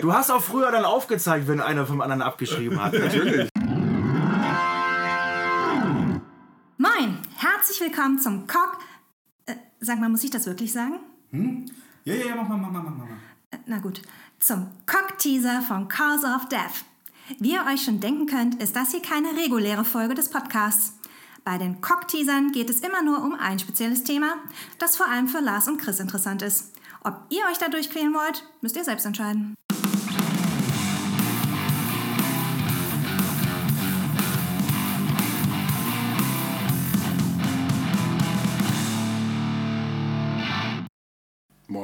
Du 0.00 0.12
hast 0.12 0.30
auch 0.30 0.42
früher 0.42 0.70
dann 0.70 0.84
aufgezeigt, 0.84 1.48
wenn 1.48 1.60
einer 1.60 1.86
vom 1.86 2.02
anderen 2.02 2.20
abgeschrieben 2.20 2.82
hat. 2.82 2.92
Natürlich. 2.92 3.48
Moin, 6.76 7.18
herzlich 7.36 7.80
willkommen 7.80 8.18
zum 8.18 8.46
Cock. 8.46 8.78
Äh, 9.46 9.54
sag 9.80 9.98
mal, 9.98 10.10
muss 10.10 10.22
ich 10.22 10.30
das 10.30 10.46
wirklich 10.46 10.72
sagen? 10.72 11.00
Hm? 11.30 11.64
Ja, 12.04 12.14
ja, 12.14 12.26
ja, 12.26 12.36
mach 12.36 12.46
mal, 12.46 12.58
mach 12.58 12.70
mal, 12.70 12.82
mach 12.82 12.94
mal. 12.94 13.06
Äh, 13.50 13.58
na 13.64 13.78
gut. 13.78 14.02
Zum 14.38 14.68
Cock-Teaser 14.84 15.62
von 15.62 15.88
Cause 15.88 16.26
of 16.26 16.46
Death. 16.50 16.84
Wie 17.40 17.54
ihr 17.54 17.64
euch 17.72 17.82
schon 17.82 17.98
denken 17.98 18.26
könnt, 18.26 18.62
ist 18.62 18.76
das 18.76 18.90
hier 18.90 19.00
keine 19.00 19.30
reguläre 19.30 19.84
Folge 19.84 20.14
des 20.14 20.28
Podcasts. 20.28 20.98
Bei 21.42 21.56
den 21.56 21.80
Cock-Teasern 21.80 22.52
geht 22.52 22.68
es 22.68 22.80
immer 22.80 23.02
nur 23.02 23.22
um 23.24 23.34
ein 23.34 23.58
spezielles 23.58 24.04
Thema, 24.04 24.34
das 24.78 24.96
vor 24.96 25.08
allem 25.08 25.26
für 25.26 25.40
Lars 25.40 25.68
und 25.68 25.78
Chris 25.78 26.00
interessant 26.00 26.42
ist. 26.42 26.74
Ob 27.02 27.22
ihr 27.30 27.44
euch 27.50 27.58
da 27.58 27.68
durchquälen 27.68 28.12
wollt, 28.12 28.44
müsst 28.60 28.76
ihr 28.76 28.84
selbst 28.84 29.06
entscheiden. 29.06 29.56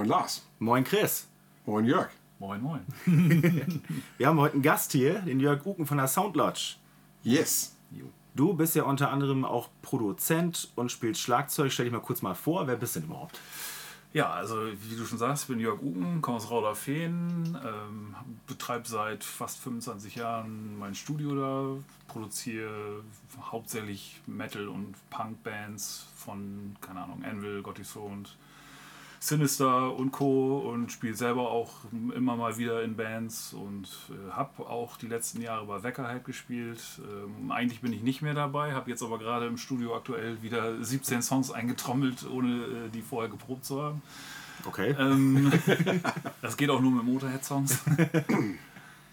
Moin 0.03 0.09
Lars. 0.09 0.43
Moin 0.59 0.83
Chris. 0.83 1.29
Moin 1.65 1.85
Jörg. 1.85 2.09
Moin, 2.41 2.61
moin. 2.61 2.85
Wir 4.19 4.27
haben 4.27 4.41
heute 4.41 4.55
einen 4.55 4.63
Gast 4.63 4.91
hier, 4.91 5.21
den 5.21 5.39
Jörg 5.39 5.65
Uken 5.65 5.87
von 5.87 5.97
der 5.97 6.09
Soundlodge. 6.09 6.75
Yes. 7.23 7.77
Du 8.35 8.53
bist 8.55 8.75
ja 8.75 8.83
unter 8.83 9.13
anderem 9.13 9.45
auch 9.45 9.69
Produzent 9.81 10.73
und 10.75 10.91
spielst 10.91 11.21
Schlagzeug. 11.21 11.71
Stell 11.71 11.85
dich 11.85 11.93
mal 11.93 12.01
kurz 12.01 12.21
mal 12.21 12.35
vor, 12.35 12.67
wer 12.67 12.75
bist 12.75 12.97
du 12.97 13.01
denn 13.01 13.11
überhaupt? 13.11 13.39
Ja, 14.13 14.33
also 14.33 14.57
wie 14.67 14.97
du 14.97 15.07
schon 15.07 15.19
sagst, 15.19 15.45
ich 15.45 15.49
bin 15.51 15.61
Jörg 15.61 15.81
Uken, 15.81 16.21
komme 16.21 16.39
aus 16.39 16.51
Rauderfehn, 16.51 17.57
ähm, 17.65 18.17
betreibe 18.49 18.89
seit 18.89 19.23
fast 19.23 19.61
25 19.61 20.17
Jahren 20.17 20.81
mein 20.81 20.97
Studio 20.97 21.37
da, 21.37 21.85
produziere 22.09 23.05
hauptsächlich 23.41 24.21
Metal- 24.27 24.67
und 24.67 24.97
Punk-Bands 25.11 26.09
von, 26.17 26.75
keine 26.81 27.05
Ahnung, 27.05 27.23
Anvil, 27.23 27.63
Gothic 27.63 27.87
Sound, 27.87 28.37
Sinister 29.23 29.95
und 29.95 30.11
Co. 30.11 30.59
und 30.59 30.91
spiele 30.91 31.15
selber 31.15 31.49
auch 31.53 31.71
immer 31.93 32.35
mal 32.35 32.59
wieder 32.59 32.83
in 32.83 32.97
Bands 32.97 33.55
und 33.55 33.89
äh, 34.11 34.33
habe 34.33 34.67
auch 34.67 34.97
die 34.97 35.07
letzten 35.07 35.41
Jahre 35.41 35.65
bei 35.65 35.85
Weckerheit 35.85 36.25
gespielt. 36.25 36.81
Ähm, 36.99 37.53
eigentlich 37.53 37.83
bin 37.83 37.93
ich 37.93 38.03
nicht 38.03 38.21
mehr 38.21 38.35
dabei, 38.35 38.73
habe 38.73 38.91
jetzt 38.91 39.01
aber 39.01 39.21
gerade 39.21 39.47
im 39.47 39.59
Studio 39.59 39.95
aktuell 39.95 40.43
wieder 40.43 40.83
17 40.83 41.23
Songs 41.23 41.53
eingetrommelt, 41.53 42.29
ohne 42.29 42.65
äh, 42.65 42.89
die 42.93 43.01
vorher 43.01 43.31
geprobt 43.31 43.65
zu 43.65 43.81
haben. 43.81 44.03
Okay. 44.65 44.97
Ähm, 44.99 45.53
das 46.43 46.57
geht 46.57 46.71
auch 46.71 46.81
nur 46.81 46.91
mit 46.91 47.05
Motorhead-Songs. 47.05 47.79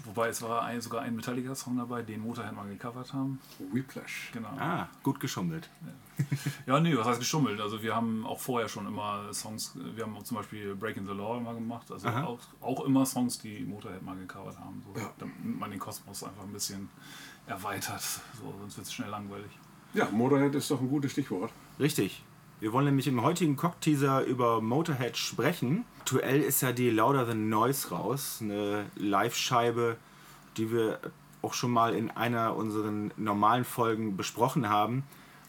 Wobei 0.10 0.30
es 0.30 0.42
war 0.42 0.64
ein, 0.64 0.82
sogar 0.82 1.02
ein 1.04 1.16
Metallica-Song 1.16 1.78
dabei, 1.78 2.02
den 2.02 2.22
Motorhead 2.22 2.56
mal 2.56 2.68
gecovert 2.68 3.14
haben. 3.14 3.40
Whiplash. 3.72 4.32
Genau. 4.34 4.50
Ah, 4.58 4.88
gut 5.04 5.20
geschummelt. 5.20 5.70
Ja, 6.66 6.80
nee, 6.80 6.98
was 6.98 7.06
heißt 7.08 7.20
geschummelt? 7.20 7.62
Also 7.62 7.84
wir 7.84 7.96
haben 7.96 8.26
auch 8.26 8.40
vorher 8.40 8.68
schon 8.68 8.88
immer 8.88 9.32
Songs, 9.32 9.74
wir 9.76 10.04
haben 10.04 10.18
auch 10.18 10.24
zum 10.24 10.38
Beispiel 10.38 10.76
Breaking 10.76 11.06
the 11.06 11.14
Law 11.14 11.38
immer 11.38 11.54
gemacht, 11.54 11.92
also 11.92 12.08
auch, 12.10 12.40
auch 12.60 12.84
immer 12.86 13.06
Songs, 13.06 13.38
die 13.38 13.60
Motorhead 13.64 14.02
mal 14.02 14.16
gecovert 14.18 14.58
haben, 14.60 14.82
so, 14.84 15.00
Ja. 15.00 15.12
damit 15.20 15.36
man 15.60 15.70
den 15.70 15.80
Kosmos 15.80 16.23
einfach 16.23 16.44
ein 16.44 16.52
bisschen 16.54 16.90
erweitert, 17.46 18.02
so, 18.02 18.54
sonst 18.60 18.78
wird 18.78 18.88
es 18.88 18.94
schnell 18.94 19.10
langweilig. 19.10 19.52
Ja, 19.94 20.10
Motorhead 20.12 20.56
ist 20.56 20.70
doch 20.72 20.82
ein 20.82 20.90
gutes 20.90 21.12
Stichwort. 21.12 21.52
Richtig. 21.80 22.23
Wir 22.62 22.74
wollen 22.74 22.86
nämlich 22.86 23.08
im 23.08 23.22
heutigen 23.22 23.56
Cock-Teaser 23.56 24.26
über 24.26 24.60
Motorhead 24.60 25.16
sprechen. 25.16 25.86
Aktuell 26.00 26.42
ist 26.42 26.60
ja 26.60 26.74
die 26.74 26.90
Louder 26.90 27.26
Than 27.26 27.48
Noise 27.48 27.92
raus, 27.92 28.40
eine 28.42 28.86
Live-Scheibe, 28.98 29.96
die 30.58 30.70
wir 30.70 31.00
auch 31.42 31.54
schon 31.54 31.72
mal 31.72 31.96
in 31.96 32.12
einer 32.12 32.58
unserer 32.58 32.92
normalen 33.16 33.64
Folgen 33.64 34.18
besprochen 34.18 34.68
haben. 34.68 35.04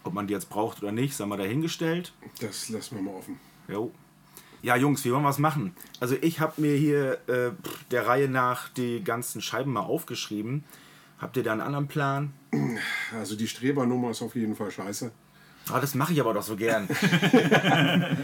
Ob 0.04 0.14
man 0.14 0.28
die 0.28 0.34
jetzt 0.34 0.50
braucht 0.50 0.82
oder 0.82 0.92
nicht, 0.92 1.16
sei 1.16 1.26
mal 1.26 1.36
dahingestellt. 1.36 2.12
Das 2.40 2.68
lassen 2.68 2.94
wir 2.94 3.02
mal 3.02 3.14
offen. 3.14 3.40
Jo. 3.66 3.92
Ja, 4.62 4.76
Jungs, 4.76 5.04
wie 5.04 5.12
wollen 5.12 5.24
wir 5.24 5.30
es 5.30 5.38
machen? 5.38 5.74
Also 5.98 6.14
ich 6.20 6.38
habe 6.38 6.60
mir 6.60 6.76
hier 6.76 7.18
äh, 7.28 7.50
der 7.90 8.06
Reihe 8.06 8.28
nach 8.28 8.68
die 8.68 9.02
ganzen 9.02 9.40
Scheiben 9.40 9.72
mal 9.72 9.80
aufgeschrieben. 9.80 10.64
Habt 11.18 11.36
ihr 11.36 11.42
da 11.42 11.52
einen 11.52 11.60
anderen 11.60 11.88
Plan? 11.88 12.32
Also 13.12 13.34
die 13.34 13.48
Strebernummer 13.48 14.10
ist 14.10 14.22
auf 14.22 14.36
jeden 14.36 14.54
Fall 14.54 14.70
scheiße. 14.70 15.10
Ah, 15.72 15.80
das 15.80 15.94
mache 15.94 16.12
ich 16.12 16.20
aber 16.20 16.34
doch 16.34 16.42
so 16.42 16.56
gern. 16.56 16.88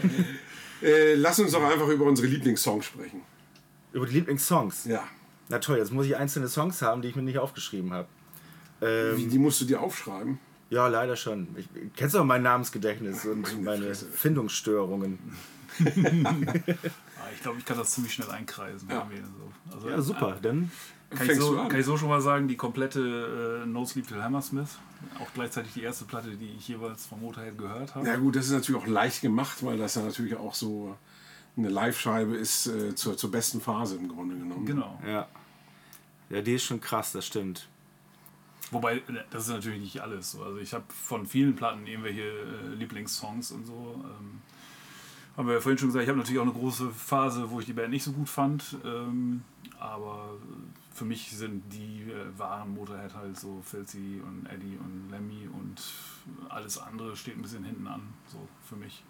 Äh, 0.79 1.15
lass 1.15 1.39
uns 1.39 1.53
doch 1.53 1.63
einfach 1.63 1.87
über 1.87 2.05
unsere 2.05 2.27
Lieblingssongs 2.27 2.85
sprechen. 2.85 3.21
Über 3.93 4.05
die 4.05 4.13
Lieblingssongs. 4.13 4.85
Ja. 4.85 5.03
Na 5.49 5.57
toll, 5.57 5.79
jetzt 5.79 5.91
muss 5.91 6.05
ich 6.05 6.15
einzelne 6.15 6.47
Songs 6.49 6.83
haben, 6.83 7.01
die 7.01 7.07
ich 7.07 7.15
mir 7.15 7.23
nicht 7.23 7.39
aufgeschrieben 7.39 7.93
habe. 7.93 8.07
Wie, 8.79 8.85
Ähm, 8.85 9.29
die 9.31 9.39
musst 9.39 9.59
du 9.59 9.65
dir 9.65 9.81
aufschreiben. 9.81 10.37
ja, 10.69 10.87
leider 10.87 11.15
schon. 11.15 11.47
Ich, 11.57 11.67
kennst 11.95 12.13
du 12.13 12.19
auch 12.19 12.25
mein 12.25 12.43
Namensgedächtnis 12.43 13.25
und 13.25 13.63
meine 13.63 13.85
Fresse. 13.87 14.05
Findungsstörungen. 14.11 15.17
Ah, 17.19 17.29
ich 17.35 17.41
glaube, 17.41 17.57
ich 17.59 17.65
kann 17.65 17.77
das 17.77 17.91
ziemlich 17.91 18.13
schnell 18.13 18.29
einkreisen. 18.29 18.87
Ja. 18.89 19.07
So. 19.69 19.75
Also, 19.75 19.89
Ja, 19.89 20.01
super. 20.01 20.37
Dann 20.41 20.71
Kann 21.09 21.29
ich, 21.29 21.37
so, 21.37 21.55
kann 21.55 21.79
ich 21.79 21.85
so 21.85 21.95
schon 21.95 22.09
mal 22.09 22.19
sagen, 22.19 22.47
die 22.49 22.57
komplette 22.57 23.63
äh, 23.63 23.65
No 23.65 23.85
Sleep 23.85 24.07
Till 24.07 24.21
Hammersmith, 24.21 24.77
auch 25.21 25.33
gleichzeitig 25.33 25.73
die 25.73 25.83
erste 25.83 26.03
Platte, 26.03 26.31
die 26.31 26.55
ich 26.57 26.67
jeweils 26.67 27.05
von 27.05 27.21
Motorhead 27.21 27.57
gehört 27.57 27.95
habe. 27.95 28.05
Ja 28.05 28.17
gut, 28.17 28.35
das 28.35 28.47
ist 28.47 28.51
natürlich 28.51 28.81
auch 28.81 28.87
leicht 28.87 29.21
gemacht, 29.21 29.63
weil 29.63 29.77
das 29.77 29.95
ja 29.95 30.01
natürlich 30.01 30.35
auch 30.35 30.53
so 30.53 30.97
eine 31.55 31.69
Live-Scheibe 31.69 32.35
ist 32.35 32.67
äh, 32.67 32.93
zur, 32.93 33.15
zur 33.15 33.31
besten 33.31 33.61
Phase 33.61 33.95
im 33.95 34.09
Grunde 34.09 34.35
genommen. 34.35 34.65
Genau. 34.65 35.01
ja. 35.07 35.27
Ja, 36.29 36.41
die 36.41 36.55
ist 36.55 36.65
schon 36.65 36.81
krass, 36.81 37.13
das 37.13 37.25
stimmt. 37.25 37.67
Wobei, 38.71 38.97
äh, 38.97 39.03
das 39.29 39.43
ist 39.43 39.49
natürlich 39.49 39.79
nicht 39.79 40.01
alles. 40.01 40.31
so. 40.31 40.43
Also 40.43 40.57
ich 40.57 40.73
habe 40.73 40.83
von 40.89 41.25
vielen 41.25 41.55
Platten 41.55 41.87
irgendwelche 41.87 42.21
äh, 42.21 42.75
Lieblingssongs 42.75 43.51
und 43.51 43.65
so. 43.65 44.03
Ähm, 44.03 44.41
haben 45.35 45.47
wir 45.47 45.55
ja 45.55 45.61
vorhin 45.61 45.77
schon 45.77 45.89
gesagt, 45.89 46.03
ich 46.03 46.09
habe 46.09 46.17
natürlich 46.17 46.39
auch 46.39 46.45
eine 46.45 46.53
große 46.53 46.89
Phase, 46.89 47.49
wo 47.49 47.59
ich 47.59 47.65
die 47.65 47.73
Band 47.73 47.91
nicht 47.91 48.03
so 48.03 48.11
gut 48.11 48.27
fand. 48.27 48.75
Ähm, 48.83 49.43
aber 49.79 50.31
für 50.97 51.05
mich 51.05 51.29
sind 51.29 51.61
die 51.71 52.11
äh, 52.11 52.39
wahren 52.39 52.73
Motorhead 52.73 53.13
halt 53.13 53.37
so 53.37 53.61
Filthy 53.63 54.19
und 54.25 54.47
Eddie 54.47 54.77
und 54.79 55.11
Lemmy 55.11 55.47
und 55.53 55.79
alles 56.49 56.79
andere 56.79 57.15
steht 57.15 57.37
ein 57.37 57.43
bisschen 57.43 57.63
hinten 57.63 57.85
an, 57.85 58.01
so 58.25 58.39
für 58.67 58.75
mich. 58.75 59.03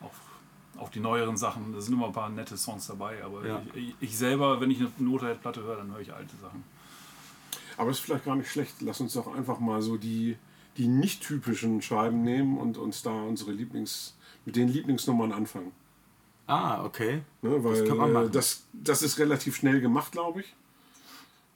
Auch, 0.00 0.80
auch 0.80 0.88
die 0.88 1.00
neueren 1.00 1.36
Sachen, 1.36 1.72
da 1.72 1.80
sind 1.80 1.94
immer 1.94 2.06
ein 2.06 2.12
paar 2.12 2.28
nette 2.28 2.56
Songs 2.56 2.86
dabei, 2.86 3.24
aber 3.24 3.44
Ja. 3.44 3.60
ich, 3.74 3.96
ich 3.98 4.16
selber, 4.16 4.60
wenn 4.60 4.70
ich 4.70 4.78
eine 4.78 4.90
Motorhead-Platte 4.98 5.64
höre, 5.64 5.78
dann 5.78 5.90
höre 5.90 5.98
ich 6.00 6.14
alte 6.14 6.36
Sachen. 6.36 6.62
Aber 7.76 7.90
ist 7.90 7.98
vielleicht 7.98 8.24
gar 8.24 8.36
nicht 8.36 8.48
schlecht. 8.50 8.80
Lass 8.80 9.00
uns 9.00 9.14
doch 9.14 9.34
einfach 9.34 9.58
mal 9.58 9.82
so 9.82 9.96
die, 9.96 10.36
die 10.76 10.86
nicht 10.86 11.24
typischen 11.24 11.82
Scheiben 11.82 12.22
nehmen 12.22 12.56
und 12.56 12.78
uns 12.78 13.02
da 13.02 13.10
unsere 13.10 13.50
Lieblings, 13.50 14.16
mit 14.44 14.54
den 14.54 14.68
Lieblingsnummern 14.68 15.32
anfangen. 15.32 15.72
Ah, 16.46 16.84
okay. 16.84 17.22
Ne, 17.42 17.64
weil 17.64 17.84
kann 17.84 17.96
man 17.96 18.10
äh, 18.10 18.12
machen. 18.12 18.32
das, 18.32 18.62
das 18.72 19.02
ist 19.02 19.18
relativ 19.18 19.56
schnell 19.56 19.80
gemacht, 19.80 20.12
glaube 20.12 20.42
ich. 20.42 20.54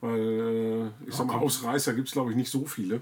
Weil, 0.04 0.20
äh, 0.20 1.08
ich 1.08 1.14
sag 1.14 1.28
mal. 1.28 1.38
Ausreißer 1.38 1.94
gibt 1.94 2.08
es, 2.08 2.12
glaube 2.12 2.30
ich, 2.30 2.36
nicht 2.36 2.50
so 2.50 2.66
viele. 2.66 3.00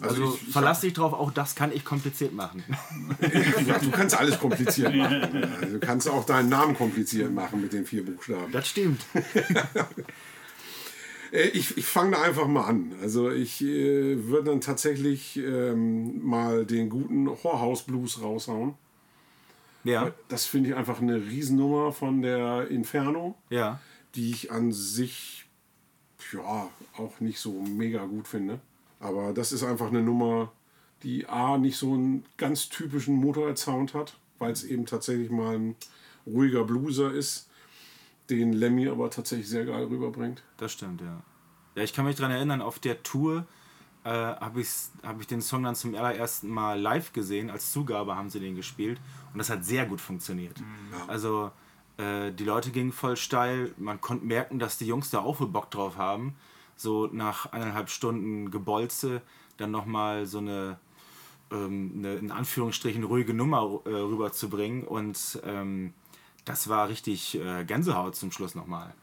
Also, 0.00 0.34
ich, 0.34 0.48
ich 0.48 0.52
verlass 0.52 0.80
dich 0.80 0.94
drauf, 0.94 1.12
auch 1.12 1.30
das 1.30 1.54
kann 1.54 1.70
ich 1.70 1.84
kompliziert 1.84 2.32
machen. 2.32 2.64
Ja, 3.66 3.78
du 3.78 3.90
kannst 3.90 4.18
alles 4.18 4.38
kompliziert 4.38 4.94
machen. 4.94 5.44
Also, 5.60 5.74
Du 5.74 5.80
kannst 5.80 6.08
auch 6.08 6.24
deinen 6.24 6.48
Namen 6.48 6.74
kompliziert 6.74 7.32
machen 7.32 7.60
mit 7.60 7.74
den 7.74 7.84
vier 7.84 8.04
Buchstaben. 8.04 8.50
Das 8.52 8.68
stimmt. 8.68 9.04
Äh, 11.32 11.48
Ich, 11.50 11.76
ich 11.78 11.86
fange 11.86 12.16
da 12.16 12.22
einfach 12.22 12.48
mal 12.48 12.64
an. 12.64 12.92
Also 13.02 13.30
ich 13.30 13.62
äh, 13.62 14.26
würde 14.26 14.50
dann 14.50 14.60
tatsächlich 14.60 15.36
ähm, 15.36 16.24
mal 16.26 16.66
den 16.66 16.88
guten 16.88 17.28
Whorehouse 17.28 17.82
Blues 17.84 18.20
raushauen. 18.20 18.74
Ja, 19.84 20.10
Das 20.28 20.44
finde 20.46 20.70
ich 20.70 20.74
einfach 20.74 21.00
eine 21.00 21.16
Riesennummer 21.16 21.92
von 21.92 22.20
der 22.22 22.66
Inferno, 22.68 23.36
ja. 23.48 23.80
die 24.16 24.30
ich 24.30 24.50
an 24.50 24.72
sich 24.72 25.46
ja 26.32 26.68
auch 26.96 27.20
nicht 27.20 27.40
so 27.40 27.52
mega 27.52 28.04
gut 28.04 28.28
finde. 28.28 28.60
Aber 28.98 29.32
das 29.32 29.52
ist 29.52 29.62
einfach 29.62 29.88
eine 29.88 30.02
Nummer, 30.02 30.52
die 31.02 31.26
A 31.26 31.58
nicht 31.58 31.76
so 31.76 31.94
einen 31.94 32.24
ganz 32.36 32.68
typischen 32.68 33.16
Motorhead-Sound 33.16 33.94
hat, 33.94 34.18
weil 34.38 34.52
es 34.52 34.64
eben 34.64 34.86
tatsächlich 34.86 35.30
mal 35.30 35.56
ein 35.56 35.76
ruhiger 36.26 36.64
Blueser 36.64 37.12
ist, 37.12 37.48
den 38.28 38.52
Lemmy 38.52 38.88
aber 38.88 39.10
tatsächlich 39.10 39.48
sehr 39.48 39.64
geil 39.64 39.84
rüberbringt. 39.84 40.42
Das 40.58 40.72
stimmt, 40.72 41.00
ja. 41.00 41.22
Ja, 41.74 41.82
ich 41.82 41.92
kann 41.92 42.04
mich 42.04 42.16
daran 42.16 42.32
erinnern, 42.32 42.60
auf 42.60 42.78
der 42.78 43.02
Tour 43.02 43.46
äh, 44.04 44.08
habe 44.10 44.62
hab 45.02 45.20
ich 45.20 45.26
den 45.26 45.40
Song 45.40 45.62
dann 45.62 45.74
zum 45.74 45.94
allerersten 45.94 46.48
Mal 46.48 46.80
live 46.80 47.12
gesehen. 47.12 47.50
Als 47.50 47.72
Zugabe 47.72 48.16
haben 48.16 48.30
sie 48.30 48.40
den 48.40 48.56
gespielt 48.56 49.00
und 49.32 49.38
das 49.38 49.50
hat 49.50 49.64
sehr 49.64 49.86
gut 49.86 50.00
funktioniert. 50.00 50.56
Also 51.06 51.50
äh, 52.00 52.32
die 52.32 52.44
Leute 52.44 52.70
gingen 52.70 52.92
voll 52.92 53.16
steil. 53.16 53.72
Man 53.76 54.00
konnte 54.00 54.24
merken, 54.24 54.58
dass 54.58 54.78
die 54.78 54.86
Jungs 54.86 55.10
da 55.10 55.20
auch 55.20 55.40
wohl 55.40 55.48
Bock 55.48 55.70
drauf 55.70 55.96
haben. 55.96 56.34
So 56.76 57.06
nach 57.06 57.52
eineinhalb 57.52 57.90
Stunden 57.90 58.50
Gebolze 58.50 59.22
dann 59.58 59.70
nochmal 59.70 60.24
so 60.24 60.38
eine, 60.38 60.78
ähm, 61.50 61.92
eine, 61.98 62.14
in 62.14 62.30
Anführungsstrichen, 62.30 63.04
ruhige 63.04 63.34
Nummer 63.34 63.80
äh, 63.84 63.90
rüberzubringen. 63.90 64.84
Und 64.84 65.40
ähm, 65.44 65.92
das 66.44 66.68
war 66.68 66.88
richtig 66.88 67.38
äh, 67.38 67.64
Gänsehaut 67.64 68.16
zum 68.16 68.32
Schluss 68.32 68.54
nochmal. 68.54 68.94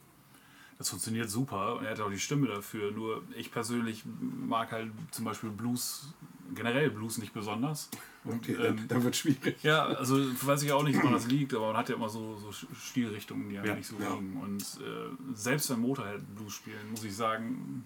Das 0.78 0.90
funktioniert 0.90 1.30
super 1.30 1.78
und 1.78 1.86
er 1.86 1.92
hat 1.92 2.00
auch 2.00 2.10
die 2.12 2.20
Stimme 2.20 2.48
dafür. 2.48 2.92
Nur 2.92 3.24
ich 3.36 3.52
persönlich 3.52 4.04
mag 4.22 4.72
halt 4.72 4.92
zum 5.12 5.26
Beispiel 5.26 5.50
Blues, 5.50 6.14
generell 6.54 6.92
Blues 6.92 7.18
nicht 7.18 7.34
besonders. 7.34 7.90
Und, 8.24 8.36
Okay, 8.44 8.54
ähm, 8.54 8.88
dann, 8.88 9.04
wird 9.04 9.16
schwierig. 9.16 9.56
ja, 9.64 9.86
also 9.86 10.18
weiß 10.46 10.62
ich 10.64 10.72
auch 10.74 10.84
nicht, 10.84 10.98
woran 10.98 11.14
das 11.14 11.28
liegt, 11.32 11.54
aber 11.54 11.68
man 11.68 11.78
hat 11.78 11.90
ja 11.90 11.96
immer 11.96 12.10
so, 12.10 12.36
so 12.38 12.52
Stilrichtungen, 12.52 13.50
die 13.50 13.58
einem 13.58 13.68
Ja, 13.68 13.76
nicht 13.76 13.88
so 13.88 13.96
ja. 14.00 14.14
liegen. 14.14 14.38
Und 14.42 14.62
äh, 14.62 15.34
selbst 15.34 15.70
wenn 15.70 15.80
Motorhead 15.80 16.22
Blues 16.36 16.54
spielen, 16.54 16.92
muss 16.92 17.04
ich 17.04 17.16
sagen, 17.16 17.86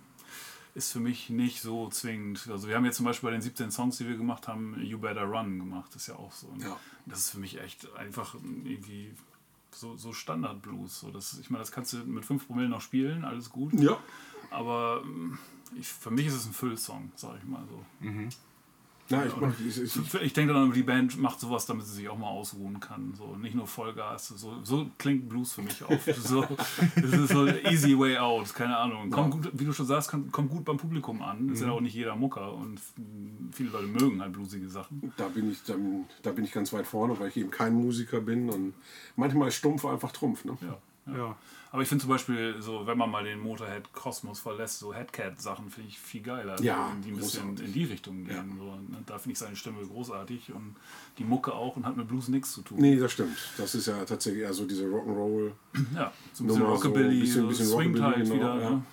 ist 0.74 0.92
für 0.92 1.00
mich 1.00 1.30
nicht 1.30 1.62
so 1.62 1.90
zwingend. 1.90 2.48
Also 2.52 2.68
wir 2.68 2.76
haben 2.76 2.86
jetzt 2.86 2.98
zum 2.98 3.06
Beispiel 3.06 3.28
bei 3.28 3.32
den 3.34 3.42
17 3.42 3.72
Songs, 3.72 3.98
die 4.00 4.08
wir 4.08 4.18
gemacht 4.18 4.48
haben, 4.48 4.82
You 4.84 4.98
Better 4.98 5.24
Run 5.24 5.60
gemacht. 5.60 5.96
Ist 5.96 6.08
ja 6.08 6.16
auch 6.16 6.32
so. 6.32 6.48
Und 6.48 6.62
Ja. 6.62 6.78
Das 7.06 7.20
ist 7.20 7.30
für 7.32 7.40
mich 7.40 7.60
echt 7.62 7.94
einfach 7.96 8.36
irgendwie 8.36 9.12
so, 9.76 9.96
so 9.98 10.14
Standard-Blues. 10.14 11.00
So, 11.00 11.12
das, 11.12 11.38
ich 11.40 11.50
meine, 11.50 11.62
das 11.62 11.72
kannst 11.72 11.94
du 11.94 11.98
mit 11.98 12.26
5 12.26 12.48
Promille 12.48 12.70
noch 12.70 12.82
spielen, 12.82 13.24
alles 13.26 13.50
gut. 13.50 13.74
Ja. 13.74 13.98
Aber 14.50 15.02
ähm, 15.04 15.38
ich, 15.78 15.88
für 15.88 16.12
mich 16.12 16.28
ist 16.28 16.34
es 16.34 16.46
ein 16.46 16.54
Füllsong, 16.54 17.12
sag 17.16 17.38
ich 17.38 17.44
mal 17.44 17.64
so. 17.70 18.08
Na, 19.12 19.26
ich, 19.26 19.36
mach, 19.38 19.54
ich, 19.60 19.82
ich, 19.82 20.22
Ich 20.22 20.34
denke 20.34 20.54
dann, 20.54 20.72
die 20.72 20.84
Band 20.84 21.18
macht 21.20 21.40
sowas, 21.40 21.66
damit 21.66 21.86
sie 21.86 21.96
sich 21.96 22.10
auch 22.10 22.18
mal 22.18 22.30
ausruhen 22.30 22.80
kann. 22.80 23.14
So, 23.18 23.36
nicht 23.36 23.56
nur 23.56 23.68
Vollgas. 23.68 24.30
So, 24.30 24.56
so 24.64 24.88
klingt 24.98 25.30
Blues 25.30 25.54
für 25.54 25.62
mich 25.62 25.84
auch. 25.84 25.92
So, 26.22 26.46
das 26.96 27.14
ist 27.14 27.30
so 27.30 27.48
easy 27.48 27.98
way 27.98 28.18
out, 28.18 28.54
keine 28.54 28.78
Ahnung. 28.78 29.10
Kommt 29.10 29.32
gut, 29.32 29.50
wie 29.54 29.66
du 29.66 29.74
schon 29.74 29.86
sagst, 29.86 30.12
kommt, 30.12 30.50
gut 30.50 30.64
beim 30.64 30.78
Publikum 30.78 31.22
an. 31.22 31.50
Ist 31.50 31.62
ja 31.62 31.72
auch 31.72 31.82
nicht 31.82 31.96
jeder 31.96 32.16
Mucker 32.16 32.54
und 32.54 32.80
viele 33.52 33.70
Leute 33.70 33.88
mögen 33.88 34.22
halt 34.22 34.34
bluesige 34.34 34.70
Sachen. 34.70 35.12
da, 35.18 35.28
bin 35.28 35.52
ich, 35.52 35.64
dann, 35.64 36.06
da 36.22 36.32
bin 36.32 36.46
ich 36.46 36.52
ganz 36.52 36.72
weit 36.74 36.88
vorne, 36.88 37.20
weil 37.20 37.30
ich 37.30 37.38
eben 37.38 37.52
kein 37.52 37.74
Musiker 37.74 38.22
bin 38.22 38.50
und 38.50 38.74
manchmal 39.16 39.50
ist 39.50 39.56
stumpf 39.56 39.86
einfach 39.86 40.12
Trumpf. 40.12 40.46
Ne? 40.46 40.58
Ja. 40.62 41.14
ja. 41.14 41.18
Ja. 41.18 41.36
Aber 41.74 41.82
ich 41.82 41.88
finde 41.88 42.02
zum 42.02 42.10
Beispiel, 42.10 42.56
so, 42.60 42.86
wenn 42.86 42.98
man 42.98 43.10
mal 43.10 43.24
den 43.24 43.40
Motorhead-Kosmos 43.40 44.42
verlässt, 44.42 44.80
so 44.80 44.94
Headcat-Sachen 44.94 45.70
finde 45.70 45.88
ich 45.88 45.98
viel 45.98 46.22
geiler, 46.22 46.62
Ja, 46.62 46.92
die 47.02 47.12
ein 47.12 47.16
bisschen 47.16 47.44
großartig. 47.56 47.66
in 47.66 47.74
die 47.74 47.84
Richtung 47.86 48.26
gehen. 48.26 48.36
Ja. 48.36 48.44
So, 48.58 48.66
ne? 48.76 48.98
Da 49.06 49.18
finde 49.18 49.32
ich 49.34 49.40
seine 49.40 49.56
Stimme 49.56 49.78
großartig 49.86 50.52
und 50.54 50.76
die 51.18 51.24
Mucke 51.24 51.54
auch 51.54 51.78
und 51.78 51.86
hat 51.86 51.96
mit 51.96 52.10
Blues 52.10 52.28
nichts 52.28 52.52
zu 52.52 52.62
tun. 52.62 52.78
Nee, 52.80 52.98
das 52.98 53.14
stimmt. 53.14 53.38
Das 53.58 53.74
ist 53.74 53.86
ja 53.88 54.04
tatsächlich 54.04 54.44
eher 54.44 54.54
so 54.54 54.66
diese 54.66 54.86
Rock'n'Roll. 54.86 55.52
Ja, 55.96 56.12
so 56.34 56.44
ein 56.44 56.48
bisschen 56.48 56.62
Nummer, 56.64 56.78
so 56.78 56.84
ein 56.90 56.92
Rockabilly, 56.92 57.20
bisschen- 57.22 57.42
so 57.44 57.48
bisschen 57.48 57.66
swingt 57.68 57.98
Rockabilly, 58.00 58.28
halt 58.28 58.30
genau, 58.40 58.54
wieder. 58.56 58.62
ja. 58.64 58.70
Ne? 58.72 58.84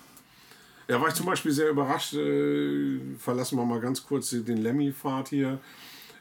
Ja, 0.87 1.01
war 1.01 1.07
ich 1.09 1.13
zum 1.13 1.25
Beispiel 1.25 1.51
sehr 1.51 1.69
überrascht. 1.69 2.13
Äh, 2.13 2.99
verlassen 3.19 3.57
wir 3.57 3.65
mal 3.65 3.79
ganz 3.81 4.03
kurz 4.05 4.29
den 4.29 4.57
Lemmy-Pfad 4.57 5.27
hier. 5.29 5.59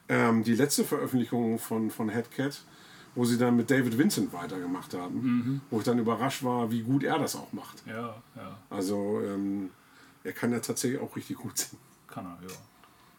Ähm, 0.08 0.42
die 0.42 0.54
letzte 0.54 0.84
Veröffentlichung 0.84 1.58
von, 1.58 1.90
von 1.90 2.08
Headcat, 2.08 2.62
wo 3.18 3.24
sie 3.24 3.36
dann 3.36 3.56
mit 3.56 3.68
David 3.68 3.98
Vincent 3.98 4.32
weitergemacht 4.32 4.94
haben. 4.94 5.20
Mhm. 5.20 5.60
Wo 5.70 5.78
ich 5.80 5.84
dann 5.84 5.98
überrascht 5.98 6.44
war, 6.44 6.70
wie 6.70 6.82
gut 6.82 7.02
er 7.02 7.18
das 7.18 7.34
auch 7.34 7.52
macht. 7.52 7.82
Ja, 7.84 8.14
ja, 8.36 8.56
Also, 8.70 9.20
ähm, 9.24 9.70
er 10.22 10.32
kann 10.32 10.52
ja 10.52 10.60
tatsächlich 10.60 11.00
auch 11.00 11.16
richtig 11.16 11.36
gut 11.36 11.58
singen. 11.58 11.82
kann 12.06 12.26
er, 12.26 12.38
ja. 12.48 12.54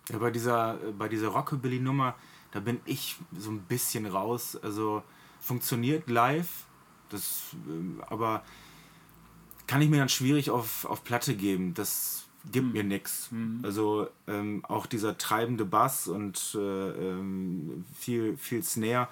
Ja, 0.10 0.20
bei 0.20 0.32
dieser, 0.32 0.76
bei 0.98 1.10
dieser 1.10 1.28
Rockabilly-Nummer, 1.28 2.16
da 2.52 2.62
bin 2.62 2.80
ich 2.86 3.18
so 3.38 3.52
ein 3.52 3.60
bisschen 3.60 4.06
raus. 4.06 4.58
Also 4.62 5.04
funktioniert 5.42 6.10
live, 6.10 6.66
das, 7.10 7.48
ähm, 7.68 8.02
aber 8.08 8.44
kann 9.68 9.82
ich 9.82 9.90
mir 9.90 9.98
dann 9.98 10.08
schwierig 10.08 10.50
auf, 10.50 10.86
auf 10.86 11.04
Platte 11.04 11.36
geben. 11.36 11.74
Das 11.74 12.24
gibt 12.50 12.74
mir 12.74 12.86
nichts. 12.86 13.30
Also 13.64 14.08
ähm, 14.28 14.64
auch 14.66 14.86
dieser 14.86 15.18
treibende 15.18 15.66
Bass 15.66 16.08
und 16.08 16.56
äh, 16.56 16.60
ähm, 16.60 17.84
viel, 17.94 18.38
viel 18.38 18.64
Snare. 18.64 19.10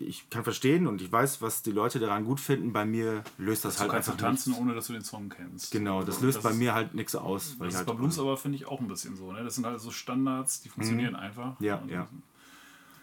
Ich 0.00 0.30
kann 0.30 0.44
verstehen 0.44 0.86
und 0.86 1.02
ich 1.02 1.10
weiß, 1.10 1.42
was 1.42 1.62
die 1.62 1.72
Leute 1.72 1.98
daran 1.98 2.24
gut 2.24 2.38
finden. 2.38 2.72
Bei 2.72 2.84
mir 2.84 3.24
löst 3.36 3.64
das 3.64 3.74
Du 3.76 3.80
halt 3.80 3.90
kannst 3.92 4.08
einfach 4.08 4.18
du 4.20 4.24
tanzen, 4.26 4.50
nichts. 4.50 4.62
ohne 4.64 4.74
dass 4.74 4.86
du 4.86 4.92
den 4.92 5.02
Song 5.02 5.28
kennst. 5.28 5.72
Genau, 5.72 6.02
das 6.04 6.20
löst 6.20 6.42
bei 6.42 6.50
ist- 6.50 6.56
mir 6.56 6.72
halt 6.74 6.94
nichts 6.94 7.16
aus. 7.16 7.56
Weil 7.58 7.66
Das 7.66 7.66
ich 7.66 7.68
ist 7.74 7.76
halt 7.78 7.86
bei 7.88 7.94
Blues 7.94 8.18
aber, 8.18 8.36
finde 8.36 8.56
ich, 8.56 8.66
auch 8.66 8.80
ein 8.80 8.86
bisschen 8.88 9.16
so. 9.16 9.32
Ne? 9.32 9.42
Das 9.42 9.56
sind 9.56 9.66
halt 9.66 9.80
so 9.80 9.90
Standards, 9.90 10.62
die 10.62 10.68
funktionieren 10.68 11.16
einfach. 11.16 11.58
Mhm. 11.58 11.66
Ja, 11.66 11.76
Und- 11.76 11.90
ja. 11.90 12.08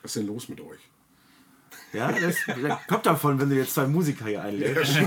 Was 0.01 0.15
ist 0.15 0.21
denn 0.21 0.27
los 0.27 0.47
mit 0.49 0.61
euch? 0.61 0.79
Ja, 1.91 2.11
das, 2.11 2.35
das 2.47 2.87
kommt 2.87 3.05
davon, 3.05 3.39
wenn 3.39 3.49
du 3.49 3.55
jetzt 3.57 3.73
zwei 3.73 3.87
Musiker 3.87 4.25
hier 4.25 4.43
einlädst. 4.43 4.95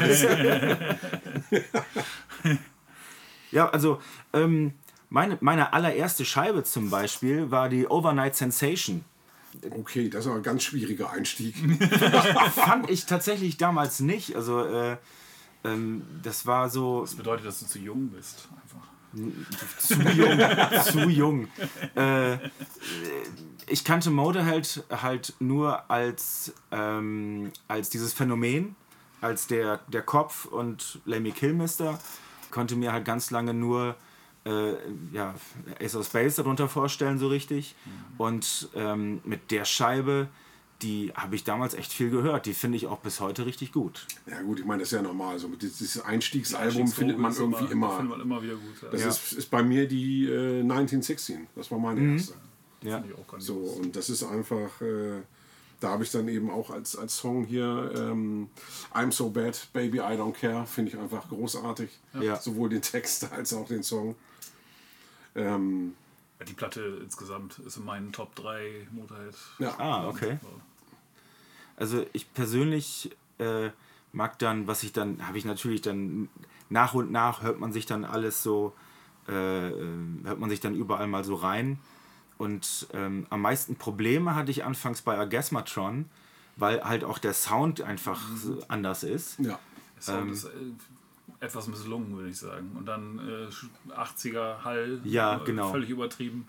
ja, 3.50 3.69
also 3.70 4.00
ähm, 4.32 4.73
meine, 5.08 5.38
meine 5.41 5.73
allererste 5.73 6.25
Scheibe 6.25 6.64
zum 6.64 6.91
Beispiel 6.91 7.50
war 7.50 7.69
die 7.69 7.87
Overnight 7.87 8.37
Sensation. 8.37 9.05
Okay, 9.71 10.09
das 10.09 10.25
ist 10.25 10.27
aber 10.27 10.37
ein 10.37 10.43
ganz 10.43 10.62
schwieriger 10.62 11.11
Einstieg. 11.11 11.56
Fand 12.55 12.91
ich 12.91 13.06
tatsächlich 13.06 13.56
damals 13.56 14.00
nicht. 14.00 14.37
Also 14.37 14.65
äh, 14.65 14.97
ähm, 15.65 16.03
das 16.23 16.47
war 16.47 16.71
so 16.71 17.03
Das 17.03 17.15
bedeutet, 17.15 17.47
dass 17.47 17.61
du 17.61 17.67
zu 17.67 17.79
jung 17.79 18.09
bist. 18.09 18.49
Einfach. 18.62 18.87
zu 19.79 19.95
jung. 20.03 20.39
zu 20.83 21.09
jung. 21.11 21.49
Äh, 21.95 22.39
ich 23.67 23.85
kannte 23.85 24.11
Motorhead 24.11 24.85
halt 24.91 25.35
nur 25.41 25.91
als, 25.91 26.53
ähm, 26.71 27.53
als 27.69 27.91
dieses 27.91 28.12
Phänomen, 28.12 28.77
als 29.21 29.47
der, 29.47 29.81
der 29.89 30.03
Kopf 30.03 30.44
und 30.44 31.01
Lemmy 31.05 31.33
Kilmister. 31.33 31.99
Konnte 32.51 32.77
mir 32.77 32.93
halt 32.93 33.05
ganz 33.05 33.31
lange 33.31 33.53
nur 33.53 33.97
äh, 34.49 34.77
ja, 35.12 35.35
Ace 35.81 35.97
of 35.97 36.06
Space 36.06 36.37
darunter 36.37 36.69
vorstellen, 36.69 37.19
so 37.19 37.29
richtig. 37.29 37.75
Und 38.17 38.69
ähm, 38.75 39.21
mit 39.25 39.50
der 39.50 39.65
Scheibe, 39.65 40.29
die 40.83 41.12
habe 41.15 41.35
ich 41.35 41.45
damals 41.45 41.75
echt 41.75 41.93
viel 41.93 42.11
gehört. 42.11 42.47
Die 42.47 42.55
finde 42.55 42.77
ich 42.77 42.87
auch 42.87 42.99
bis 42.99 43.21
heute 43.21 43.47
richtig 43.47 43.73
gut. 43.73 44.06
Ja 44.27 44.41
gut, 44.43 44.61
ich 44.61 44.65
meine, 44.65 44.81
das 44.81 44.93
ist 44.93 44.97
ja 44.97 45.03
normal. 45.03 45.39
So, 45.39 45.49
dieses 45.49 46.00
Einstiegsalbum 46.00 46.89
findet 46.89 47.19
man 47.19 47.35
irgendwie 47.35 47.71
immer. 47.71 47.97
Findet 47.97 48.11
man 48.11 48.21
immer 48.21 48.43
wieder 48.43 48.55
gut. 48.55 48.83
Ja. 48.83 48.89
Das 48.91 49.00
ja. 49.03 49.09
ist, 49.09 49.33
ist 49.33 49.50
bei 49.50 49.62
mir 49.62 49.87
die 49.89 50.27
äh, 50.27 50.61
1916. 50.61 51.49
Das 51.55 51.71
war 51.71 51.79
meine 51.79 52.12
erste. 52.12 52.35
Ja. 52.83 53.01
Finde 53.01 53.12
ich 53.12 53.19
auch 53.19 53.31
ganz 53.31 53.44
So, 53.44 53.56
und 53.56 53.97
das 53.97 54.09
ist 54.09 54.23
einfach, 54.23 54.81
äh, 54.81 55.21
da 55.81 55.91
habe 55.91 56.03
ich 56.03 56.11
dann 56.11 56.27
eben 56.29 56.51
auch 56.51 56.71
als, 56.71 56.97
als 56.97 57.17
Song 57.17 57.45
hier 57.45 57.93
ähm, 57.95 58.49
I'm 58.93 59.13
So 59.13 59.31
Bad, 59.31 59.69
Baby 59.73 59.99
I 59.99 60.17
Don't 60.17 60.33
Care, 60.33 60.67
finde 60.67 60.91
ich 60.93 60.99
einfach 60.99 61.29
großartig. 61.29 61.91
Ja. 62.21 62.37
Sowohl 62.37 62.69
den 62.69 62.83
Text 62.83 63.31
als 63.33 63.53
auch 63.55 63.67
den 63.69 63.83
Song. 63.83 64.17
Ähm, 65.35 65.95
Die 66.47 66.53
Platte 66.55 66.99
insgesamt 67.03 67.59
ist 67.61 67.77
in 67.77 67.85
meinen 67.85 68.13
Top 68.13 68.35
3 68.35 68.89
Motorhead. 68.91 69.35
ja, 69.59 69.75
Ah, 69.79 70.09
okay. 70.09 70.39
So. 70.43 70.49
Also 71.77 72.05
ich 72.13 72.33
persönlich 72.35 73.17
äh, 73.39 73.71
mag 74.13 74.39
dann, 74.41 74.67
was 74.67 74.83
ich 74.83 74.93
dann, 74.93 75.27
habe 75.29 75.39
ich 75.39 75.45
natürlich 75.45 75.81
dann 75.81 76.29
nach 76.71 76.95
und 76.95 77.13
nach 77.13 77.43
hört 77.43 77.61
man 77.61 77.73
sich 77.73 77.87
dann 77.87 78.05
alles 78.05 78.43
so, 78.43 78.73
äh, 79.29 79.69
äh, 79.69 79.73
hört 80.25 80.41
man 80.41 80.51
sich 80.51 80.58
dann 80.61 80.75
überall 80.75 81.06
mal 81.06 81.23
so 81.23 81.37
rein. 81.37 81.79
Und 82.39 82.87
ähm, 82.95 83.27
am 83.31 83.43
meisten 83.43 83.77
Probleme 83.77 84.35
hatte 84.35 84.51
ich 84.51 84.65
anfangs 84.65 85.03
bei 85.03 85.19
Orgasmatron, 85.19 86.07
weil 86.57 86.83
halt 86.85 87.05
auch 87.05 87.19
der 87.19 87.35
Sound 87.35 87.81
einfach 87.83 88.21
so 88.37 88.63
anders 88.69 89.03
ist. 89.03 89.39
ja. 89.41 89.59
Der 89.97 90.03
Sound 90.03 90.31
ist 90.33 90.45
äh, 90.45 90.49
etwas 91.41 91.67
misslungen, 91.67 92.17
würde 92.17 92.31
ich 92.31 92.39
sagen. 92.39 92.71
Und 92.79 92.87
dann 92.87 93.19
äh, 93.19 93.93
80er 93.93 94.63
Hall, 94.65 95.01
Ja, 95.05 95.37
äh, 95.41 95.45
genau. 95.45 95.71
völlig 95.73 95.91
übertrieben. 95.91 96.47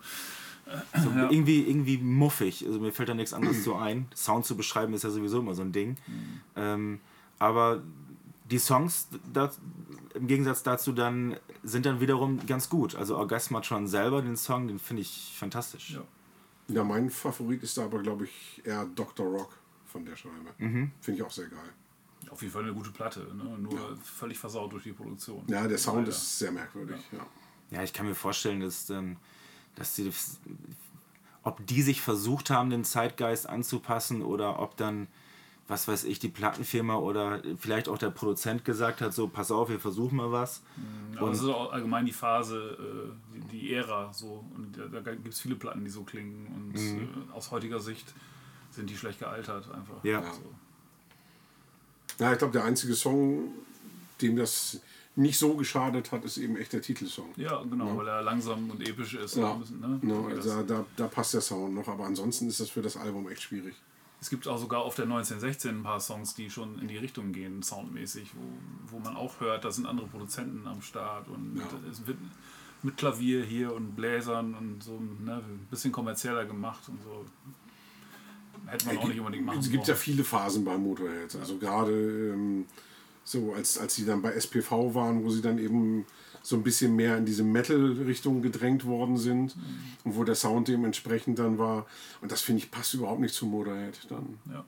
So 1.02 1.10
irgendwie, 1.10 1.62
irgendwie 1.62 1.98
muffig. 1.98 2.64
Also 2.64 2.78
mir 2.78 2.92
fällt 2.92 3.08
da 3.08 3.14
nichts 3.14 3.32
anderes 3.32 3.64
so 3.64 3.74
ein. 3.74 4.06
Sound 4.14 4.46
zu 4.46 4.56
beschreiben 4.56 4.94
ist 4.94 5.02
ja 5.02 5.10
sowieso 5.10 5.40
immer 5.40 5.54
so 5.54 5.62
ein 5.62 5.72
Ding. 5.72 5.96
Ähm, 6.54 7.00
aber 7.40 7.82
die 8.50 8.58
Songs 8.58 9.08
da, 9.32 9.50
im 10.14 10.26
Gegensatz 10.26 10.62
dazu 10.62 10.92
dann 10.92 11.36
sind 11.62 11.86
dann 11.86 12.00
wiederum 12.00 12.44
ganz 12.46 12.68
gut. 12.68 12.94
Also 12.94 13.16
Orgasmatron 13.16 13.86
selber, 13.86 14.22
den 14.22 14.36
Song, 14.36 14.68
den 14.68 14.78
finde 14.78 15.02
ich 15.02 15.34
fantastisch. 15.36 15.90
Ja. 15.90 16.02
ja, 16.68 16.84
mein 16.84 17.10
Favorit 17.10 17.62
ist 17.62 17.76
da 17.78 17.84
aber, 17.84 18.02
glaube 18.02 18.24
ich, 18.24 18.62
eher 18.64 18.86
Dr. 18.86 19.26
Rock 19.26 19.58
von 19.86 20.04
der 20.04 20.16
Scheibe. 20.16 20.54
Finde 20.58 20.90
ich 21.06 21.22
auch 21.22 21.30
sehr 21.30 21.48
geil. 21.48 21.70
Auf 22.28 22.42
jeden 22.42 22.52
Fall 22.52 22.64
eine 22.64 22.74
gute 22.74 22.90
Platte, 22.90 23.20
ne? 23.34 23.58
nur 23.58 23.96
völlig 23.96 24.38
versaut 24.38 24.72
durch 24.72 24.82
die 24.84 24.92
Produktion. 24.92 25.42
Ja, 25.46 25.66
der 25.66 25.78
Sound 25.78 25.98
Leider. 25.98 26.10
ist 26.10 26.38
sehr 26.38 26.52
merkwürdig. 26.52 27.00
Ja. 27.12 27.26
Ja, 27.70 27.82
ich 27.82 27.92
kann 27.92 28.06
mir 28.06 28.14
vorstellen, 28.14 28.60
dass, 28.60 28.90
ähm, 28.90 29.16
dass 29.76 29.94
die, 29.94 30.12
ob 31.42 31.64
die 31.66 31.82
sich 31.82 32.02
versucht 32.02 32.50
haben, 32.50 32.70
den 32.70 32.84
Zeitgeist 32.84 33.48
anzupassen 33.48 34.22
oder 34.22 34.58
ob 34.58 34.76
dann, 34.76 35.06
was 35.70 35.86
weiß 35.86 36.02
ich, 36.02 36.18
die 36.18 36.28
Plattenfirma 36.28 36.96
oder 36.96 37.40
vielleicht 37.56 37.88
auch 37.88 37.96
der 37.96 38.10
Produzent 38.10 38.64
gesagt 38.64 39.00
hat, 39.00 39.14
so, 39.14 39.28
pass 39.28 39.52
auf, 39.52 39.68
wir 39.68 39.78
versuchen 39.78 40.16
mal 40.16 40.32
was. 40.32 40.62
Aber 41.16 41.30
es 41.30 41.38
ist 41.38 41.44
auch 41.48 41.72
allgemein 41.72 42.04
die 42.04 42.12
Phase, 42.12 42.76
äh, 42.76 43.50
die, 43.52 43.72
Ära 43.72 44.12
so. 44.12 44.44
Und 44.56 44.76
da, 44.92 45.00
gibt 45.12 45.28
es 45.28 45.40
viele 45.40 45.54
Platten, 45.54 45.84
die 45.84 45.90
so 45.90 46.02
klingen. 46.02 46.48
Und 46.48 46.72
Mhm. 46.72 47.08
äh, 47.30 47.32
aus 47.32 47.52
heutiger 47.52 47.78
Sicht 47.78 48.12
sind 48.72 48.90
die 48.90 48.96
schlecht 48.96 49.20
gealtert 49.20 49.70
einfach. 49.70 50.02
Ja. 50.02 50.24
So. 50.32 50.42
Ja, 52.18 52.32
ich 52.32 52.38
glaube, 52.38 52.52
der 52.52 52.64
einzige 52.64 52.94
Song, 52.94 53.52
dem 54.20 54.34
das 54.34 54.80
nicht 55.14 55.38
so 55.38 55.54
geschadet 55.54 56.10
hat, 56.10 56.24
ist 56.24 56.36
eben 56.36 56.56
echt 56.56 56.72
der 56.72 56.82
Titelsong. 56.82 57.28
Ja, 57.36 57.62
genau, 57.62 57.96
weil 57.96 58.08
er 58.08 58.22
langsam 58.22 58.70
und 58.70 58.80
episch 58.88 59.14
ist. 59.14 59.36
Ja, 59.36 59.52
Ein 59.52 59.60
bisschen, 59.60 59.78
ne? 59.80 60.00
wie 60.02 60.34
also 60.34 60.62
da, 60.64 60.84
da 60.96 61.06
passt 61.06 61.32
der 61.34 61.40
Sound 61.42 61.74
noch, 61.74 61.86
aber 61.86 62.06
ansonsten 62.06 62.48
ist 62.48 62.58
das 62.58 62.70
für 62.70 62.82
das 62.82 62.96
Album 62.96 63.28
echt 63.28 63.42
schwierig. 63.42 63.76
Es 64.20 64.28
gibt 64.28 64.46
auch 64.46 64.58
sogar 64.58 64.80
auf 64.82 64.94
der 64.94 65.04
1916 65.06 65.78
ein 65.78 65.82
paar 65.82 66.00
Songs, 66.00 66.34
die 66.34 66.50
schon 66.50 66.78
in 66.80 66.88
die 66.88 66.98
Richtung 66.98 67.32
gehen, 67.32 67.62
soundmäßig, 67.62 68.32
wo, 68.34 68.96
wo 68.96 68.98
man 69.00 69.16
auch 69.16 69.40
hört, 69.40 69.64
da 69.64 69.70
sind 69.70 69.86
andere 69.86 70.06
Produzenten 70.06 70.66
am 70.66 70.82
Start 70.82 71.28
und 71.28 71.56
Ja. 71.56 71.64
es 71.90 72.06
wird 72.06 72.18
mit 72.82 72.96
Klavier 72.96 73.42
hier 73.44 73.74
und 73.74 73.96
Bläsern 73.96 74.54
und 74.54 74.82
so 74.82 75.00
ne, 75.24 75.36
ein 75.36 75.66
bisschen 75.70 75.92
kommerzieller 75.92 76.44
gemacht 76.44 76.88
und 76.88 77.02
so. 77.02 77.24
Hätte 78.66 78.86
man 78.86 78.98
auch 78.98 79.08
nicht 79.08 79.18
unbedingt 79.18 79.46
machen 79.46 79.58
Es 79.58 79.70
gibt 79.70 79.86
ja 79.88 79.94
viele 79.94 80.22
Phasen 80.22 80.64
bei 80.64 80.76
Motorhead. 80.76 81.34
Also 81.36 81.56
gerade 81.56 81.92
ähm, 82.32 82.66
so, 83.24 83.52
als, 83.54 83.78
als 83.78 83.94
sie 83.94 84.04
dann 84.06 84.22
bei 84.22 84.32
SPV 84.32 84.94
waren, 84.94 85.24
wo 85.24 85.30
sie 85.30 85.42
dann 85.42 85.58
eben 85.58 86.06
so 86.42 86.56
ein 86.56 86.62
bisschen 86.62 86.96
mehr 86.96 87.18
in 87.18 87.26
diese 87.26 87.44
Metal-Richtung 87.44 88.40
gedrängt 88.42 88.86
worden 88.86 89.16
sind 89.18 89.56
Mhm. 89.56 89.62
und 90.04 90.16
wo 90.16 90.24
der 90.24 90.34
Sound 90.34 90.68
dementsprechend 90.68 91.38
dann 91.38 91.58
war. 91.58 91.86
Und 92.22 92.32
das 92.32 92.40
finde 92.40 92.62
ich 92.62 92.70
passt 92.70 92.94
überhaupt 92.94 93.20
nicht 93.20 93.34
zu 93.34 93.46
Motorhead 93.46 94.06
dann. 94.08 94.38
Ja. 94.50 94.64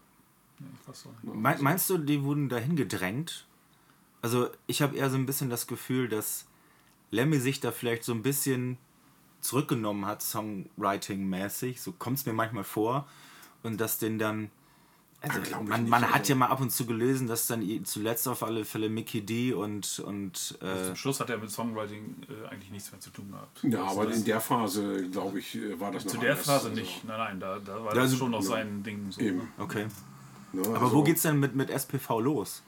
Nee. 0.58 1.32
Mein, 1.32 1.62
meinst 1.62 1.88
du, 1.90 1.98
die 1.98 2.22
wurden 2.22 2.48
dahin 2.48 2.76
gedrängt? 2.76 3.46
Also 4.20 4.48
ich 4.66 4.82
habe 4.82 4.96
eher 4.96 5.10
so 5.10 5.16
ein 5.16 5.26
bisschen 5.26 5.50
das 5.50 5.66
Gefühl, 5.66 6.08
dass 6.08 6.46
Lemmy 7.10 7.38
sich 7.38 7.58
da 7.60 7.72
vielleicht 7.72 8.04
so 8.04 8.12
ein 8.12 8.22
bisschen 8.22 8.78
zurückgenommen 9.40 10.06
hat, 10.06 10.22
Songwriting-mäßig. 10.22 11.80
So 11.80 11.92
kommt 11.92 12.18
es 12.18 12.26
mir 12.26 12.32
manchmal 12.32 12.64
vor. 12.64 13.08
Und 13.62 13.80
dass 13.80 13.98
den 13.98 14.18
dann. 14.18 14.50
Also 15.22 15.38
Ja, 15.50 15.60
man, 15.60 15.82
nicht, 15.82 15.90
man 15.90 16.02
also. 16.02 16.14
hat 16.16 16.28
ja 16.28 16.34
mal 16.34 16.46
ab 16.48 16.60
und 16.60 16.70
zu 16.72 16.84
gelesen, 16.84 17.28
dass 17.28 17.46
dann 17.46 17.84
zuletzt 17.84 18.26
auf 18.26 18.42
alle 18.42 18.64
Fälle 18.64 18.88
Mickey 18.88 19.20
D 19.20 19.52
und, 19.52 20.00
und 20.00 20.58
äh, 20.60 20.86
Zum 20.86 20.96
Schluss 20.96 21.20
hat 21.20 21.30
er 21.30 21.38
mit 21.38 21.48
Songwriting 21.50 22.16
äh, 22.28 22.48
eigentlich 22.48 22.72
nichts 22.72 22.90
mehr 22.90 23.00
zu 23.00 23.10
tun 23.10 23.30
gehabt. 23.30 23.62
Ja, 23.62 23.70
Das- 23.84 23.92
aber 23.92 24.06
das- 24.06 24.16
in 24.18 24.24
der 24.24 24.40
Phase, 24.40 25.08
glaube 25.10 25.38
ich, 25.38 25.54
äh, 25.54 25.78
war 25.78 25.92
das 25.92 26.04
noch 26.04 26.12
zu 26.12 26.18
der 26.18 26.30
anders. 26.32 26.46
Phase 26.46 26.68
Also, 26.70 26.80
nicht. 26.80 27.04
Nein, 27.04 27.18
nein, 27.18 27.40
da, 27.40 27.58
da 27.60 27.74
war 27.76 27.90
Ja, 27.90 27.94
das 27.94 27.98
also- 28.04 28.16
schon 28.16 28.30
noch 28.32 28.42
sein 28.42 28.82
Ding. 28.82 29.10
So, 29.12 29.20
Eben. 29.20 29.38
ne? 29.38 29.48
okay. 29.58 29.86
Ne, 30.52 30.62
Aber 30.66 30.80
also, 30.82 30.92
wo 30.96 31.02
geht's 31.04 31.22
denn 31.22 31.38
mit, 31.38 31.54
mit 31.54 31.70
SPV 31.70 32.20
los? 32.20 32.62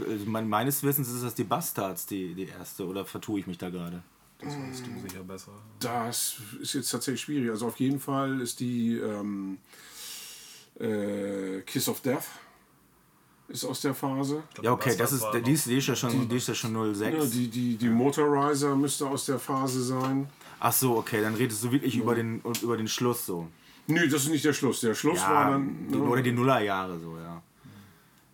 Also 0.00 0.24
mein, 0.26 0.48
meines 0.48 0.82
Wissens 0.82 1.08
ist 1.12 1.22
das 1.22 1.34
die 1.34 1.44
Bastards, 1.44 2.06
die, 2.06 2.34
die 2.34 2.46
erste, 2.46 2.86
oder 2.86 3.04
vertue 3.04 3.38
ich 3.40 3.46
mich 3.46 3.58
da 3.58 3.68
gerade? 3.70 4.02
Das 4.40 4.52
weißt 4.56 4.86
du 4.86 5.08
sicher 5.08 5.22
besser. 5.22 5.52
Das 5.78 6.36
ist 6.60 6.72
jetzt 6.74 6.90
tatsächlich 6.90 7.20
schwierig. 7.20 7.50
Also 7.50 7.66
auf 7.68 7.78
jeden 7.78 8.00
Fall 8.00 8.40
ist 8.40 8.58
die 8.58 8.96
ähm, 8.96 9.58
äh, 10.80 11.60
Kiss 11.66 11.88
of 11.88 12.00
Death 12.00 12.24
ist 13.48 13.64
aus 13.64 13.80
der 13.82 13.94
Phase. 13.94 14.42
Glaub, 14.54 14.64
Ja, 14.64 14.72
okay, 14.72 14.90
das 14.90 15.10
das 15.10 15.12
ist, 15.12 15.22
war 15.22 15.38
die, 15.40 15.52
ist, 15.52 15.66
die, 15.66 15.76
ist 15.76 15.86
ja 15.86 15.94
schon, 15.94 16.28
die 16.28 16.36
ist 16.36 16.48
ja 16.48 16.54
schon 16.54 16.94
06. 16.94 17.14
Ja, 17.16 17.24
die, 17.26 17.48
die, 17.48 17.76
die 17.76 17.88
Motorizer 17.88 18.74
müsste 18.74 19.06
aus 19.06 19.26
der 19.26 19.38
Phase 19.38 19.82
sein. 19.82 20.28
Ach 20.60 20.72
so, 20.72 20.96
okay, 20.96 21.20
dann 21.20 21.34
redest 21.34 21.62
du 21.62 21.70
wirklich 21.70 21.96
über 21.96 22.14
den, 22.14 22.40
über 22.62 22.76
den 22.76 22.88
Schluss 22.88 23.26
so. 23.26 23.48
Nö, 23.86 24.08
das 24.08 24.22
ist 24.22 24.30
nicht 24.30 24.44
der 24.44 24.54
Schluss. 24.54 24.80
Der 24.80 24.94
Schluss 24.94 25.20
war 25.20 25.44
Ja, 25.44 25.50
dann. 25.50 25.88
die, 25.88 25.96
ne, 25.96 26.02
oder 26.04 26.22
die 26.22 26.32
Nullerjahre 26.32 26.98
so, 26.98 27.18
ja. 27.18 27.42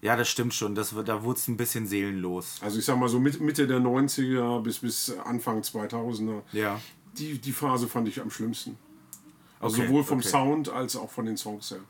Ja, 0.02 0.16
das 0.16 0.28
stimmt 0.28 0.54
schon. 0.54 0.74
Das, 0.74 0.94
da 1.04 1.22
wurde 1.22 1.38
es 1.38 1.48
ein 1.48 1.56
bisschen 1.56 1.86
seelenlos. 1.86 2.58
also 2.62 2.78
ich 2.78 2.84
sag 2.84 2.96
mal 2.96 3.08
so 3.08 3.18
mit, 3.18 3.40
Mitte 3.40 3.66
der 3.66 3.80
90er 3.80 4.62
bis, 4.62 4.78
bis 4.78 5.12
Anfang 5.24 5.60
2000er. 5.60 6.42
Ja. 6.52 6.80
Die, 7.18 7.38
die 7.38 7.52
Phase 7.52 7.88
fand 7.88 8.06
ich 8.08 8.20
am 8.20 8.30
schlimmsten. 8.30 8.78
Also 9.58 9.76
Okay, 9.78 9.88
sowohl 9.88 10.04
vom 10.04 10.18
okay. 10.20 10.28
Sound 10.28 10.68
als 10.70 10.96
auch 10.96 11.10
von 11.10 11.26
den 11.26 11.36
Songs 11.36 11.72
her. 11.72 11.80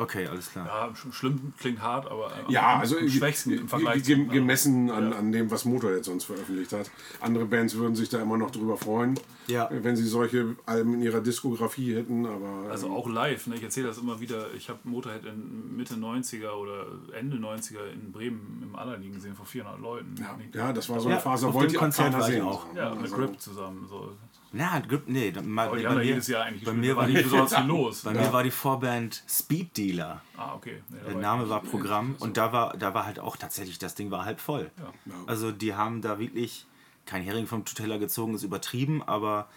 Okay, 0.00 0.26
alles 0.26 0.50
klar. 0.50 0.66
Ja, 0.66 0.86
sch- 0.94 1.12
schlimm 1.12 1.52
klingt 1.58 1.82
hart, 1.82 2.10
aber 2.10 2.28
äh, 2.28 2.52
Ja, 2.52 2.74
am- 2.74 2.80
also 2.80 2.96
am 2.98 3.08
schwächsten 3.08 3.50
im 3.52 3.68
Vergleich 3.68 4.02
ge- 4.02 4.16
zu- 4.16 4.26
gemessen 4.32 4.90
an, 4.90 5.10
Ja. 5.12 5.18
an 5.18 5.30
dem, 5.30 5.50
was 5.50 5.64
Motorhead 5.66 6.04
sonst 6.04 6.24
veröffentlicht 6.24 6.72
hat. 6.72 6.90
Andere 7.20 7.44
Bands 7.44 7.74
würden 7.74 7.94
sich 7.94 8.08
da 8.08 8.20
immer 8.22 8.38
noch 8.38 8.50
drüber 8.50 8.76
freuen, 8.78 9.20
Ja. 9.46 9.68
wenn 9.70 9.96
sie 9.96 10.06
solche 10.06 10.56
Alben 10.64 10.94
in 10.94 11.02
ihrer 11.02 11.20
Diskografie 11.20 11.94
hätten. 11.94 12.24
Aber 12.24 12.70
Also 12.70 12.86
ähm, 12.86 12.92
auch 12.94 13.08
live, 13.08 13.46
ne? 13.46 13.56
ich 13.56 13.62
erzähle 13.62 13.88
das 13.88 13.98
immer 13.98 14.20
wieder. 14.20 14.52
Ich 14.54 14.68
habe 14.70 14.78
Motorhead 14.84 15.24
in 15.26 15.76
Mitte 15.76 15.94
90er 15.96 16.52
oder 16.52 16.86
Ende 17.12 17.36
90er 17.36 17.86
in 17.92 18.10
Bremen 18.10 18.60
im 18.62 18.76
Allerliegen 18.76 19.14
gesehen 19.16 19.34
von 19.34 19.44
400 19.44 19.80
Leuten. 19.80 20.14
ja, 20.18 20.38
ja, 20.54 20.72
das 20.72 20.88
war 20.88 20.98
so 20.98 21.06
eine 21.08 21.16
Ja, 21.16 21.20
Phase, 21.20 21.42
da 21.42 21.48
auf 21.48 21.54
wollte 21.54 21.68
dem 21.68 21.72
ich 21.72 21.76
auch 21.78 21.82
Konzert 21.82 22.12
keiner 22.12 22.24
sehen. 22.24 22.42
auch. 22.42 22.64
Ja, 22.74 22.90
mit 22.94 23.02
also, 23.02 23.16
Grip 23.16 23.40
zusammen. 23.40 23.86
So. 23.88 24.12
Na, 24.52 24.82
nee. 25.06 25.32
Mal, 25.42 25.68
Aber 25.68 25.76
die 25.76 25.82
bei 25.84 25.88
haben 25.88 25.96
ja 25.98 26.02
mir, 26.02 26.08
jedes 26.08 26.26
Jahr 26.26 26.44
eigentlich 26.44 26.64
bei 26.64 26.72
mir 26.72 26.96
war 26.96 27.06
die, 27.06 27.14
besonders 27.14 27.54
viel 27.54 27.64
los. 27.66 28.02
bei 28.02 28.12
mir 28.12 28.32
war 28.32 28.42
die 28.42 28.50
Vorband 28.50 29.22
Speed 29.28 29.76
Dealer. 29.76 30.22
Ah, 30.36 30.54
okay. 30.54 30.82
Nee, 30.88 30.98
Der 31.06 31.16
Name 31.16 31.48
war. 31.48 31.62
Programm 31.62 32.16
und 32.18 32.36
da 32.36 32.52
war, 32.52 32.76
da 32.76 32.92
war 32.94 33.06
halt 33.06 33.20
auch 33.20 33.36
tatsächlich, 33.36 33.78
das 33.78 33.94
Ding 33.94 34.10
war 34.10 34.24
halb 34.24 34.40
voll. 34.40 34.70
Ja. 34.78 34.92
Also 35.26 35.52
die 35.52 35.74
haben 35.74 36.02
da 36.02 36.18
wirklich, 36.18 36.66
kein 37.06 37.22
Hering 37.22 37.46
vom 37.46 37.64
Tutella 37.64 37.98
gezogen, 37.98 38.34
ist 38.34 38.42
übertrieben, 38.42 39.02
aber 39.02 39.48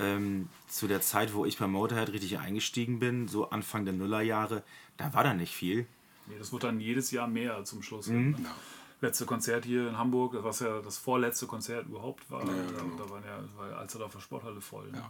ähm, 0.00 0.48
zu 0.68 0.88
der 0.88 1.00
Zeit, 1.02 1.34
wo 1.34 1.44
ich 1.44 1.58
bei 1.58 1.66
Motorhead 1.68 2.12
richtig 2.12 2.38
eingestiegen 2.38 2.98
bin, 2.98 3.28
so 3.28 3.50
Anfang 3.50 3.84
der 3.84 3.94
Nullerjahre, 3.94 4.62
da 4.96 5.14
war 5.14 5.22
da 5.22 5.34
nicht 5.34 5.54
viel. 5.54 5.86
Nee, 6.26 6.34
das 6.38 6.52
wurde 6.52 6.66
dann 6.68 6.80
jedes 6.80 7.10
Jahr 7.12 7.28
mehr 7.28 7.64
zum 7.64 7.82
Schluss. 7.82 8.08
Mhm. 8.08 8.32
Ne? 8.32 8.50
Letzte 9.02 9.26
Konzert 9.26 9.64
hier 9.66 9.88
in 9.88 9.98
Hamburg, 9.98 10.32
das 10.32 10.44
was 10.44 10.60
ja 10.60 10.80
das 10.80 10.96
vorletzte 10.96 11.46
Konzert 11.46 11.86
überhaupt 11.86 12.30
war. 12.30 12.40
da, 12.40 12.46
genau. 12.52 12.96
da 12.96 13.10
waren 13.10 13.22
ja, 13.24 13.38
war 13.58 13.76
Alster 13.78 14.04
auf 14.04 14.12
der 14.12 14.20
Sporthalle 14.20 14.60
voll. 14.60 14.90
Ne? 14.92 15.02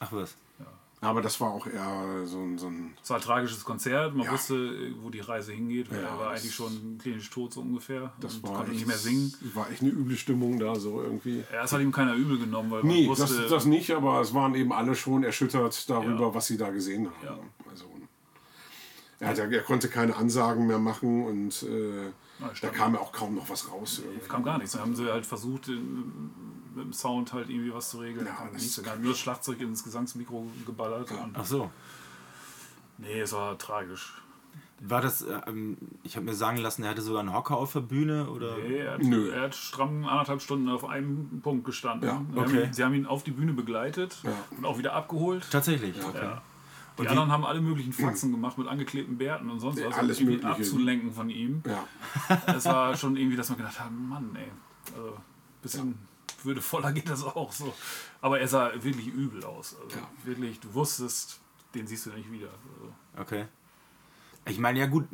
Ach 0.00 0.12
was. 0.12 0.34
Aber 1.00 1.20
das 1.20 1.40
war 1.40 1.50
auch 1.50 1.66
eher 1.66 2.24
so 2.26 2.38
ein. 2.38 2.56
So 2.58 2.68
ein 2.68 2.94
Es 3.02 3.10
war 3.10 3.16
ein 3.16 3.22
tragisches 3.22 3.64
Konzert, 3.64 4.14
man 4.14 4.24
Ja. 4.26 4.32
wusste, 4.32 4.94
wo 5.02 5.10
die 5.10 5.18
Reise 5.18 5.50
hingeht. 5.52 5.90
weil 5.90 6.00
Ja, 6.00 6.10
er 6.10 6.18
war 6.20 6.30
eigentlich 6.30 6.54
schon 6.54 6.96
klinisch 7.02 7.28
tot, 7.30 7.52
so 7.52 7.60
ungefähr. 7.62 8.12
das 8.20 8.36
und 8.36 8.44
war 8.44 8.52
konnte 8.58 8.70
echt, 8.70 8.78
nicht 8.78 8.86
mehr 8.86 8.96
singen. 8.96 9.34
war 9.54 9.68
echt 9.68 9.82
eine 9.82 9.90
üble 9.90 10.16
Stimmung 10.16 10.60
da, 10.60 10.76
so 10.76 11.02
irgendwie. 11.02 11.42
Erst 11.52 11.72
hat 11.72 11.80
ihm 11.80 11.90
keiner 11.90 12.14
übel 12.14 12.38
genommen, 12.38 12.70
weil 12.70 12.84
man 12.84 12.92
Nee, 12.94 13.08
wusste, 13.08 13.24
das, 13.36 13.50
das 13.50 13.64
nicht, 13.64 13.90
aber 13.90 14.20
es 14.20 14.32
waren 14.32 14.54
eben 14.54 14.72
alle 14.72 14.94
schon 14.94 15.24
erschüttert 15.24 15.90
darüber, 15.90 16.28
Ja. 16.28 16.34
was 16.34 16.46
sie 16.46 16.56
da 16.56 16.70
gesehen 16.70 17.06
haben. 17.08 17.26
Ja. 17.26 17.38
Also, 17.68 17.86
er, 19.18 19.28
hat, 19.30 19.38
ja- 19.38 19.46
er 19.46 19.62
konnte 19.62 19.88
keine 19.88 20.14
Ansagen 20.14 20.68
mehr 20.68 20.78
machen 20.78 21.26
und 21.26 21.64
äh, 21.64 22.04
Ja, 22.06 22.12
da 22.60 22.68
kam 22.68 22.94
ja 22.94 23.00
auch 23.00 23.12
kaum 23.12 23.34
noch 23.34 23.48
was 23.48 23.70
raus. 23.70 24.02
Irgendwie. 24.04 24.28
kam 24.28 24.42
gar 24.44 24.58
nichts. 24.58 24.72
Dann 24.72 24.82
haben 24.82 24.94
sie 24.96 25.10
halt 25.10 25.26
versucht, 25.26 25.68
mit 25.68 26.84
dem 26.86 26.92
Sound 26.92 27.32
halt 27.32 27.50
irgendwie 27.50 27.72
was 27.74 27.90
zu 27.90 27.98
regeln. 27.98 28.26
Ja, 28.26 28.48
das 28.52 28.76
kann 28.82 28.92
haben 28.92 29.02
nur 29.02 29.12
das 29.12 29.20
Schlagzeug 29.20 29.60
ins 29.60 29.84
Gesangsmikro 29.84 30.46
geballert. 30.66 31.10
Und, 31.10 31.32
Ach 31.34 31.44
so. 31.44 31.70
nee, 32.98 33.20
es 33.20 33.32
war 33.32 33.58
tragisch. 33.58 34.14
War 34.84 35.00
das, 35.00 35.22
äh, 35.22 35.38
ähm, 35.46 35.76
ich 36.02 36.16
habe 36.16 36.26
mir 36.26 36.34
sagen 36.34 36.56
lassen, 36.56 36.82
er 36.82 36.90
hatte 36.90 37.02
sogar 37.02 37.20
einen 37.20 37.32
Hocker 37.32 37.56
auf 37.56 37.72
der 37.72 37.80
Bühne 37.80 38.28
oder? 38.28 38.56
Nee, 38.56 38.78
er, 38.78 38.94
hat, 38.94 39.02
Nö. 39.02 39.30
er 39.30 39.42
hat 39.42 39.54
stramm 39.54 40.04
anderthalb 40.06 40.42
Stunden 40.42 40.68
auf 40.68 40.84
einem 40.84 41.40
Punkt 41.40 41.64
gestanden. 41.64 42.08
Ja, 42.08 42.20
Sie 42.32 42.40
haben 42.40 42.48
okay. 42.48 42.64
ihn- 42.64 42.72
Sie 42.72 42.82
haben 42.84 42.94
ihn 42.94 43.06
auf 43.06 43.22
die 43.22 43.30
Bühne 43.30 43.52
begleitet 43.52 44.16
Ja. 44.24 44.32
und 44.56 44.64
auch 44.64 44.78
wieder 44.78 44.94
abgeholt. 44.94 45.46
Tatsächlich. 45.52 46.02
Okay. 46.04 46.32
Ja. 46.92 46.96
Die 46.96 47.00
Und 47.00 47.04
wie- 47.06 47.08
anderen 47.10 47.32
haben 47.32 47.44
alle 47.44 47.60
möglichen 47.60 47.92
Faxen 47.92 48.30
gemacht 48.32 48.58
mit 48.58 48.68
angeklebten 48.68 49.16
Bärten 49.18 49.48
und 49.50 49.60
sonst 49.60 49.78
Ja, 49.78 49.88
was, 49.88 49.96
alles 49.98 50.18
um 50.20 50.28
irgendwie 50.28 50.46
Mögliche. 50.46 50.62
abzulenken 50.72 51.12
von 51.12 51.30
ihm. 51.30 51.62
Ja. 51.66 51.86
Es 52.54 52.64
war 52.66 52.96
schon 52.96 53.16
irgendwie, 53.16 53.36
dass 53.36 53.48
man 53.48 53.58
gedacht 53.58 53.80
hat, 53.80 53.90
Mann, 53.90 54.36
ey, 54.36 54.48
also 54.96 55.16
bisschen 55.62 55.98
würdevoller 56.44 56.92
geht 56.92 57.08
das 57.08 57.22
auch 57.24 57.52
so. 57.52 57.72
Aber 58.20 58.40
er 58.40 58.48
sah 58.48 58.72
wirklich 58.82 59.06
übel 59.06 59.44
aus. 59.44 59.76
Also 59.82 59.96
Ja. 59.96 60.08
wirklich, 60.24 60.58
du 60.60 60.74
wusstest, 60.74 61.40
den 61.74 61.86
siehst 61.86 62.04
du 62.06 62.10
nicht 62.10 62.30
wieder. 62.30 62.48
Also, 62.48 62.92
Okay. 63.22 63.46
Ich 64.44 64.58
meine, 64.58 64.78
ja 64.80 64.86
gut, 64.86 65.06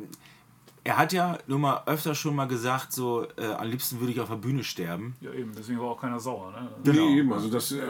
er 0.83 0.97
hat 0.97 1.13
ja 1.13 1.37
nur 1.47 1.59
mal 1.59 1.83
öfter 1.85 2.15
schon 2.15 2.35
mal 2.35 2.45
gesagt, 2.45 2.93
so, 2.93 3.27
äh, 3.37 3.45
am 3.45 3.67
liebsten 3.69 3.99
würde 3.99 4.13
ich 4.13 4.19
auf 4.19 4.29
der 4.29 4.35
Bühne 4.35 4.63
sterben. 4.63 5.15
ja 5.21 5.31
eben, 5.31 5.53
deswegen 5.55 5.79
war 5.79 5.89
auch 5.91 6.01
keiner 6.01 6.19
sauer. 6.19 6.51
Ne? 6.51 6.69
Genau. 6.83 7.05
Nee, 7.05 7.19
eben, 7.19 7.33
also 7.33 7.49
das, 7.49 7.71
äh, 7.71 7.81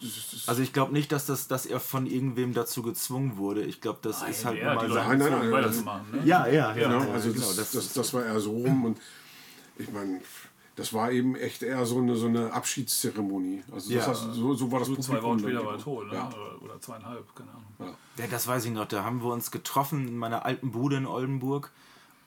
das, 0.00 0.30
das 0.30 0.48
Also 0.48 0.62
ich 0.62 0.72
glaube 0.72 0.92
nicht, 0.92 1.10
dass, 1.12 1.26
das, 1.26 1.48
dass 1.48 1.66
er 1.66 1.80
von 1.80 2.06
irgendwem 2.06 2.54
dazu 2.54 2.82
gezwungen 2.82 3.36
wurde. 3.36 3.62
Ich 3.64 3.80
glaube, 3.80 3.98
das 4.02 4.22
ist 4.22 4.44
halt 4.44 4.62
hat 4.62 4.76
mal 4.76 4.86
die 4.86 4.92
sein... 4.92 5.18
Leute 5.18 5.30
Nein, 5.30 5.30
nein, 5.32 5.40
nein, 5.40 5.52
weiterzumachen. 5.52 6.10
Ne? 6.12 6.22
Ja, 6.24 6.46
ja, 6.46 6.74
ja. 6.74 6.88
Genau, 6.88 7.04
ja, 7.04 7.12
also 7.12 7.32
genau, 7.32 7.52
das, 7.54 7.72
das, 7.72 7.92
das, 7.92 8.14
war 8.14 8.24
eher 8.24 8.40
so 8.40 8.50
rum 8.52 8.84
und 8.84 8.98
ich 9.76 9.90
meine, 9.92 10.20
das 10.78 10.92
war 10.94 11.10
eben 11.10 11.34
echt 11.34 11.62
eher 11.64 11.84
so 11.84 11.98
eine, 11.98 12.14
so 12.14 12.28
eine 12.28 12.52
Abschiedszeremonie. 12.52 13.64
Also 13.72 13.92
das 13.92 14.04
Ja. 14.04 14.10
heißt, 14.10 14.34
so, 14.34 14.54
so 14.54 14.70
war 14.70 14.78
das 14.78 14.88
So 14.88 14.96
zwei 14.96 15.20
Wochen 15.22 15.40
später 15.40 15.64
war 15.64 15.72
er 15.72 15.78
tot, 15.78 16.06
ne? 16.06 16.14
Ja. 16.14 16.28
oder, 16.28 16.62
oder 16.62 16.80
zweieinhalb, 16.80 17.34
keine 17.34 17.50
Ahnung. 17.50 17.96
Ja, 18.16 18.26
das 18.28 18.46
weiß 18.46 18.64
ich 18.64 18.72
noch. 18.72 18.86
Da 18.86 19.02
haben 19.02 19.22
wir 19.22 19.32
uns 19.32 19.50
getroffen 19.50 20.06
in 20.06 20.16
meiner 20.16 20.44
alten 20.44 20.70
Bude 20.70 20.96
in 20.96 21.06
Oldenburg, 21.06 21.72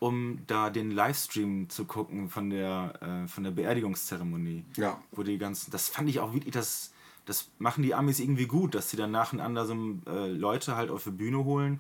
um 0.02 0.40
da 0.48 0.72
den 0.72 0.90
Livestream 0.90 1.70
zu 1.70 1.86
gucken 1.86 2.28
von 2.28 2.50
der, 2.50 2.94
äh, 3.04 3.28
von 3.28 3.44
der 3.44 3.52
Beerdigungszeremonie. 3.52 4.66
Ja. 4.76 5.00
Wo 5.12 5.22
die 5.22 5.38
ganzen, 5.38 5.70
das 5.70 5.90
fand 5.90 6.10
ich 6.10 6.20
auch 6.20 6.34
wirklich, 6.34 6.52
das, 6.52 6.92
das 7.26 7.52
machen 7.60 7.84
die 7.84 7.94
Amis 7.94 8.20
irgendwie 8.20 8.48
gut, 8.48 8.74
dass 8.74 8.90
sie 8.90 8.98
dann 8.98 9.12
nacheinander 9.12 9.68
so 9.68 9.76
äh, 10.08 10.28
Leute 10.28 10.76
halt 10.76 10.90
auf 10.90 11.04
die 11.04 11.12
Bühne 11.12 11.46
holen 11.46 11.80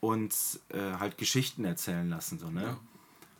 und 0.00 0.34
äh, 0.70 0.98
halt 0.98 1.16
Geschichten 1.16 1.64
erzählen 1.64 2.10
lassen. 2.10 2.40
So, 2.40 2.50
ne? 2.50 2.76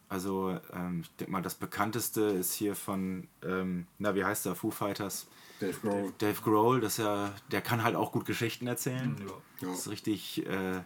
Also, 0.08 0.56
ähm, 0.72 1.00
ich 1.02 1.10
denke 1.16 1.32
mal, 1.32 1.42
das 1.42 1.56
bekannteste 1.56 2.20
ist 2.20 2.52
hier 2.52 2.76
von, 2.76 3.26
ähm, 3.44 3.88
na, 3.98 4.14
wie 4.14 4.24
heißt 4.24 4.46
der, 4.46 4.54
Foo 4.54 4.70
Fighters? 4.70 5.26
Dave 5.58 5.76
Grohl. 5.80 6.12
Dave 6.18 6.40
Grohl, 6.40 6.80
das 6.80 6.98
ja, 6.98 7.32
der 7.50 7.62
kann 7.62 7.82
halt 7.82 7.96
auch 7.96 8.12
gut 8.12 8.26
Geschichten 8.26 8.68
erzählen. 8.68 9.16
Ja. 9.18 9.26
Ja. 9.66 9.72
Das 9.72 9.80
ist 9.80 9.90
richtig 9.90 10.46
äh, 10.46 10.82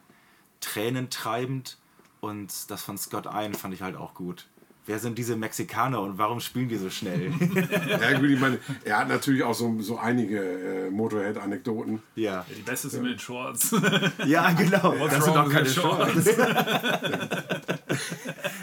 tränentreibend. 0.61 1.77
Und 2.25 2.71
das 2.71 2.83
von 2.83 2.97
Scott 2.99 3.27
Ian 3.27 3.55
fand 3.55 3.75
ich 3.75 3.83
halt 3.83 3.97
auch 3.97 4.15
gut. 4.15 4.47
wer 4.87 4.99
sind 4.99 5.17
diese 5.19 5.35
Mexikaner 5.37 6.01
und 6.01 6.19
warum 6.19 6.41
spielen 6.41 6.69
die 6.69 6.77
so 6.77 6.91
schnell? 6.91 7.33
Ja, 8.01 8.19
gut, 8.19 8.29
ich 8.31 8.39
meine, 8.41 8.59
er 8.85 8.99
hat 8.99 9.09
natürlich 9.09 9.43
auch 9.43 9.55
so, 9.55 9.77
so 9.81 9.99
einige 9.99 10.39
äh, 10.41 10.91
Motorhead-Anekdoten. 10.91 12.03
ja. 12.17 12.33
Ja, 12.35 12.47
die 12.57 12.63
beste 12.63 12.89
sind 12.91 13.03
mit 13.03 13.13
den 13.13 13.19
Shorts. 13.19 13.75
Ja, 14.27 14.51
genau. 14.53 14.95
What's 14.99 15.15
das 15.15 15.25
sind 15.25 15.37
doch 15.37 15.51
keine 15.51 15.69
Shorts. 15.69 16.29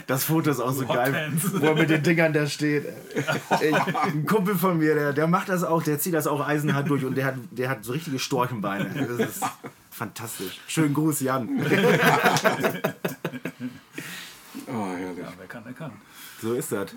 Das 0.08 0.26
Foto 0.26 0.52
ist 0.52 0.60
auch 0.60 0.74
so 0.74 0.86
Hot 0.90 0.96
geil, 0.96 1.12
Pants. 1.14 1.62
wo 1.62 1.66
er 1.68 1.76
mit 1.76 1.90
den 1.90 2.04
Dingern 2.04 2.34
da 2.34 2.46
steht. 2.46 2.86
Ich, 3.16 3.74
ein 4.04 4.26
Kumpel 4.26 4.56
von 4.56 4.78
mir, 4.78 4.94
der, 4.94 5.14
der 5.14 5.28
macht 5.28 5.48
das 5.48 5.64
auch, 5.64 5.82
der 5.84 6.00
zieht 6.00 6.14
das 6.14 6.28
auch 6.28 6.46
eisenhart 6.46 6.90
durch 6.90 7.06
und 7.06 7.16
der 7.16 7.26
hat, 7.28 7.36
der 7.52 7.70
hat 7.70 7.86
so 7.86 7.94
richtige 7.94 8.20
Storchenbeine. 8.20 8.90
Das 9.18 9.30
ist 9.30 9.44
fantastisch. 9.90 10.60
Schönen 10.68 10.94
Gruß, 10.94 11.22
Jan. 11.22 11.66
Ah, 14.72 14.94
herrlich. 14.98 15.20
Ja, 15.26 15.34
wer 15.38 15.48
kann, 15.48 15.64
der 15.64 15.74
kann. 15.74 15.92
So 16.42 16.54
ist 16.54 16.72
das. 16.72 16.94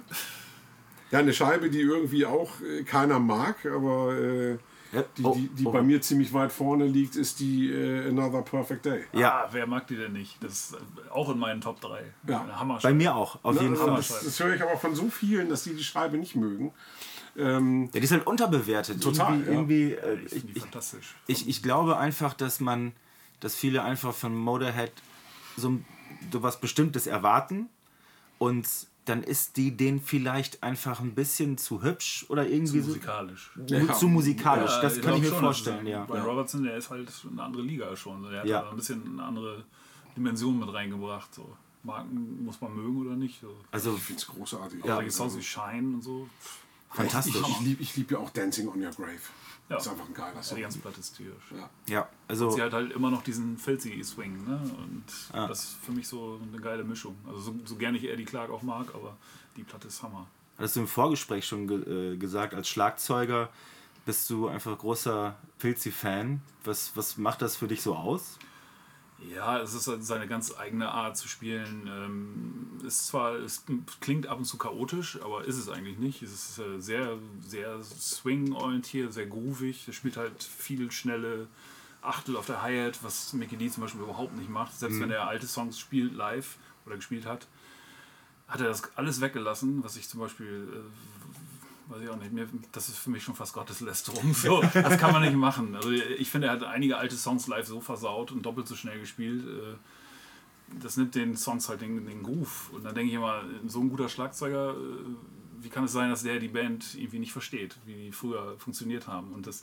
Ja, 1.11 1.19
eine 1.21 1.33
Scheibe, 1.33 1.71
die 1.71 1.81
irgendwie 1.81 2.27
auch 2.27 2.51
äh, 2.61 2.83
keiner 2.83 3.19
mag, 3.21 3.65
aber 3.67 4.15
äh, 4.19 4.59
Ja, 4.93 5.05
die, 5.17 5.23
oh, 5.25 5.35
die, 5.35 5.49
die 5.49 5.67
oh. 5.67 5.71
bei 5.73 5.83
mir 5.83 6.01
ziemlich 6.01 6.33
weit 6.33 6.51
vorne 6.53 6.87
liegt, 6.87 7.15
ist 7.17 7.41
die 7.41 7.71
äh, 7.71 8.09
Another 8.09 8.43
Perfect 8.43 8.87
Day. 8.87 9.05
Ja, 9.13 9.45
Ah, 9.45 9.49
wer 9.53 9.67
mag 9.67 9.87
die 9.87 9.97
denn 9.97 10.13
nicht? 10.13 10.43
Das 10.43 10.53
ist 10.53 10.75
äh, 10.75 11.11
auch 11.11 11.31
in 11.31 11.39
meinen 11.39 11.61
Top 11.61 11.81
3. 11.81 12.03
Ja. 12.29 12.79
Bei 12.83 12.93
mir 12.95 13.15
auch, 13.15 13.39
auf 13.45 13.55
jeden 13.61 13.73
Ne, 13.73 13.77
Fall. 13.77 13.97
das, 13.97 14.09
das 14.25 14.41
höre 14.41 14.55
ich 14.55 14.63
aber 14.63 14.77
von 14.79 14.95
so 14.95 15.09
vielen, 15.09 15.49
dass 15.49 15.65
die 15.65 15.75
die 15.75 15.85
Scheibe 15.85 16.17
nicht 16.17 16.35
mögen. 16.37 16.73
Ähm, 17.37 17.91
Ja, 17.93 18.01
die 18.01 18.05
ist 18.05 18.13
halt 18.13 18.27
unterbewertet. 18.27 19.03
Total, 19.03 19.41
Irgendwie, 19.41 19.91
ja. 19.91 20.03
irgendwie 20.05 20.13
äh, 20.13 20.15
Ich 20.15 20.25
ich, 20.25 20.31
finde 20.33 20.47
die 20.47 20.53
ich, 20.59 20.63
fantastisch. 20.63 21.15
ich, 21.27 21.49
ich 21.49 21.63
glaube 21.63 21.97
einfach, 21.99 22.33
dass 22.35 22.61
man, 22.61 22.93
dass 23.41 23.55
viele 23.57 23.83
einfach 23.83 24.15
von 24.15 24.35
Motorhead 24.37 24.93
so, 25.57 25.73
so 25.73 25.79
was 26.33 26.61
Bestimmtes 26.61 27.07
erwarten 27.07 27.69
und 28.39 28.67
dann 29.05 29.23
ist 29.23 29.59
die 29.59 29.77
denen 29.77 30.01
vielleicht 30.01 30.63
einfach 30.63 31.01
ein 31.01 31.15
bisschen 31.15 31.59
zu 31.59 31.83
hübsch 31.83 32.25
oder 32.31 32.47
irgendwie 32.49 32.81
so 32.81 32.89
Musikalisch. 32.89 33.51
zu, 33.67 33.93
zu 33.99 34.09
musikalisch. 34.09 34.71
Ja, 34.71 34.81
das 34.81 34.95
kann 34.95 35.03
glaub 35.03 35.17
ich 35.17 35.23
mir 35.25 35.29
schon, 35.29 35.41
vorstellen, 35.41 35.87
ja. 35.87 36.05
Brian 36.07 36.25
Robertson, 36.25 36.63
der 36.63 36.77
ist 36.79 36.89
halt 36.89 37.11
eine 37.31 37.43
andere 37.43 37.63
Liga 37.63 37.95
schon. 37.97 38.23
Der 38.31 38.41
hat 38.41 38.47
Ja. 38.47 38.63
da 38.63 38.71
ein 38.71 38.77
bisschen 38.77 39.03
eine 39.07 39.23
andere 39.23 39.65
Dimension 40.17 40.59
mit 40.59 40.73
reingebracht. 40.73 41.35
So. 41.35 41.55
Marken 41.83 42.45
muss 42.47 42.59
man 42.63 42.75
mögen 42.75 43.03
oder 43.07 43.15
nicht. 43.15 43.41
So. 43.43 43.55
Also 43.71 43.95
ich 43.95 44.03
finde 44.03 44.23
es 44.23 44.27
großartig. 44.27 44.83
Ja, 44.85 44.95
solche 44.95 45.11
Songs 45.11 45.37
wie 45.37 45.43
Shine 45.43 45.95
und 45.97 46.03
so. 46.03 46.27
fantastisch. 46.91 47.35
Ich, 47.37 47.49
ich 47.49 47.61
liebe 47.61 47.83
ich 47.83 47.97
lieb 47.97 48.11
ja 48.11 48.19
auch 48.19 48.31
Dancing 48.31 48.69
on 48.69 48.83
Your 48.83 48.91
Grave. 48.93 49.19
Ja. 49.69 49.77
Das 49.77 49.87
ist 49.87 49.93
einfach 49.93 50.07
ein 50.07 50.15
geiler 50.15 50.35
Ja, 50.35 50.41
die 50.41 50.47
Song. 50.47 50.61
ganze 50.61 50.79
Platte 50.81 51.01
ist 51.01 51.17
tierisch. 51.17 51.45
Ja. 51.57 51.71
Ja, 51.89 52.09
also 52.29 52.51
Sie 52.51 52.61
hat 52.61 52.73
halt 52.75 52.93
immer 52.93 53.11
noch 53.11 53.23
diesen 53.23 53.57
filthy 53.57 54.03
Swing. 54.05 54.45
Ne? 54.47 54.61
Und 54.79 55.05
Ah. 55.33 55.47
das 55.47 55.65
ist 55.65 55.77
für 55.83 55.93
mich 55.93 56.07
so 56.07 56.39
eine 56.53 56.61
geile 56.61 56.85
Mischung. 56.85 57.17
Also 57.27 57.41
so, 57.41 57.55
so 57.65 57.77
gerne 57.77 57.97
ich 57.99 58.05
Eddie 58.05 58.25
Clark 58.27 58.51
auch 58.51 58.63
mag, 58.63 58.95
aber 58.95 59.17
die 59.57 59.63
Platte 59.63 59.89
ist 59.89 60.03
Hammer. 60.03 60.27
Hattest 60.59 60.77
du 60.77 60.81
im 60.81 60.87
Vorgespräch 60.89 61.47
schon 61.47 61.67
ge 61.67 62.13
äh, 62.13 62.17
gesagt, 62.17 62.53
als 62.55 62.69
Schlagzeuger 62.69 63.49
bist 64.05 64.29
du 64.29 64.49
einfach 64.49 64.77
großer 64.79 65.35
Filzi-Fan. 65.59 66.43
Was, 66.65 66.93
was 66.95 67.17
macht 67.17 67.41
das 67.41 67.57
für 67.57 67.67
dich 67.67 67.81
so 67.81 67.97
aus? 67.97 68.39
Ja, 69.33 69.61
es 69.61 69.75
ist 69.75 69.87
halt 69.87 70.05
seine 70.05 70.27
ganz 70.27 70.57
eigene 70.57 70.91
Art 70.91 71.17
zu 71.17 71.29
spielen. 71.29 71.89
Ähm, 71.89 72.87
ist 72.87 73.07
zwar, 73.07 73.35
es 73.35 73.65
klingt 74.01 74.27
ab 74.27 74.39
und 74.39 74.45
zu 74.45 74.59
chaotisch, 74.59 75.21
aber 75.23 75.45
ist 75.45 75.57
es 75.57 75.69
eigentlich 75.69 75.99
nicht. 75.99 76.23
Es 76.23 76.33
ist 76.33 76.59
äh, 76.59 76.81
sehr, 76.81 77.19
sehr 77.47 77.83
swing-orientiert, 77.83 79.13
sehr 79.13 79.27
groovig. 79.27 79.87
Er 79.87 79.93
spielt 79.93 80.17
halt 80.17 80.43
viel 80.43 80.91
schnelle 80.91 81.49
Achtel 82.03 82.37
auf 82.37 82.47
der 82.47 82.63
Hi-Hat, 82.63 83.03
was 83.03 83.33
Mickey 83.33 83.57
D 83.57 83.71
zum 83.71 83.83
Beispiel 83.83 84.03
überhaupt 84.03 84.37
nicht 84.37 84.51
macht. 84.51 84.79
Selbst 84.79 85.01
wenn 85.01 85.11
er 85.11 85.27
alte 85.27 85.47
Songs 85.47 85.79
spielt 85.79 86.13
live 86.13 86.57
oder 86.85 86.97
gespielt 86.97 87.25
hat, 87.25 87.47
hat 88.47 88.61
er 88.61 88.69
das 88.69 88.83
alles 88.97 89.21
weggelassen, 89.21 89.83
was 89.83 89.97
ich 89.97 90.09
zum 90.09 90.21
Beispiel, 90.21 90.69
äh, 90.71 91.24
weiß 91.89 92.03
ich 92.03 92.09
auch 92.09 92.17
nicht, 92.17 92.33
mir, 92.33 92.49
das 92.73 92.89
ist 92.89 92.99
für 92.99 93.11
mich 93.11 93.23
schon 93.23 93.35
fast 93.35 93.53
Gotteslästerung. 93.53 94.33
So, 94.35 94.63
das 94.73 94.99
kann 94.99 95.13
man 95.13 95.23
nicht 95.23 95.35
machen. 95.37 95.75
Also 95.77 95.91
ich 95.91 96.31
finde, 96.31 96.49
er 96.49 96.55
hat 96.55 96.63
einige 96.65 96.97
alte 96.97 97.17
Songs 97.17 97.47
live 97.47 97.67
so 97.67 97.81
versaut 97.81 98.33
und 98.33 98.43
doppelt 98.43 98.67
so 98.69 98.75
schnell 98.77 98.99
gespielt. 99.01 99.45
Äh, 99.47 99.77
das 100.83 100.97
nimmt 100.97 101.15
den 101.15 101.37
Songs 101.37 101.69
halt 101.69 101.83
den, 101.83 102.07
den 102.07 102.23
Groove. 102.23 102.71
Und 102.73 102.85
dann 102.85 102.95
denke 102.95 103.11
ich 103.11 103.15
immer, 103.17 103.43
so 103.67 103.81
ein 103.81 103.91
guter 103.91 104.09
Schlagzeuger, 104.09 104.71
äh, 104.73 104.75
wie 105.61 105.69
kann 105.69 105.85
es 105.85 105.93
sein, 105.93 106.11
dass 106.11 106.23
der 106.23 106.39
die 106.41 106.49
Band 106.49 106.95
irgendwie 106.95 107.19
nicht 107.19 107.33
versteht, 107.33 107.77
wie 107.87 107.95
die 107.95 108.13
früher 108.13 108.57
funktioniert 108.59 109.07
haben. 109.07 109.33
Und 109.33 109.47
das 109.47 109.63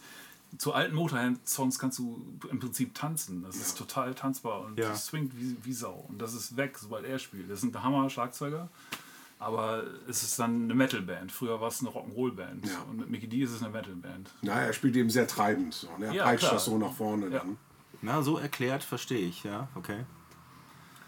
zu 0.57 0.73
alten 0.73 0.95
Motorhead-Songs 0.95 1.79
kannst 1.79 1.97
du 1.99 2.21
im 2.49 2.59
Prinzip 2.59 2.93
tanzen. 2.93 3.43
Das 3.43 3.55
ist 3.55 3.77
total 3.77 4.13
tanzbar 4.13 4.61
und 4.61 4.77
Ja. 4.77 4.89
das 4.89 5.05
swingt 5.07 5.37
wie, 5.39 5.55
wie 5.63 5.73
Sau. 5.73 6.05
Und 6.09 6.21
das 6.21 6.33
ist 6.33 6.57
weg, 6.57 6.77
sobald 6.77 7.05
er 7.05 7.19
spielt. 7.19 7.49
Das 7.49 7.61
sind 7.61 7.81
Hammer-Schlagzeuger, 7.81 8.67
aber 9.41 9.83
es 10.07 10.23
ist 10.23 10.39
dann 10.39 10.63
eine 10.65 10.73
Metal-Band. 10.75 11.31
Früher 11.31 11.59
war 11.59 11.67
es 11.67 11.81
eine 11.81 11.89
Rock'n'Roll-Band. 11.89 12.65
Ja. 12.67 12.79
Und 12.89 12.97
mit 12.99 13.09
Mickey 13.09 13.27
D 13.27 13.41
ist 13.41 13.51
es 13.51 13.61
eine 13.61 13.71
Metal-Band. 13.71 14.29
Na, 14.43 14.53
er 14.61 14.71
spielt 14.73 14.95
eben 14.95 15.09
sehr 15.09 15.27
treibend. 15.27 15.73
So, 15.73 15.89
ne? 15.97 16.05
Er 16.07 16.13
Ja, 16.13 16.23
peitscht 16.23 16.41
klar. 16.43 16.53
das 16.53 16.65
so 16.65 16.77
nach 16.77 16.93
vorne 16.93 17.25
Ja. 17.29 17.39
dann. 17.39 17.57
Na, 18.01 18.21
so 18.21 18.37
erklärt, 18.37 18.83
verstehe 18.83 19.27
ich, 19.27 19.43
ja, 19.43 19.67
okay. 19.75 20.05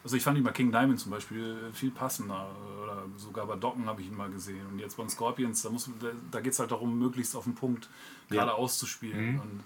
Also 0.03 0.17
ich 0.17 0.23
fand 0.23 0.37
ihn 0.37 0.43
bei 0.43 0.51
King 0.51 0.71
Diamond 0.71 0.99
zum 0.99 1.11
Beispiel 1.11 1.71
viel 1.73 1.89
passender. 1.91 2.49
Oder 2.83 3.05
sogar 3.15 3.45
bei 3.47 3.55
Docken 3.55 3.85
habe 3.85 4.01
ich 4.01 4.07
ihn 4.07 4.17
mal 4.17 4.29
gesehen. 4.29 4.65
Und 4.67 4.79
jetzt 4.79 4.97
bei 4.97 5.07
Scorpions, 5.07 5.61
da, 5.61 5.69
muss- 5.69 5.89
da, 6.01 6.07
da 6.29 6.41
geht 6.41 6.51
es 6.53 6.59
halt 6.59 6.71
darum, 6.71 6.99
möglichst 6.99 7.35
auf 7.37 7.45
den 7.45 7.55
Punkt 7.55 7.89
geradeaus 8.29 8.77
zu 8.77 8.85
spielen. 8.85 9.39
Und 9.39 9.63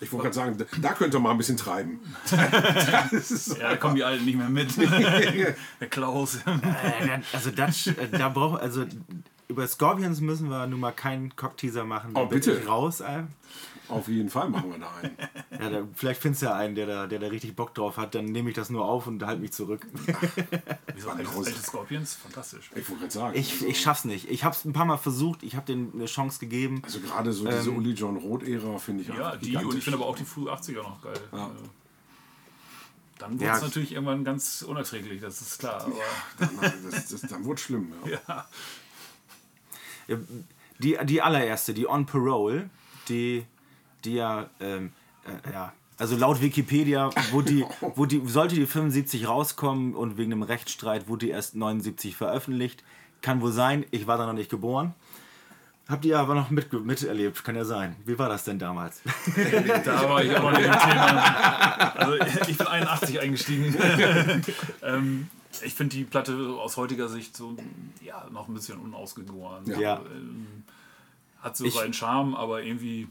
Ich 0.00 0.10
wollte 0.12 0.30
gerade 0.30 0.56
sagen, 0.56 0.66
da, 0.80 0.92
könnte 0.94 1.18
mal 1.18 1.30
ein 1.32 1.38
bisschen 1.38 1.56
treiben. 1.58 2.00
ist 3.10 3.58
ja, 3.58 3.70
da 3.70 3.76
kommen 3.76 3.96
die 3.96 4.04
Alten 4.04 4.24
nicht 4.24 4.36
mehr 4.38 4.48
mit. 4.48 4.74
Der 5.80 5.88
Klaus. 5.90 6.36
Äh, 6.46 7.20
also 7.32 7.50
das, 7.50 7.86
äh, 7.86 8.08
da 8.10 8.30
braucht, 8.30 8.62
also 8.62 8.86
über 9.48 9.66
Scorpions 9.66 10.20
müssen 10.20 10.48
wir 10.48 10.66
nun 10.66 10.80
mal 10.80 10.92
keinen 10.92 11.36
Cockteaser 11.36 11.84
machen. 11.84 12.14
Da 12.14 12.22
Oh, 12.22 12.26
bitte. 12.26 12.52
ich 12.52 12.66
raus. 12.68 13.00
Äh. 13.00 13.24
Auf 13.90 14.08
jeden 14.08 14.30
Fall 14.30 14.48
machen 14.48 14.70
wir 14.72 14.78
da 14.78 14.90
einen. 15.02 15.16
Ja, 15.60 15.68
da, 15.68 15.86
vielleicht 15.94 16.22
findest 16.22 16.40
du 16.40 16.46
ja 16.46 16.54
einen, 16.54 16.74
der 16.74 16.86
da, 16.86 17.06
der 17.06 17.18
da 17.18 17.26
richtig 17.26 17.54
Bock 17.54 17.74
drauf 17.74 17.98
hat. 17.98 18.14
Dann 18.14 18.24
nehme 18.24 18.48
ich 18.48 18.56
das 18.56 18.70
nur 18.70 18.86
auf 18.86 19.06
und 19.06 19.22
halte 19.26 19.42
mich 19.42 19.52
zurück. 19.52 19.86
Wieso 20.94 21.10
alte, 21.10 21.28
alte 21.28 21.52
Scorpions? 21.52 22.14
Fantastisch. 22.14 22.70
Ich 22.74 22.88
wollte 22.88 23.00
gerade 23.02 23.12
sagen. 23.12 23.38
Ich, 23.38 23.52
also, 23.52 23.66
ich 23.66 23.78
schaff's 23.80 24.04
nicht. 24.06 24.30
Ich 24.30 24.42
hab's 24.44 24.64
ein 24.64 24.72
paar 24.72 24.86
Mal 24.86 24.96
versucht. 24.96 25.42
Ich 25.42 25.56
habe 25.56 25.66
denen 25.66 25.92
eine 25.94 26.06
Chance 26.06 26.38
gegeben. 26.40 26.80
also 26.82 27.00
gerade 27.00 27.32
so 27.34 27.46
diese 27.46 27.72
Uli 27.72 27.90
John 27.92 28.16
Roth-Ära 28.16 28.78
finde 28.78 29.02
ich 29.02 29.08
Ja, 29.08 29.32
die 29.36 29.36
und 29.36 29.40
gigantisch. 29.42 29.74
ich 29.78 29.84
finde 29.84 29.98
aber 29.98 30.06
auch 30.06 30.16
die 30.16 30.24
früh 30.24 30.48
80er 30.48 30.82
noch 30.82 31.02
geil. 31.02 31.20
Ja. 31.32 31.46
Äh, 31.48 31.50
Dann 33.18 33.32
wurde 33.34 33.44
Ja. 33.44 33.56
es 33.56 33.62
natürlich 33.62 33.92
irgendwann 33.92 34.24
ganz 34.24 34.62
unerträglich, 34.62 35.20
das 35.20 35.42
ist 35.42 35.58
klar. 35.58 35.84
Aber 35.84 35.92
Dann, 36.38 36.90
das, 36.90 37.08
das, 37.08 37.20
dann 37.22 37.44
wurde 37.44 37.60
schlimm. 37.60 37.92
Ja. 38.06 38.18
ja. 38.28 38.46
Ja, 40.08 40.16
Die, 40.78 40.96
die 41.04 41.20
allererste, 41.20 41.74
die 41.74 41.86
On 41.86 42.06
Parole, 42.06 42.70
die, 43.08 43.44
die 44.04 44.14
ja, 44.14 44.48
ähm, 44.60 44.92
äh, 45.24 45.52
ja, 45.52 45.72
also 45.98 46.16
laut 46.16 46.40
Wikipedia, 46.40 47.10
wo 47.30 47.42
die, 47.42 47.64
wo 47.94 48.06
die, 48.06 48.22
sollte 48.26 48.54
die 48.54 48.66
75 48.66 49.28
rauskommen 49.28 49.94
und 49.94 50.16
wegen 50.16 50.32
einem 50.32 50.42
Rechtsstreit 50.42 51.08
wurde 51.08 51.26
die 51.26 51.32
erst 51.32 51.56
79 51.56 52.16
veröffentlicht. 52.16 52.82
Kann 53.20 53.42
wohl 53.42 53.52
sein, 53.52 53.84
ich 53.90 54.06
war 54.06 54.16
da 54.16 54.26
noch 54.26 54.32
nicht 54.32 54.50
geboren. 54.50 54.94
Habt 55.90 56.04
ihr 56.04 56.18
aber 56.18 56.34
noch 56.36 56.50
mit, 56.50 56.72
miterlebt, 56.72 57.42
kann 57.42 57.56
ja 57.56 57.64
sein. 57.64 57.96
Wie 58.06 58.16
war 58.16 58.28
das 58.28 58.44
denn 58.44 58.58
damals? 58.58 59.02
Da 59.84 60.08
war 60.08 60.22
ich 60.22 60.34
aber 60.36 60.52
nicht 60.52 60.64
im 60.64 60.72
Thema. 60.72 61.94
Also 61.96 62.14
ich 62.48 62.56
bin 62.56 62.66
81 62.66 63.20
eingestiegen. 63.20 63.74
ähm, 64.82 65.28
ich 65.64 65.74
finde 65.74 65.96
die 65.96 66.04
Platte 66.04 66.34
aus 66.62 66.76
heutiger 66.76 67.08
Sicht 67.08 67.36
so 67.36 67.56
ja, 68.02 68.24
noch 68.30 68.46
ein 68.46 68.54
bisschen 68.54 68.78
unausgegoren. 68.78 69.66
Ja. 69.80 69.96
So, 69.96 70.06
ähm, 70.14 70.46
hat 71.42 71.56
so 71.56 71.64
Ich- 71.64 71.74
seinen 71.74 71.92
Charme, 71.92 72.36
aber 72.36 72.62
irgendwie 72.62 73.08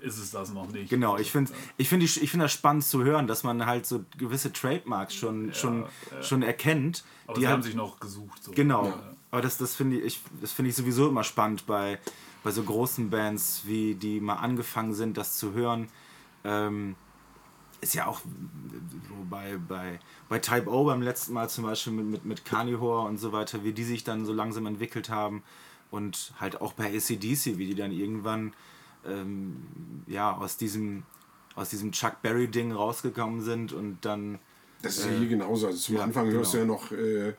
ist 0.00 0.18
es 0.18 0.30
das 0.30 0.52
noch 0.52 0.70
nicht. 0.70 0.88
Genau, 0.90 1.16
ich 1.16 1.30
finde 1.30 1.52
ich 1.76 1.88
find 1.88 2.02
ich 2.02 2.30
find 2.30 2.42
das 2.42 2.52
spannend 2.52 2.84
zu 2.84 3.04
hören, 3.04 3.26
dass 3.26 3.44
man 3.44 3.66
halt 3.66 3.86
so 3.86 4.04
gewisse 4.16 4.52
Trademarks 4.52 5.14
schon, 5.14 5.52
schon, 5.54 5.86
schon 6.20 6.42
erkennt. 6.42 7.04
Aber 7.26 7.38
die 7.38 7.46
haben 7.46 7.54
halt, 7.54 7.64
sich 7.64 7.74
noch 7.74 8.00
gesucht. 8.00 8.42
So. 8.42 8.52
Genau. 8.52 8.92
Aber 9.30 9.42
das, 9.42 9.58
das 9.58 9.74
finde 9.74 9.98
ich, 9.98 10.20
das 10.40 10.52
finde 10.52 10.70
ich 10.70 10.76
sowieso 10.76 11.08
immer 11.08 11.24
spannend 11.24 11.66
bei, 11.66 11.98
bei 12.42 12.50
so 12.50 12.62
großen 12.62 13.10
Bands, 13.10 13.62
wie 13.64 13.94
die 13.94 14.20
mal 14.20 14.36
angefangen 14.36 14.94
sind, 14.94 15.16
das 15.16 15.36
zu 15.36 15.52
hören. 15.52 15.88
Ähm, 16.44 16.96
ist 17.80 17.94
ja 17.94 18.06
auch 18.06 18.20
so 18.20 19.14
bei, 19.30 19.56
bei, 19.56 20.00
bei 20.28 20.38
Type 20.38 20.68
O 20.68 20.84
beim 20.84 21.02
letzten 21.02 21.32
Mal 21.32 21.48
zum 21.48 21.64
Beispiel 21.64 21.92
mit, 21.92 22.06
mit, 22.06 22.24
mit 22.24 22.44
Carnivore 22.44 23.06
und 23.06 23.18
so 23.18 23.32
weiter, 23.32 23.64
wie 23.64 23.72
die 23.72 23.84
sich 23.84 24.04
dann 24.04 24.24
so 24.24 24.32
langsam 24.32 24.66
entwickelt 24.66 25.10
haben. 25.10 25.42
Und 25.90 26.32
halt 26.38 26.60
auch 26.60 26.74
bei 26.74 26.86
ACDC, 26.86 27.56
wie 27.56 27.66
die 27.66 27.74
dann 27.74 27.92
irgendwann 27.92 28.52
ähm, 29.06 29.56
ja, 30.06 30.36
aus 30.36 30.56
diesem, 30.56 31.04
aus 31.54 31.70
diesem 31.70 31.92
Chuck 31.92 32.22
Berry-Ding 32.22 32.72
rausgekommen 32.72 33.42
sind 33.42 33.72
und 33.72 33.98
dann 34.02 34.38
Das 34.82 34.98
ist 34.98 35.06
ja 35.06 35.12
hier 35.12 35.28
genauso. 35.28 35.66
Also 35.66 35.78
zum 35.78 35.96
ja, 35.96 36.02
Anfang 36.02 36.30
hörst 36.30 36.54
du 36.54 36.58
ja 36.58 36.64
genau. 36.64 36.74
noch 36.74 36.92
äh, 36.92 37.34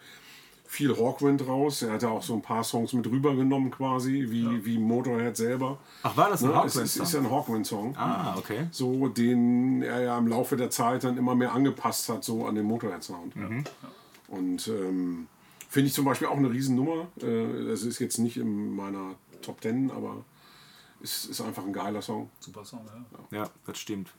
viel 0.65 0.91
Rockwind 0.91 1.47
raus. 1.47 1.81
Er 1.81 1.93
hat 1.93 2.03
ja 2.03 2.09
auch 2.09 2.21
so 2.21 2.33
ein 2.33 2.41
paar 2.41 2.63
Songs 2.63 2.93
mit 2.93 3.07
rübergenommen 3.07 3.71
quasi, 3.71 4.27
wie, 4.29 4.65
wie 4.65 4.77
Motorhead 4.77 5.35
selber. 5.35 5.79
Ach, 6.03 6.15
war 6.15 6.29
das 6.29 6.43
ein 6.43 6.49
Ne? 6.49 6.63
Es 6.65 6.75
ist, 6.75 6.99
Hawkwind-Song? 6.99 7.03
ist 7.03 7.13
ja 7.13 7.19
ein 7.19 7.31
Hawkwind-Song. 7.31 7.95
Ah, 7.97 8.35
okay. 8.37 8.67
So, 8.71 9.07
den 9.07 9.81
er 9.81 10.01
ja 10.01 10.17
im 10.17 10.27
Laufe 10.27 10.57
der 10.57 10.69
Zeit 10.69 11.03
dann 11.03 11.17
immer 11.17 11.35
mehr 11.35 11.53
angepasst 11.53 12.09
hat, 12.09 12.23
so 12.23 12.45
an 12.45 12.55
den 12.55 12.65
Motorhead-Sound. 12.65 13.33
Und 14.27 14.67
ähm, 14.67 15.27
Finde 15.69 15.87
ich 15.87 15.93
zum 15.93 16.05
Beispiel 16.05 16.27
auch 16.27 16.37
eine 16.37 16.49
Riesennummer. 16.49 17.07
Äh, 17.21 17.67
das 17.67 17.83
ist 17.83 17.99
jetzt 17.99 18.17
nicht 18.17 18.37
in 18.37 18.75
meiner 18.75 19.13
Top 19.43 19.61
Ten, 19.61 19.91
aber 19.91 20.25
es 21.01 21.25
ist 21.25 21.41
einfach 21.41 21.63
ein 21.63 21.73
geiler 21.73 22.01
Song. 22.01 22.29
Super 22.39 22.65
Song, 22.65 22.85
ja. 23.31 23.39
Ja, 23.39 23.49
das 23.65 23.77
stimmt. 23.77 24.09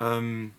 Ähm, 0.00 0.52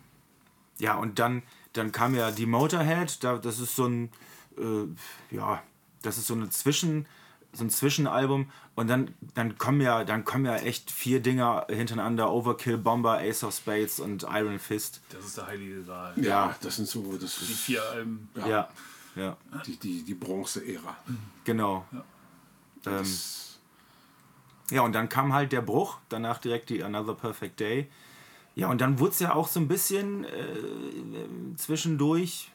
ja, 0.78 0.96
und 0.96 1.18
dann, 1.18 1.42
dann 1.72 1.92
kam 1.92 2.14
ja 2.14 2.30
die 2.30 2.46
Motorhead, 2.46 3.22
da, 3.22 3.38
das 3.38 3.58
ist 3.60 3.76
so 3.76 3.86
ein, 3.86 4.10
äh, 4.58 5.34
ja, 5.34 5.62
das 6.02 6.18
ist 6.18 6.26
so 6.26 6.34
eine 6.34 6.48
Zwischen, 6.50 7.06
so 7.52 7.64
ein 7.64 7.70
Zwischenalbum 7.70 8.50
und 8.74 8.88
dann, 8.88 9.14
dann 9.34 9.56
kommen 9.58 9.80
ja, 9.80 10.04
dann 10.04 10.24
kommen 10.24 10.44
ja 10.44 10.56
echt 10.56 10.90
vier 10.90 11.20
Dinger 11.20 11.66
hintereinander, 11.70 12.30
Overkill, 12.30 12.76
Bomber, 12.78 13.18
Ace 13.18 13.44
of 13.44 13.54
Spades 13.54 14.00
und 14.00 14.24
Iron 14.24 14.58
Fist. 14.58 15.00
Das 15.10 15.24
ist 15.24 15.36
der 15.38 15.46
heilige 15.46 15.82
Gral. 15.82 16.12
Ja, 16.22 16.54
das 16.60 16.76
sind 16.76 16.88
so 16.88 17.02
das 17.16 17.38
Die 17.38 17.52
ist 17.52 17.60
vier 17.60 17.82
Alben. 17.82 18.28
Ja, 18.36 18.46
ja, 18.48 18.68
ja 19.16 19.36
die, 19.66 19.76
die, 19.78 20.02
die 20.02 20.14
Bronze-Ära. 20.14 20.96
genau. 21.44 21.86
Ähm, 21.92 22.02
Das- 22.82 23.55
Ja, 24.70 24.82
und 24.82 24.94
dann 24.94 25.08
kam 25.08 25.32
halt 25.32 25.52
der 25.52 25.62
Bruch, 25.62 25.98
danach 26.08 26.38
direkt 26.38 26.70
die 26.70 26.82
Another 26.82 27.14
Perfect 27.14 27.60
Day. 27.60 27.88
Ja, 28.54 28.68
und 28.68 28.80
dann 28.80 28.98
wurde 28.98 29.12
es 29.12 29.18
ja 29.20 29.34
auch 29.34 29.48
so 29.48 29.60
ein 29.60 29.68
bisschen 29.68 30.24
äh, 30.24 30.28
zwischendurch, 31.56 32.50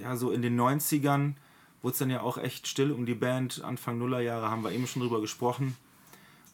ja, 0.00 0.16
so 0.16 0.30
in 0.30 0.40
den 0.40 0.58
90ern, 0.58 1.34
wurde 1.82 1.92
es 1.92 1.98
dann 1.98 2.10
ja 2.10 2.22
auch 2.22 2.38
echt 2.38 2.68
still 2.68 2.92
um 2.92 3.06
die 3.06 3.14
Band. 3.14 3.62
Anfang 3.64 3.98
Nullerjahre 3.98 4.50
haben 4.50 4.62
wir 4.62 4.70
eben 4.70 4.86
schon 4.86 5.02
drüber 5.02 5.20
gesprochen. 5.20 5.76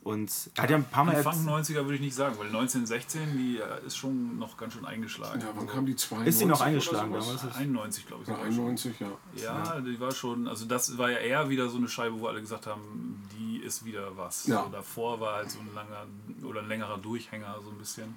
Und 0.04 0.32
er 0.54 0.62
hat 0.62 0.70
ja 0.70 0.76
ein 0.76 0.84
paar 0.84 1.04
Mal 1.04 1.16
Anfang 1.16 1.34
jetzt, 1.34 1.70
90er 1.70 1.82
würde 1.82 1.96
ich 1.96 2.00
nicht 2.00 2.14
sagen, 2.14 2.38
weil 2.38 2.46
1916, 2.46 3.36
die 3.36 3.58
äh, 3.58 3.86
ist 3.86 3.96
schon 3.96 4.38
noch 4.38 4.56
ganz 4.56 4.72
schön 4.72 4.86
eingeschlagen. 4.86 5.40
Ja, 5.40 5.48
wann 5.54 5.66
kam 5.66 5.84
die 5.84 5.96
92? 5.96 6.28
Ist 6.28 6.38
sie 6.38 6.46
noch 6.46 6.60
eingeschlagen 6.62 7.12
damals? 7.12 7.56
91, 7.56 8.06
glaube 8.06 8.22
ich. 8.22 8.28
Schon. 8.28 8.40
91, 8.40 9.00
ja. 9.00 9.08
Ja, 9.36 9.80
die 9.80 10.00
war 10.00 10.12
schon, 10.12 10.48
also 10.48 10.64
das 10.64 10.96
war 10.96 11.10
ja 11.10 11.18
eher 11.18 11.50
wieder 11.50 11.68
so 11.68 11.76
eine 11.76 11.88
Scheibe, 11.88 12.18
wo 12.20 12.26
alle 12.26 12.40
gesagt 12.40 12.66
haben, 12.66 13.22
die 13.38 13.47
ist 13.68 13.84
wieder 13.84 14.16
was. 14.16 14.46
Ja. 14.46 14.64
So 14.64 14.70
davor 14.70 15.20
war 15.20 15.36
halt 15.36 15.50
so 15.50 15.60
ein 15.60 15.72
langer 15.74 16.06
oder 16.42 16.60
ein 16.60 16.68
längerer 16.68 16.98
Durchhänger, 16.98 17.60
so 17.62 17.70
ein 17.70 17.78
bisschen. 17.78 18.16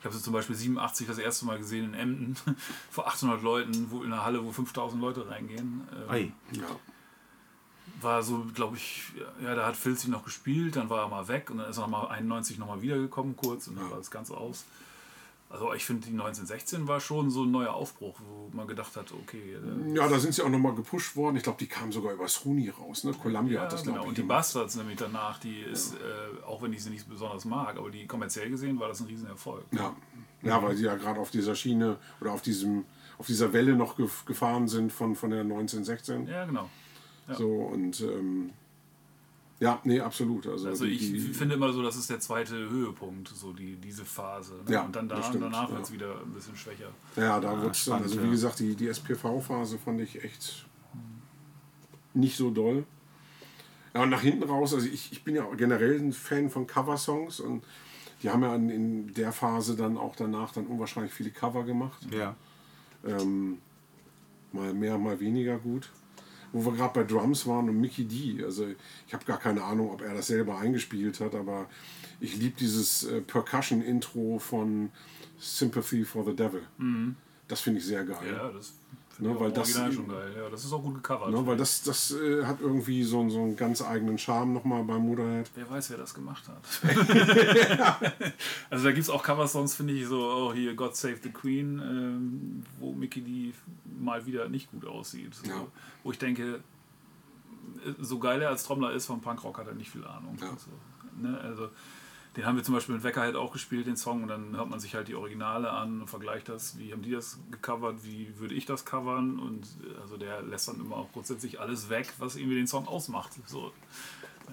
Ich 0.00 0.04
habe 0.04 0.14
sie 0.14 0.22
zum 0.22 0.32
Beispiel 0.32 0.56
87 0.56 1.06
das 1.06 1.18
erste 1.18 1.46
Mal 1.46 1.58
gesehen 1.58 1.86
in 1.86 1.94
Emden, 1.94 2.36
vor 2.90 3.06
800 3.06 3.40
Leuten, 3.42 3.86
wo 3.90 4.02
in 4.02 4.12
einer 4.12 4.24
Halle, 4.24 4.44
wo 4.44 4.50
5000 4.50 5.00
Leute 5.00 5.30
reingehen. 5.30 5.86
Ähm, 5.92 6.10
Ei, 6.10 6.32
ja. 6.50 6.66
war 8.00 8.22
so, 8.22 8.44
glaube 8.52 8.76
ich, 8.76 9.12
ja, 9.40 9.54
da 9.54 9.64
hat 9.66 9.76
Filzi 9.76 10.10
noch 10.10 10.24
gespielt, 10.24 10.74
dann 10.74 10.90
war 10.90 11.02
er 11.02 11.08
mal 11.08 11.28
weg 11.28 11.50
und 11.50 11.58
dann 11.58 11.70
ist 11.70 11.76
er 11.76 11.82
nochmal 11.82 12.08
91 12.08 12.58
nochmal 12.58 12.82
wiedergekommen 12.82 13.36
kurz 13.36 13.68
und 13.68 13.76
dann 13.76 13.90
war 13.90 13.98
das 13.98 14.10
Ganze 14.10 14.36
aus. 14.36 14.64
Also 15.52 15.74
ich 15.74 15.84
finde, 15.84 16.06
die 16.06 16.12
1916 16.12 16.88
war 16.88 16.98
schon 16.98 17.30
so 17.30 17.42
ein 17.44 17.50
neuer 17.50 17.74
Aufbruch, 17.74 18.18
wo 18.26 18.48
man 18.56 18.66
gedacht 18.66 18.96
hat, 18.96 19.12
okay, 19.12 19.52
äh, 19.52 19.94
Ja, 19.94 20.08
da 20.08 20.18
sind 20.18 20.32
sie 20.32 20.40
auch 20.42 20.48
nochmal 20.48 20.74
gepusht 20.74 21.14
worden. 21.14 21.36
Ich 21.36 21.42
glaube, 21.42 21.58
die 21.58 21.66
kamen 21.66 21.92
sogar 21.92 22.14
über 22.14 22.26
Sony 22.26 22.70
raus. 22.70 23.04
Ne? 23.04 23.12
Columbia 23.12 23.56
Ja, 23.56 23.60
hat 23.64 23.72
das, 23.74 23.82
genau. 23.82 23.96
glaube 23.96 24.06
ich, 24.06 24.08
Und 24.08 24.18
die. 24.18 24.22
Bastards 24.22 24.76
nämlich 24.76 24.96
danach, 24.96 25.38
die 25.38 25.60
ist, 25.60 25.94
äh, 25.94 26.42
auch 26.46 26.62
wenn 26.62 26.72
ich 26.72 26.82
sie 26.82 26.88
nicht 26.88 27.06
besonders 27.06 27.44
mag, 27.44 27.76
aber 27.76 27.90
die 27.90 28.06
kommerziell 28.06 28.48
gesehen 28.48 28.80
war 28.80 28.88
das 28.88 29.00
ein 29.00 29.08
Riesenerfolg. 29.08 29.66
Ja. 29.72 29.94
ja, 30.40 30.62
weil 30.62 30.74
sie 30.74 30.84
ja 30.84 30.96
gerade 30.96 31.20
auf 31.20 31.30
dieser 31.30 31.54
Schiene 31.54 31.98
oder 32.22 32.32
auf, 32.32 32.40
diesem, 32.40 32.86
auf 33.18 33.26
dieser 33.26 33.52
Welle 33.52 33.76
noch 33.76 33.96
gef 33.98 34.24
gefahren 34.24 34.68
sind 34.68 34.90
von, 34.90 35.14
von 35.14 35.28
der 35.28 35.40
1916. 35.40 36.28
Ja, 36.28 36.46
genau. 36.46 36.70
Ja. 37.28 37.34
So 37.34 37.50
und 37.50 38.00
ähm, 38.00 38.52
ja, 39.62 39.80
nee, 39.84 40.00
absolut. 40.00 40.48
Also, 40.48 40.68
Also 40.68 40.84
ich 40.86 40.98
die, 40.98 41.20
finde 41.20 41.54
immer 41.54 41.72
so, 41.72 41.82
das 41.82 41.94
ist 41.94 42.10
der 42.10 42.18
zweite 42.18 42.56
Höhepunkt, 42.56 43.28
so 43.28 43.52
die, 43.52 43.76
diese 43.76 44.04
Phase. 44.04 44.54
Ne? 44.66 44.72
Ja, 44.72 44.82
und 44.82 44.96
dann 44.96 45.08
da, 45.08 45.14
das 45.14 45.28
stimmt, 45.28 45.44
danach 45.44 45.68
ja. 45.68 45.76
wird 45.76 45.84
es 45.84 45.92
wieder 45.92 46.20
ein 46.20 46.32
bisschen 46.32 46.56
schwächer. 46.56 46.88
Ja, 47.14 47.38
da 47.38 47.62
wird's 47.62 47.84
dann, 47.84 47.98
spannend, 47.98 48.06
also 48.06 48.16
ja. 48.16 48.26
wie 48.26 48.30
gesagt, 48.30 48.58
die, 48.58 48.74
die 48.74 48.88
SPV-Phase 48.88 49.78
fand 49.78 50.00
ich 50.00 50.24
echt 50.24 50.66
nicht 52.12 52.36
so 52.36 52.50
doll. 52.50 52.84
Ja, 53.94 54.02
und 54.02 54.10
nach 54.10 54.22
hinten 54.22 54.42
raus, 54.42 54.74
also 54.74 54.84
ich, 54.88 55.12
ich 55.12 55.22
bin 55.22 55.36
ja 55.36 55.46
generell 55.56 55.96
ein 55.96 56.12
Fan 56.12 56.50
von 56.50 56.66
Coversongs 56.66 57.38
und 57.38 57.62
die 58.24 58.30
haben 58.30 58.42
ja 58.42 58.56
in, 58.56 58.68
in 58.68 59.14
der 59.14 59.30
Phase 59.30 59.76
dann 59.76 59.96
auch 59.96 60.16
danach 60.16 60.50
dann 60.52 60.66
unwahrscheinlich 60.66 61.12
viele 61.12 61.30
Cover 61.30 61.62
gemacht. 61.62 62.04
ja. 62.12 62.34
Ähm, 63.04 63.58
mal 64.52 64.72
mehr, 64.74 64.98
mal 64.98 65.18
weniger 65.18 65.58
gut. 65.58 65.90
Wo 66.52 66.64
wir 66.64 66.76
gerade 66.76 66.92
bei 67.00 67.04
Drums 67.04 67.46
waren 67.46 67.68
und 67.68 67.80
Mickey 67.80 68.04
D. 68.04 68.44
Also 68.44 68.66
ich 69.06 69.14
habe 69.14 69.24
gar 69.24 69.38
keine 69.38 69.64
Ahnung, 69.64 69.90
ob 69.90 70.02
er 70.02 70.14
das 70.14 70.26
selber 70.26 70.58
eingespielt 70.58 71.20
hat, 71.20 71.34
aber 71.34 71.66
ich 72.20 72.36
liebe 72.36 72.56
dieses 72.58 73.04
äh, 73.04 73.20
Percussion-Intro 73.20 74.38
von 74.38 74.90
Sympathy 75.38 76.04
for 76.04 76.24
the 76.24 76.36
Devil. 76.36 76.62
Das 77.48 77.60
finde 77.60 77.80
ich 77.80 77.86
sehr 77.86 78.04
geil. 78.04 78.32
Ja, 78.32 78.50
das 78.50 78.74
Ne, 79.22 79.32
ich 79.34 79.40
weil 79.40 79.52
das- 79.52 79.68
original 79.76 79.92
schon 79.92 80.08
geil. 80.08 80.32
Ja, 80.36 80.48
das 80.50 80.64
ist 80.64 80.72
auch 80.72 80.82
gut 80.82 80.94
gecovert. 80.94 81.30
Ne, 81.30 81.46
weil 81.46 81.56
das, 81.56 81.82
das 81.82 82.10
äh, 82.12 82.44
hat 82.44 82.60
irgendwie 82.60 83.02
so, 83.04 83.28
so 83.30 83.40
einen 83.40 83.56
ganz 83.56 83.80
eigenen 83.82 84.18
Charme 84.18 84.52
nochmal 84.52 84.82
bei 84.84 84.98
Motorhead. 84.98 85.50
Wer 85.54 85.70
weiß, 85.70 85.90
wer 85.90 85.98
das 85.98 86.12
gemacht 86.12 86.44
hat. 86.48 86.62
also 88.70 88.84
da 88.84 88.90
gibt 88.90 89.02
es 89.04 89.10
auch 89.10 89.22
Coversongs, 89.22 89.74
finde 89.76 89.94
ich, 89.94 90.06
so, 90.06 90.20
oh 90.20 90.52
hier, 90.52 90.74
God 90.74 90.96
Save 90.96 91.18
the 91.22 91.30
Queen, 91.30 91.78
ähm, 91.80 92.62
wo 92.80 92.92
Mickey 92.92 93.20
die 93.20 93.54
mal 94.00 94.24
wieder 94.26 94.48
nicht 94.48 94.70
gut 94.70 94.84
aussieht. 94.86 95.34
So, 95.34 95.48
Ja. 95.48 95.66
Wo 96.02 96.10
ich 96.10 96.18
denke, 96.18 96.54
äh, 97.86 97.92
so 98.00 98.18
geil 98.18 98.42
er 98.42 98.48
als 98.48 98.64
Trommler 98.64 98.92
ist, 98.92 99.06
vom 99.06 99.20
Punkrock 99.20 99.58
hat 99.58 99.68
er 99.68 99.74
nicht 99.74 99.90
viel 99.90 100.04
Ahnung. 100.04 100.36
Ja. 100.40 100.50
Also, 100.50 100.70
ne, 101.20 101.38
also, 101.40 101.68
den 102.36 102.46
haben 102.46 102.56
wir 102.56 102.64
zum 102.64 102.74
Beispiel 102.74 102.94
mit 102.94 103.04
Weckerhead 103.04 103.34
auch 103.36 103.52
gespielt, 103.52 103.86
den 103.86 103.96
Song, 103.96 104.22
und 104.22 104.28
dann 104.28 104.56
hört 104.56 104.70
man 104.70 104.80
sich 104.80 104.94
halt 104.94 105.08
die 105.08 105.14
Originale 105.14 105.70
an 105.70 106.00
und 106.00 106.08
vergleicht 106.08 106.48
das, 106.48 106.78
wie 106.78 106.92
haben 106.92 107.02
die 107.02 107.10
das 107.10 107.38
gecovert, 107.50 108.04
wie 108.04 108.32
würde 108.38 108.54
ich 108.54 108.64
das 108.64 108.84
covern 108.84 109.38
und 109.38 109.66
äh, 109.84 110.00
also 110.00 110.16
der 110.16 110.42
lässt 110.42 110.68
dann 110.68 110.80
immer 110.80 110.96
auch 110.96 111.12
grundsätzlich 111.12 111.60
alles 111.60 111.88
weg, 111.90 112.12
was 112.18 112.36
irgendwie 112.36 112.56
den 112.56 112.66
Song 112.66 112.88
ausmacht. 112.88 113.32
So, 113.46 113.72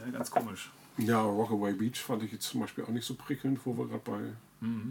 äh, 0.05 0.11
ganz 0.11 0.29
komisch. 0.29 0.69
Ja, 0.97 1.21
Rockaway 1.21 1.71
Beach 1.73 1.99
fand 1.99 2.23
ich 2.23 2.33
jetzt 2.33 2.45
zum 2.47 2.59
Beispiel 2.59 2.83
auch 2.83 2.89
nicht 2.89 3.05
so 3.05 3.13
prickelnd, 3.15 3.59
wo 3.63 3.77
wir 3.77 3.87
gerade 3.87 4.01
bei 4.03 4.19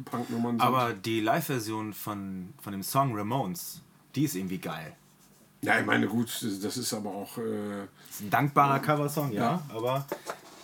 Punknummern 0.07 0.53
sind. 0.53 0.63
Aber 0.63 0.95
die 0.95 1.21
Live-Version 1.21 1.93
von, 1.93 2.55
von 2.63 2.73
dem 2.73 2.83
Song 2.83 3.15
Ramones, 3.15 3.83
die 4.15 4.25
ist 4.25 4.35
irgendwie 4.35 4.57
geil. 4.57 4.97
ja, 5.61 5.79
ich 5.79 5.85
meine, 5.85 6.07
gut, 6.09 6.29
das 6.63 6.77
ist 6.79 6.95
aber 6.95 7.11
auch. 7.11 7.37
Äh, 7.37 7.83
Ist 8.09 8.23
ein 8.23 8.31
dankbarer 8.31 8.79
Coversong, 8.79 9.33
ja, 9.33 9.61
aber 9.69 10.07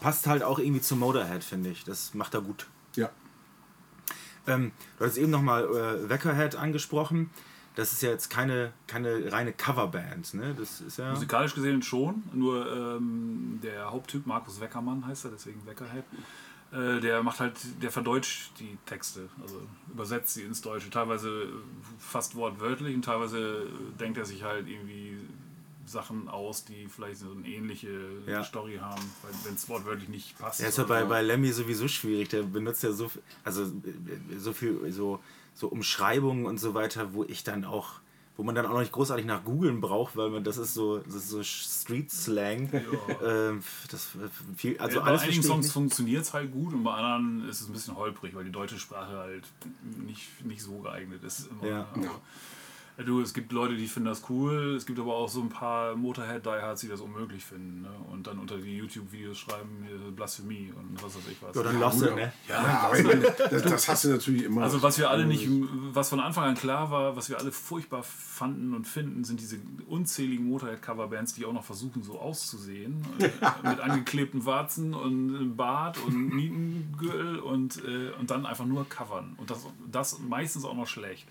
passt 0.04 0.26
halt 0.26 0.42
auch 0.42 0.58
irgendwie 0.58 0.82
zu 0.82 0.96
Motorhead, 0.96 1.42
finde 1.42 1.70
ich. 1.70 1.82
Das 1.84 2.12
macht 2.12 2.34
er 2.34 2.42
gut. 2.42 2.66
ja, 2.94 3.08
Ähm, 4.46 4.72
du 4.98 5.06
hast 5.06 5.16
eben 5.16 5.30
nochmal 5.30 5.64
äh, 5.64 6.10
Weckerhead 6.10 6.56
angesprochen. 6.56 7.30
Das 7.74 7.94
ist 7.94 8.02
ja 8.02 8.10
jetzt 8.10 8.28
keine, 8.28 8.74
keine 8.86 9.32
reine 9.32 9.54
Coverband, 9.54 10.34
ne? 10.34 10.54
Das 10.58 10.82
ist 10.82 10.98
ja. 10.98 11.10
Musikalisch 11.10 11.54
gesehen 11.54 11.80
schon, 11.80 12.22
nur 12.34 12.70
ähm, 12.70 13.60
der 13.62 13.90
Haupttyp, 13.90 14.26
Markus 14.26 14.60
Weckermann 14.60 15.06
heißt 15.06 15.24
er, 15.24 15.30
deswegen 15.30 15.64
Weckerhead, 15.64 16.04
äh, 16.70 17.00
der 17.00 17.22
macht 17.22 17.40
halt, 17.40 17.56
der 17.82 17.90
verdeutscht 17.90 18.50
die 18.60 18.76
Texte, 18.84 19.30
also 19.40 19.62
übersetzt 19.90 20.34
sie 20.34 20.42
ins 20.42 20.60
Deutsche, 20.60 20.90
teilweise 20.90 21.48
fast 21.98 22.36
wortwörtlich 22.36 22.94
und 22.94 23.06
teilweise 23.06 23.68
denkt 23.98 24.18
er 24.18 24.26
sich 24.26 24.42
halt 24.42 24.68
irgendwie 24.68 25.16
Sachen 25.86 26.28
aus, 26.28 26.64
die 26.64 26.86
vielleicht 26.88 27.18
so 27.20 27.30
eine 27.30 27.46
ähnliche 27.46 27.88
Ja. 28.26 28.42
Story 28.44 28.78
haben, 28.80 29.02
wenn 29.44 29.54
es 29.54 29.68
wortwörtlich 29.68 30.08
nicht 30.08 30.38
passt. 30.38 30.60
Der 30.60 30.68
ist 30.68 30.78
ja 30.78 30.84
bei, 30.84 31.02
so. 31.02 31.08
bei 31.08 31.22
Lemmy 31.22 31.52
sowieso 31.52 31.88
schwierig. 31.88 32.28
Der 32.30 32.42
benutzt 32.42 32.82
ja 32.82 32.92
so, 32.92 33.08
viel- 33.08 33.22
also 33.44 33.62
äh, 33.64 34.38
so 34.38 34.52
viel 34.52 34.90
so, 34.92 35.20
so 35.54 35.68
Umschreibungen 35.68 36.46
und 36.46 36.58
so 36.58 36.74
weiter, 36.74 37.14
wo 37.14 37.24
ich 37.24 37.44
dann 37.44 37.64
auch, 37.64 38.00
wo 38.36 38.42
man 38.42 38.54
dann 38.56 38.66
auch 38.66 38.72
noch 38.72 38.80
nicht 38.80 38.90
großartig 38.92 39.26
nach 39.26 39.44
googeln 39.44 39.80
braucht, 39.80 40.16
weil 40.16 40.28
man 40.30 40.42
das 40.42 40.56
ist 40.56 40.74
so, 40.74 40.98
das 40.98 41.14
ist 41.14 41.28
so 41.28 41.42
Street 41.44 42.10
Slang. 42.10 42.68
Ähm, 43.24 43.62
das 43.90 44.08
viel, 44.56 44.76
also 44.78 45.00
bei 45.00 45.06
alles 45.06 45.22
einigen 45.22 45.42
Songs 45.44 45.70
funktioniert 45.70 46.22
es 46.22 46.32
halt 46.32 46.50
gut 46.50 46.72
und 46.74 46.82
bei 46.82 46.92
anderen 46.94 47.48
ist 47.48 47.60
es 47.60 47.68
ein 47.68 47.72
bisschen 47.72 47.94
holprig, 47.96 48.34
weil 48.34 48.44
die 48.44 48.50
deutsche 48.50 48.78
Sprache 48.78 49.16
halt 49.16 49.44
nicht, 50.04 50.44
nicht 50.44 50.62
so 50.62 50.78
geeignet 50.78 51.22
ist. 51.22 51.48
Immer. 51.60 51.68
Ja. 51.70 51.88
Aber, 52.96 53.02
ja, 53.02 53.04
du, 53.04 53.20
es 53.20 53.34
gibt 53.34 53.52
Leute, 53.52 53.76
die 53.76 53.86
finden 53.86 54.08
das 54.08 54.22
cool, 54.28 54.74
es 54.76 54.86
gibt 54.86 54.98
aber 54.98 55.14
auch 55.14 55.28
so 55.28 55.40
ein 55.40 55.48
paar 55.48 55.96
Motorhead-Diehards, 55.96 56.80
die 56.82 56.88
das 56.88 57.00
unmöglich 57.00 57.44
finden 57.44 57.82
ne? 57.82 57.90
und 58.12 58.26
dann 58.26 58.38
unter 58.38 58.56
die 58.58 58.76
YouTube-Videos 58.76 59.38
schreiben 59.38 59.84
äh, 59.84 60.10
Blasphemie 60.10 60.72
und 60.76 61.02
was 61.02 61.16
weiß 61.16 61.22
ich 61.30 61.42
was. 61.42 61.56
Ja, 61.56 61.62
dann 61.62 61.74
Ja, 61.74 61.80
lass 61.80 61.98
du, 61.98 62.14
ne? 62.14 62.32
ja, 62.48 62.58
aber 62.58 62.98
ich 62.98 63.04
meine, 63.04 63.34
das, 63.50 63.62
das 63.62 63.88
hast 63.88 64.04
du 64.04 64.08
natürlich 64.10 64.44
immer. 64.44 64.62
Also 64.62 64.82
was 64.82 64.98
wir 64.98 65.10
alle 65.10 65.26
nicht, 65.26 65.48
was 65.92 66.08
von 66.08 66.20
Anfang 66.20 66.44
an 66.44 66.54
klar 66.54 66.90
war, 66.90 67.16
was 67.16 67.28
wir 67.28 67.38
alle 67.38 67.52
furchtbar 67.52 68.02
fanden 68.02 68.74
und 68.74 68.86
finden, 68.86 69.24
sind 69.24 69.40
diese 69.40 69.58
unzähligen 69.88 70.46
Motorhead-Coverbands, 70.46 71.34
die 71.34 71.44
auch 71.46 71.52
noch 71.52 71.64
versuchen 71.64 72.02
so 72.02 72.18
auszusehen, 72.18 73.04
äh, 73.18 73.68
mit 73.68 73.80
angeklebten 73.80 74.46
Warzen 74.46 74.94
und 74.94 75.34
einem 75.34 75.56
Bart 75.56 75.98
und 75.98 76.34
Nietengürtel 76.34 77.38
und, 77.40 77.82
äh, 77.84 78.12
und 78.18 78.30
dann 78.30 78.46
einfach 78.46 78.66
nur 78.66 78.88
covern 78.88 79.34
und 79.36 79.50
das, 79.50 79.66
das 79.90 80.18
meistens 80.20 80.64
auch 80.64 80.74
noch 80.74 80.86
schlecht. 80.86 81.26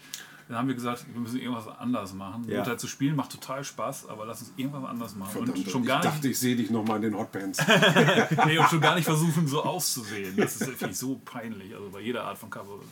Dann 0.47 0.57
haben 0.57 0.67
wir 0.67 0.75
gesagt, 0.75 1.05
wir 1.11 1.19
müssen 1.21 1.39
irgendwas 1.39 1.67
anders 1.67 2.13
machen. 2.13 2.47
Ja. 2.47 2.59
Motorhead 2.59 2.79
zu 2.79 2.87
spielen 2.87 3.15
macht 3.15 3.31
total 3.31 3.63
Spaß, 3.63 4.09
aber 4.09 4.25
lass 4.25 4.41
uns 4.41 4.53
irgendwas 4.57 4.83
anders 4.83 5.15
machen. 5.15 5.31
Verdammt, 5.31 5.57
und 5.57 5.69
schon 5.69 5.81
ich 5.83 5.87
gar 5.87 6.01
nicht 6.01 6.13
dachte, 6.13 6.27
ich 6.27 6.39
sehe 6.39 6.55
dich 6.55 6.69
nochmal 6.69 6.97
in 6.97 7.03
den 7.03 7.17
Hotbands. 7.17 7.59
nee, 8.45 8.57
und 8.57 8.67
schon 8.69 8.81
gar 8.81 8.95
nicht 8.95 9.05
versuchen, 9.05 9.47
so 9.47 9.63
auszusehen. 9.63 10.35
Das 10.35 10.55
ist 10.59 10.67
wirklich 10.67 10.97
so 10.97 11.21
peinlich. 11.23 11.73
Also 11.73 11.89
bei 11.89 12.01
jeder 12.01 12.25
Art 12.25 12.37
von 12.37 12.49
Coverband. 12.49 12.83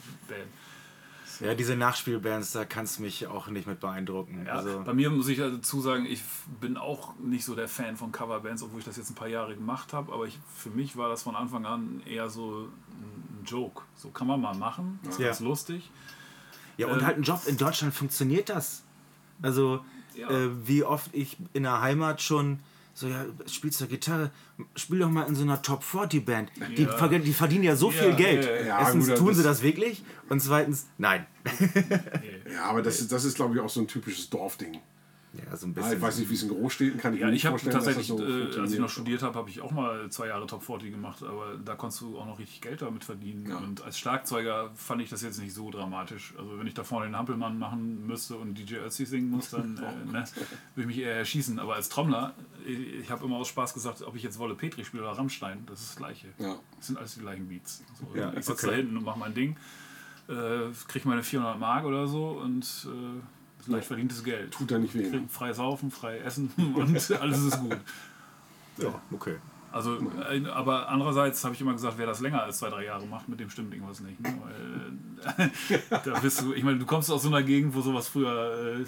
Ja, 1.42 1.56
diese 1.56 1.76
Nachspielbands, 1.76 2.52
da 2.52 2.66
kannst 2.66 3.00
du 3.00 3.02
mich 3.02 3.26
auch 3.26 3.48
nicht 3.48 3.66
mit 3.68 3.80
beeindrucken. 3.80 4.46
Ja, 4.46 4.54
also, 4.54 4.84
bei 4.86 4.94
mir 4.94 5.10
muss 5.10 5.28
ich 5.28 5.40
dazu 5.40 5.82
sagen, 5.82 6.06
ich 6.06 6.22
bin 6.60 6.78
auch 6.78 7.16
nicht 7.18 7.46
so 7.46 7.56
der 7.56 7.68
Fan 7.68 7.98
von 7.98 8.12
Coverbands, 8.12 8.62
obwohl 8.62 8.80
ich 8.80 8.86
das 8.86 8.96
jetzt 8.98 9.10
ein 9.10 9.16
paar 9.16 9.28
Jahre 9.28 9.56
gemacht 9.56 9.92
habe. 9.92 10.14
Aber 10.14 10.28
ich, 10.28 10.38
für 10.56 10.70
mich 10.70 10.98
war 10.98 11.10
das 11.10 11.24
von 11.24 11.36
Anfang 11.36 11.66
an 11.66 12.04
eher 12.06 12.30
so 12.30 12.68
ein 12.92 13.44
Joke. 13.46 13.82
So 13.96 14.10
kann 14.10 14.28
man 14.28 14.40
mal 14.40 14.56
machen, 14.56 15.00
ist 15.10 15.20
Ja. 15.20 15.28
ganz 15.28 15.40
lustig. 15.40 15.90
Ja, 16.78 16.88
und 16.88 17.00
ähm, 17.00 17.06
halt 17.06 17.18
ein 17.18 17.24
Job 17.24 17.42
in 17.48 17.58
Deutschland 17.58 17.94
funktioniert 17.94 18.50
das. 18.50 18.84
Also, 19.42 19.84
Ja. 20.16 20.30
äh, 20.30 20.50
wie 20.68 20.84
oft 20.84 21.10
ich 21.14 21.38
in 21.54 21.64
der 21.64 21.82
Heimat 21.82 22.22
schon 22.22 22.60
so, 22.94 23.08
ja, 23.08 23.26
spielst 23.48 23.80
du 23.80 23.88
Gitarre, 23.88 24.32
spiel 24.76 25.00
doch 25.00 25.10
mal 25.10 25.24
in 25.24 25.34
so 25.36 25.44
einer 25.44 25.62
Top 25.62 25.82
40 25.84 26.26
Band. 26.26 26.52
Die, 26.78 26.84
Ja. 26.84 26.98
ver- 26.98 27.08
die 27.20 27.34
verdienen 27.34 27.64
ja 27.64 27.76
so 27.78 27.90
Ja, 27.90 28.04
viel 28.04 28.14
Geld. 28.16 28.46
Erstens 28.46 29.08
gut, 29.08 29.18
tun 29.18 29.34
sie 29.34 29.44
das- 29.44 29.58
das 29.60 29.64
wirklich 29.64 30.04
und 30.30 30.42
zweitens, 30.42 30.88
nein. 30.98 31.26
Ja, 32.54 32.66
aber 32.66 32.82
das 32.82 33.00
ist, 33.00 33.12
das 33.12 33.24
ist 33.24 33.36
glaube 33.36 33.56
ich, 33.56 33.62
auch 33.62 33.70
so 33.70 33.80
ein 33.80 33.88
typisches 33.88 34.30
Dorfding. 34.30 34.80
Ja, 35.34 35.56
so 35.56 35.66
ein 35.66 35.74
bisschen. 35.74 35.94
ich 35.94 36.02
weiß 36.02 36.18
nicht, 36.18 36.30
wie 36.30 36.34
es 36.34 36.44
in 36.44 36.50
Großstädten 36.50 37.00
kann 37.00 37.14
ich 37.14 37.22
Ja, 37.22 37.28
mir 37.28 37.34
ich 37.34 37.44
nicht 37.44 37.50
vorstellen, 37.50 37.74
dass 37.74 37.86
tatsächlich, 37.86 38.10
das 38.10 38.54
so 38.54 38.60
äh, 38.60 38.62
als 38.62 38.74
ich 38.74 38.80
noch 38.80 38.90
studiert 38.90 39.24
habe, 39.24 39.40
habe 39.40 39.50
ich 39.50 39.62
auch 39.62 39.72
mal 39.72 40.10
zwei 40.10 40.28
Jahre 40.28 40.46
Top 40.46 40.62
40 40.62 40.92
gemacht, 40.92 41.24
aber 41.24 41.56
da 41.64 41.76
konntest 41.76 42.02
du 42.02 42.18
auch 42.18 42.26
noch 42.26 42.38
richtig 42.38 42.60
Geld 42.60 42.82
damit 42.82 43.06
verdienen. 43.06 43.50
Ja. 43.50 43.58
Und 43.58 43.82
als 43.82 43.98
Schlagzeuger 43.98 44.72
fand 44.76 45.02
ich 45.02 45.10
das 45.10 45.22
jetzt 45.22 45.40
nicht 45.40 45.54
so 45.54 45.72
dramatisch. 45.72 46.34
Also 46.38 46.60
wenn 46.60 46.68
ich 46.68 46.74
da 46.74 46.84
vorne 46.84 47.06
den 47.06 47.16
Hampelmann 47.16 47.58
machen 47.58 48.06
müsste 48.06 48.36
und 48.36 48.56
DJ 48.56 48.76
Ötzi 48.76 49.06
singen 49.06 49.30
muss, 49.30 49.52
dann 49.52 49.78
äh, 49.78 50.12
ne, 50.12 50.26
würde 50.76 50.82
ich 50.82 50.86
mich 50.86 50.98
eher 50.98 51.16
erschießen. 51.16 51.60
Aber 51.60 51.76
als 51.76 51.88
Trommler, 51.88 52.34
ich, 52.66 52.80
ich 53.02 53.10
habe 53.10 53.24
immer 53.24 53.38
aus 53.38 53.48
Spaß 53.48 53.74
gesagt, 53.74 54.02
ob 54.02 54.16
ich 54.18 54.24
jetzt 54.24 54.38
Wolle 54.38 54.56
Petri 54.56 54.84
spiele 54.84 55.04
oder 55.04 55.14
Rammstein, 55.14 55.64
das 55.66 55.80
ist 55.80 55.90
das 55.92 55.96
Gleiche. 55.96 56.28
Ja. 56.40 56.58
Das 56.76 56.88
sind 56.88 56.98
alles 56.98 57.14
die 57.14 57.22
gleichen 57.22 57.48
Beats. 57.48 57.84
So, 58.00 58.20
Ja, 58.20 58.34
ich 58.34 58.46
sitze 58.46 58.66
okay. 58.66 58.68
da 58.68 58.74
hinten 58.74 58.98
und 58.98 59.06
mache 59.06 59.20
mein 59.20 59.34
Ding, 59.34 59.56
äh, 60.28 60.72
kriege 60.90 61.08
meine 61.08 61.24
400 61.24 61.58
Mark 61.58 61.86
oder 61.86 62.08
so 62.08 62.32
und 62.32 62.66
äh, 62.86 63.22
das 63.62 63.68
leicht 63.68 63.88
verdientes 63.88 64.24
Geld. 64.24 64.52
Tut 64.52 64.72
da 64.72 64.80
nicht 64.80 64.96
weh. 64.96 65.10
Krieg 65.10 65.30
frei 65.30 65.54
saufen, 65.54 65.92
frei 65.92 66.20
essen 66.20 66.52
und 66.76 67.12
alles 67.12 67.44
ist 67.44 67.60
gut. 67.60 67.78
ja, 68.78 69.02
okay. 69.12 69.36
Also, 69.72 69.98
äh, 70.30 70.46
aber 70.50 70.90
andererseits 70.90 71.44
habe 71.44 71.56
ich 71.56 71.62
immer 71.62 71.74
gesagt, 71.74 71.98
wer 71.98 72.06
das 72.06 72.20
länger 72.20 72.44
als 72.44 72.58
zwei, 72.60 72.70
drei 72.70 72.86
Jahre 72.86 73.06
macht, 73.06 73.30
mit 73.30 73.40
dem 73.40 73.50
stimmt 73.50 73.74
irgendwas 73.74 74.00
nicht. 74.02 74.20
Ne? 74.20 74.34
Weil, 74.44 75.50
äh, 75.78 75.80
da 76.04 76.20
bist 76.20 76.42
du, 76.42 76.54
ich 76.54 76.64
meine, 76.64 76.78
du 76.80 76.86
kommst 76.86 77.12
aus 77.12 77.22
so 77.24 77.30
einer 77.30 77.44
Gegend, 77.44 77.74
wo 77.76 77.82
sowas 77.82 78.08
früher 78.08 78.80
äh, 78.82 78.86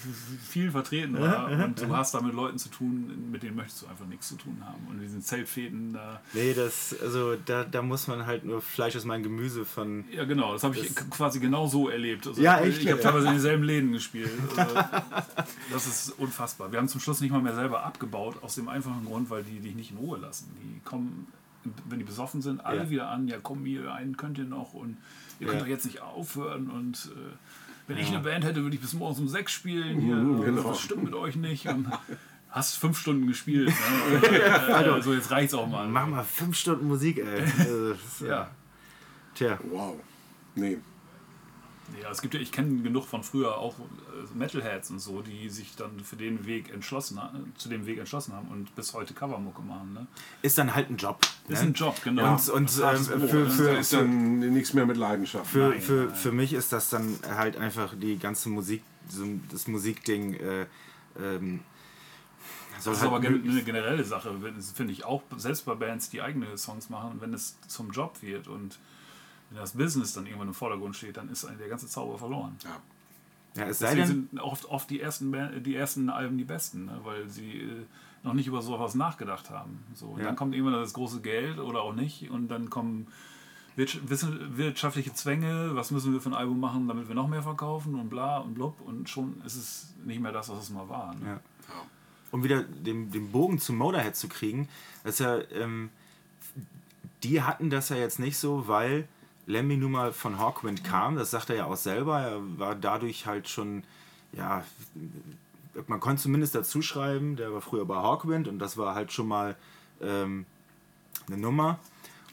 viel 0.50 0.72
vertreten 0.72 1.19
war 1.19 1.48
und 1.50 1.80
du 1.82 1.96
hast 1.96 2.13
da 2.13 2.22
mit 2.22 2.34
Leuten 2.34 2.58
zu 2.58 2.69
tun, 2.69 3.30
mit 3.32 3.43
denen 3.43 3.56
möchtest 3.56 3.84
du 3.84 3.88
einfach 3.88 4.06
nichts 4.08 4.28
zu 4.30 4.36
tun 4.36 4.58
haben. 4.65 4.88
Und 4.89 5.00
diesen 5.00 5.22
Zeltfäden 5.22 5.93
da. 5.93 6.22
Nee, 6.34 6.54
das, 6.54 6.96
also 7.02 7.36
da, 7.46 7.63
da 7.63 7.82
muss 7.82 8.08
man 8.08 8.26
halt 8.26 8.43
nur 8.46 8.62
Fleisch 8.62 8.96
ist 8.96 9.06
mein 9.06 9.24
Gemüse 9.24 9.65
von. 9.65 10.06
Ja, 10.12 10.26
genau, 10.26 10.54
das 10.54 10.63
habe 10.63 10.76
ich 10.78 10.93
Das- 10.93 11.10
quasi 11.12 11.39
genau 11.39 11.67
so 11.67 11.88
erlebt. 11.89 12.28
Also, 12.28 12.41
Ja, 12.41 12.60
ich 12.62 12.69
echt? 12.76 12.82
Ich 12.84 12.88
habe 12.91 13.02
Ja. 13.02 13.04
teilweise 13.10 13.28
in 13.28 13.34
denselben 13.34 13.63
Läden 13.63 13.91
gespielt. 13.91 14.32
Also, 14.58 14.76
das 15.72 15.88
ist 15.88 16.10
unfassbar. 16.19 16.72
Wir 16.72 16.80
haben 16.80 16.88
zum 16.88 17.00
Schluss 17.02 17.22
nicht 17.22 17.32
mal 17.32 17.41
mehr 17.41 17.56
selber 17.56 17.84
abgebaut, 17.84 18.36
aus 18.41 18.56
dem 18.56 18.67
einfachen 18.69 19.06
Grund, 19.06 19.30
weil 19.30 19.43
die 19.43 19.60
dich 19.60 19.76
nicht 19.76 19.91
in 19.91 19.98
Ruhe 19.98 20.17
lassen. 20.17 20.52
Die 20.62 20.73
kommen, 20.80 21.28
wenn 21.88 22.00
die 22.00 22.06
besoffen 22.06 22.42
sind, 22.42 22.66
alle 22.66 22.84
Ja. 22.84 22.90
wieder 22.90 23.10
an. 23.10 23.28
Ja, 23.28 23.38
komm, 23.42 23.66
ihr 23.66 23.94
einen 23.94 24.18
könnt 24.18 24.38
ihr 24.38 24.44
noch 24.46 24.74
und 24.74 24.98
ihr 25.40 25.48
könnt 25.48 25.62
doch 25.62 25.68
jetzt 25.68 25.86
nicht 25.86 26.02
aufhören. 26.02 26.70
Und 26.70 27.12
äh, 27.16 27.34
wenn 27.88 27.98
ich 27.98 28.08
eine 28.10 28.20
Band 28.20 28.44
hätte, 28.46 28.64
würde 28.64 28.76
ich 28.76 28.82
bis 28.82 28.94
morgens 28.94 29.20
um 29.20 29.28
sechs 29.28 29.52
spielen. 29.52 30.00
Hier, 30.00 30.16
Mhm, 30.16 30.42
genau. 30.44 30.66
Was 30.66 30.80
stimmt 30.82 31.04
mit 31.04 31.14
euch 31.14 31.36
nicht? 31.36 31.68
Und 31.68 31.88
hast 32.50 32.76
fünf 32.78 32.98
Stunden 33.00 33.28
gespielt. 33.28 33.70
Ne? 33.70 34.28
äh, 34.28 34.42
also 34.92 35.14
jetzt 35.14 35.32
reicht's 35.32 35.54
auch 35.54 35.68
mal. 35.68 35.88
Mach 35.88 36.06
mal 36.08 36.24
fünf 36.24 36.56
Stunden 36.58 36.88
Musik, 36.88 37.18
ey. 37.20 37.42
Also, 37.42 37.90
das 37.94 38.04
ist, 38.06 38.22
Ja. 38.22 38.50
Tja. 39.36 39.58
Wow. 39.64 39.96
Nee. 40.56 40.78
Ja, 42.02 42.10
es 42.10 42.22
gibt 42.22 42.34
ja, 42.34 42.39
ich 42.39 42.52
kenne 42.52 42.82
genug 42.82 43.06
von 43.06 43.24
früher 43.24 43.58
auch 43.58 43.78
äh, 43.78 44.38
Metalheads 44.38 44.89
und 44.89 45.00
so, 45.00 45.22
die 45.22 45.50
sich 45.50 45.76
dann 45.76 46.00
für 46.00 46.15
den 46.15 46.46
Weg 46.46 46.74
entschlossen 46.74 47.22
haben, 47.22 47.54
zu 47.58 47.69
dem 47.69 47.86
Weg 47.86 48.00
entschlossen 48.00 48.34
haben 48.34 48.48
und 48.48 48.74
bis 48.76 48.93
heute 48.93 49.13
Covermucke 49.13 49.62
machen. 49.62 49.93
Ne? 49.93 50.08
Ist 50.41 50.58
dann 50.58 50.74
halt 50.74 50.89
ein 50.89 50.98
Job. 50.98 51.19
Ist 51.50 51.62
ne? 51.62 51.69
ein 51.69 51.74
Job, 51.74 52.02
genau. 52.04 52.34
Und, 52.34 52.50
und 52.50 52.72
ähm, 52.82 53.06
Brot, 53.06 53.30
für, 53.30 53.50
für, 53.50 53.69
ist 53.78 53.93
dann 53.93 54.39
nichts 54.39 54.74
mehr 54.74 54.86
mit 54.86 54.98
Leidenschaft. 54.98 55.46
für, 55.46 55.69
Nein, 55.69 55.82
für, 55.82 56.06
nein. 56.06 56.15
für 56.15 56.32
mich 56.32 56.54
ist 56.54 56.72
das 56.72 56.89
dann 56.89 57.19
halt 57.28 57.58
einfach 57.58 57.93
die 57.96 58.17
ganze 58.17 58.50
Musik, 58.50 58.82
das 59.52 59.67
Musikding. 59.67 60.36
Äh, 60.36 60.65
ähm, 61.19 61.60
Das 62.78 62.88
ist 62.88 63.02
halt 63.02 63.12
aber 63.12 63.17
eine 63.17 63.63
generelle 63.63 64.04
Sache, 64.06 64.34
finde 64.74 64.93
ich 64.93 65.04
auch, 65.04 65.22
selbst 65.36 65.65
bei 65.65 65.76
Bands, 65.76 66.10
die 66.10 66.22
eigene 66.22 66.58
Songs 66.58 66.89
machen, 66.89 67.17
wenn 67.19 67.34
es 67.34 67.60
zum 67.67 67.91
Job 67.91 68.22
wird 68.22 68.48
und 68.48 68.80
wenn 69.54 69.62
das 69.62 69.74
Business 69.74 70.13
dann 70.13 70.26
irgendwann 70.26 70.48
im 70.48 70.54
Vordergrund 70.54 70.96
steht, 70.96 71.18
dann 71.18 71.30
ist 71.30 71.48
der 71.48 71.70
ganze 71.70 71.88
Zauber 71.88 72.18
verloren. 72.18 72.58
Ja. 72.63 73.62
ja, 73.62 73.70
es 73.70 73.80
sei 73.80 73.96
Deswegen 73.96 74.08
denn, 74.08 74.30
sind 74.32 74.39
oft, 74.42 74.66
oft 74.66 74.89
die, 74.89 75.00
ersten 75.00 75.63
die 75.63 75.76
ersten 75.76 76.10
Alben 76.10 76.38
die 76.38 76.44
besten, 76.44 76.86
ne? 76.86 77.00
weil 77.04 77.30
sie 77.30 77.60
äh, 77.62 77.86
noch 78.24 78.34
nicht 78.34 78.48
über 78.48 78.62
sowas 78.62 78.96
nachgedacht 78.96 79.50
haben. 79.50 79.84
So, 79.94 80.08
und 80.08 80.20
Ja. 80.20 80.26
Dann 80.26 80.36
kommt 80.36 80.56
irgendwann 80.56 80.80
das 80.80 80.94
große 80.94 81.22
Geld 81.22 81.60
oder 81.60 81.82
auch 81.82 81.94
nicht 81.94 82.30
und 82.32 82.48
dann 82.48 82.70
kommen 82.70 83.08
wirtschaftliche 83.76 85.13
Zwänge, 85.13 85.72
was 85.74 85.92
müssen 85.92 86.13
wir 86.13 86.22
für 86.22 86.30
ein 86.30 86.36
Album 86.36 86.60
machen, 86.60 86.88
damit 86.88 87.08
wir 87.08 87.16
noch 87.16 87.28
mehr 87.28 87.42
verkaufen 87.42 87.96
und 87.96 88.10
bla 88.10 88.38
und 88.38 88.54
blub 88.54 88.80
und 88.82 89.10
schon 89.10 89.42
ist 89.46 89.56
es 89.56 89.94
nicht 90.06 90.20
mehr 90.20 90.32
das, 90.32 90.50
was 90.50 90.63
es 90.63 90.70
mal 90.70 90.88
war. 90.89 91.16
Ne? 91.16 91.26
Ja. 91.28 91.39
um 92.32 92.44
wieder 92.44 92.63
den, 92.63 93.12
den 93.12 93.32
Bogen 93.32 93.60
zum 93.60 93.78
Motorhead 93.78 94.16
zu 94.16 94.28
kriegen, 94.28 94.70
dass 95.04 95.20
ja, 95.20 95.39
ähm, 95.52 95.89
die 97.24 97.42
hatten 97.42 97.70
das 97.70 97.89
ja 97.89 97.96
jetzt 97.96 98.20
nicht 98.20 98.38
so, 98.38 98.68
weil 98.68 99.08
Lemmy 99.45 99.77
nun 99.77 99.91
mal 99.91 100.13
von 100.13 100.39
Hawkwind 100.39 100.84
kam, 100.84 101.15
das 101.15 101.32
sagt 101.32 101.49
er 101.49 101.56
ja 101.58 101.65
auch 101.65 101.75
selber, 101.75 102.19
er 102.19 102.60
war 102.60 102.75
dadurch 102.75 103.25
halt 103.25 103.49
schon, 103.49 103.84
ja, 104.32 104.63
man 105.88 105.99
konnte 105.99 106.21
zumindest 106.21 106.56
dazu 106.56 106.82
schreiben, 106.82 107.36
der 107.36 107.53
war 107.53 107.62
früher 107.62 107.86
bei 107.86 107.95
Hawkwind 107.95 108.47
und 108.47 108.60
das 108.60 108.77
war 108.77 108.95
halt 108.95 109.12
schon 109.12 109.27
mal 109.27 109.56
ähm, 110.01 110.45
eine 111.27 111.38
Nummer. 111.38 111.79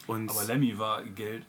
Und 0.06 0.30
Aber 0.30 0.44
Lemmy 0.44 0.78
war 0.78 1.02
Geld 1.02 1.44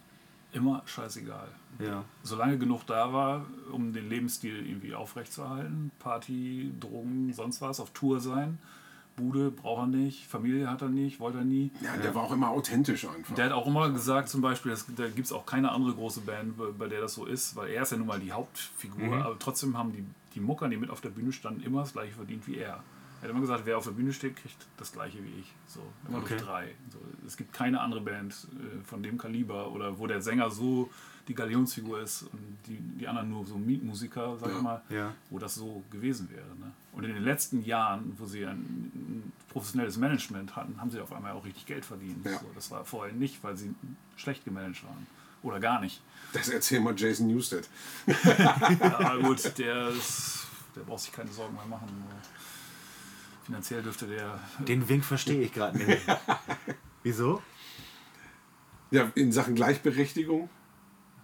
immer 0.54 0.84
scheißegal. 0.86 1.48
ja, 1.80 2.04
Solange 2.24 2.58
genug 2.58 2.86
da 2.86 3.14
war, 3.14 3.46
um 3.72 3.94
den 3.94 4.10
Lebensstil 4.10 4.68
irgendwie 4.68 4.94
aufrechtzuerhalten, 4.94 5.92
Party, 6.00 6.72
Drogen, 6.80 7.34
sonst 7.34 7.62
was, 7.62 7.80
auf 7.80 7.92
Tour 7.92 8.20
sein, 8.20 8.58
Bude 9.16 9.52
braucht 9.52 9.84
er 9.84 9.88
nicht, 9.88 10.28
Familie 10.28 10.70
hat 10.70 10.82
er 10.82 10.90
nicht, 10.90 11.20
wollte 11.20 11.40
er 11.40 11.44
nie. 11.44 11.72
Ja, 11.82 11.96
der 11.98 12.16
war 12.16 12.24
auch 12.24 12.32
immer 12.32 12.50
authentisch 12.50 13.06
einfach. 13.08 13.36
Der 13.36 13.46
hat 13.46 13.52
auch 13.52 13.68
immer 13.68 13.90
gesagt, 13.92 14.30
zum 14.30 14.42
Beispiel, 14.42 14.72
dass, 14.72 14.86
da 14.96 15.08
gibt 15.08 15.26
es 15.26 15.32
auch 15.32 15.46
keine 15.46 15.72
andere 15.72 15.94
große 15.94 16.22
Band, 16.22 16.56
bei, 16.78 16.88
der 16.88 17.02
das 17.02 17.14
so 17.14 17.26
ist, 17.26 17.56
weil 17.56 17.70
er 17.72 17.84
ist 17.84 17.92
ja 17.92 17.98
nun 17.98 18.08
mal 18.08 18.20
die 18.20 18.32
Hauptfigur, 18.32 19.18
aber 19.26 19.38
trotzdem 19.38 19.78
haben 19.78 19.92
die, 19.92 20.04
die 20.34 20.40
Mucker, 20.40 20.68
die 20.70 20.78
mit 20.78 20.90
auf 20.90 21.02
der 21.02 21.10
Bühne 21.10 21.32
standen, 21.32 21.62
immer 21.62 21.82
das 21.82 21.94
gleiche 21.94 22.14
verdient 22.14 22.48
wie 22.48 22.58
er. 22.58 22.84
Er 23.22 23.26
hat 23.26 23.30
immer 23.32 23.42
gesagt, 23.42 23.66
wer 23.66 23.78
auf 23.78 23.84
der 23.84 23.92
Bühne 23.92 24.12
steht, 24.14 24.36
kriegt 24.36 24.58
das 24.78 24.92
gleiche 24.92 25.24
wie 25.24 25.40
ich. 25.42 25.54
So, 25.68 25.82
immer 26.08 26.18
Okay. 26.20 26.30
durch 26.38 26.42
drei. 26.42 26.76
So, 26.92 27.00
es 27.26 27.38
gibt 27.38 27.54
keine 27.54 27.80
andere 27.80 28.02
Band 28.02 28.34
äh, 28.34 28.84
von 28.84 29.04
dem 29.04 29.18
Kaliber 29.18 29.72
oder 29.72 29.98
wo 30.00 30.08
der 30.08 30.22
Sänger 30.22 30.50
so 30.50 30.90
die 31.28 31.36
Galionsfigur 31.36 32.02
ist 32.02 32.24
und 32.24 32.58
die, 32.68 32.78
die 32.80 33.08
anderen 33.08 33.30
nur 33.30 33.46
so 33.46 33.56
Mietmusiker, 33.56 34.38
sag 34.40 34.52
ich 34.56 34.62
mal, 34.62 34.82
Ja. 34.90 35.14
wo 35.30 35.38
das 35.38 35.54
so 35.54 35.84
gewesen 35.92 36.30
wäre. 36.32 36.48
Ne? 36.60 36.72
Und 36.94 37.04
in 37.04 37.14
den 37.14 37.24
letzten 37.24 37.64
Jahren, 37.64 38.14
wo 38.18 38.26
sie 38.26 38.44
ein, 38.44 38.58
ein 38.58 39.32
professionelles 39.50 39.98
Management 39.98 40.56
hatten, 40.56 40.82
haben 40.82 40.90
sie 40.90 41.00
auf 41.00 41.14
einmal 41.14 41.34
auch 41.34 41.46
richtig 41.46 41.68
Geld 41.68 41.86
verdient. 41.86 42.26
Ja. 42.26 42.40
So, 42.40 42.48
das 42.56 42.72
war 42.72 42.84
vorher 42.86 43.14
nicht, 43.14 43.44
weil 43.44 43.56
sie 43.56 43.74
schlecht 44.16 44.44
gemanagt 44.46 44.84
waren. 44.84 45.06
Oder 45.44 45.60
gar 45.60 45.80
nicht. 45.80 46.02
Das 46.34 46.50
erzähl 46.50 46.80
mal 46.80 46.96
Jason 46.98 47.28
Newsted. 47.28 47.70
Ja, 48.38 49.00
aber 49.00 49.20
gut, 49.20 49.58
der, 49.60 49.90
ist, 49.90 50.48
der 50.76 50.82
braucht 50.82 51.02
sich 51.02 51.12
keine 51.12 51.32
Sorgen 51.32 51.54
mehr 51.56 51.66
machen. 51.66 51.88
Finanziell 53.52 53.84
dürfte 53.84 54.08
der. 54.08 54.40
den 54.66 54.88
Wink 54.88 55.04
verstehe 55.04 55.42
ich 55.42 55.54
gerade 55.54 55.78
nicht. 55.78 56.02
Wieso? 57.04 57.42
Ja, 58.92 59.12
in 59.16 59.34
Sachen 59.34 59.56
Gleichberechtigung. 59.56 60.50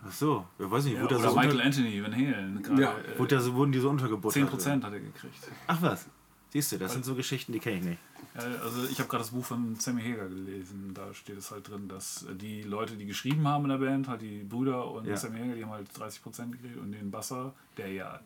Ach 0.05 0.11
so, 0.11 0.45
ich 0.59 0.69
weiß 0.69 0.83
nicht, 0.83 0.95
Ja, 0.95 1.03
wurde, 1.03 1.15
oder 1.15 1.23
da 1.23 1.29
so 1.29 1.35
Michael 1.37 1.51
unter, 1.55 1.65
Anthony 1.65 2.03
Van 2.03 2.13
Halen. 2.13 2.61
Gerade, 2.63 2.81
Ja, 2.81 2.97
äh, 2.97 3.17
wurde 3.17 3.35
da 3.35 3.41
so, 3.41 3.53
wurden 3.53 3.71
die 3.71 3.79
so 3.79 3.89
untergebuttert? 3.89 4.43
10% 4.51 4.83
hat 4.83 4.91
er 4.91 4.99
gekriegt. 4.99 5.51
Ach 5.67 5.81
was, 5.81 6.05
siehst 6.49 6.73
du, 6.73 6.77
das 6.77 6.91
sind 6.91 7.05
so 7.05 7.15
Geschichten, 7.15 7.53
die 7.53 7.59
kenne 7.59 7.77
ich 7.77 7.83
nicht. 7.85 7.99
Ja, 8.35 8.41
also 8.61 8.83
ich 8.89 8.99
habe 8.99 9.07
gerade 9.07 9.23
das 9.23 9.31
Buch 9.31 9.45
von 9.45 9.75
Sammy 9.79 10.01
Hager 10.01 10.27
gelesen. 10.27 10.91
Da 10.93 11.13
steht 11.13 11.37
es 11.37 11.49
halt 11.51 11.69
drin, 11.69 11.87
dass 11.87 12.25
die 12.41 12.61
Leute, 12.63 12.97
die 12.97 13.05
geschrieben 13.05 13.47
haben 13.47 13.63
in 13.63 13.69
der 13.69 13.77
Band, 13.77 14.09
halt 14.09 14.21
die 14.21 14.43
Brüder 14.43 14.91
und 14.91 15.05
Ja. 15.07 15.15
Sammy 15.15 15.39
Hager, 15.39 15.55
die 15.55 15.63
haben 15.63 15.71
halt 15.71 15.89
30% 15.91 16.51
gekriegt 16.51 16.75
und 16.77 16.91
den 16.91 17.09
Basser, 17.09 17.53
der 17.77 17.89
ja 17.93 18.19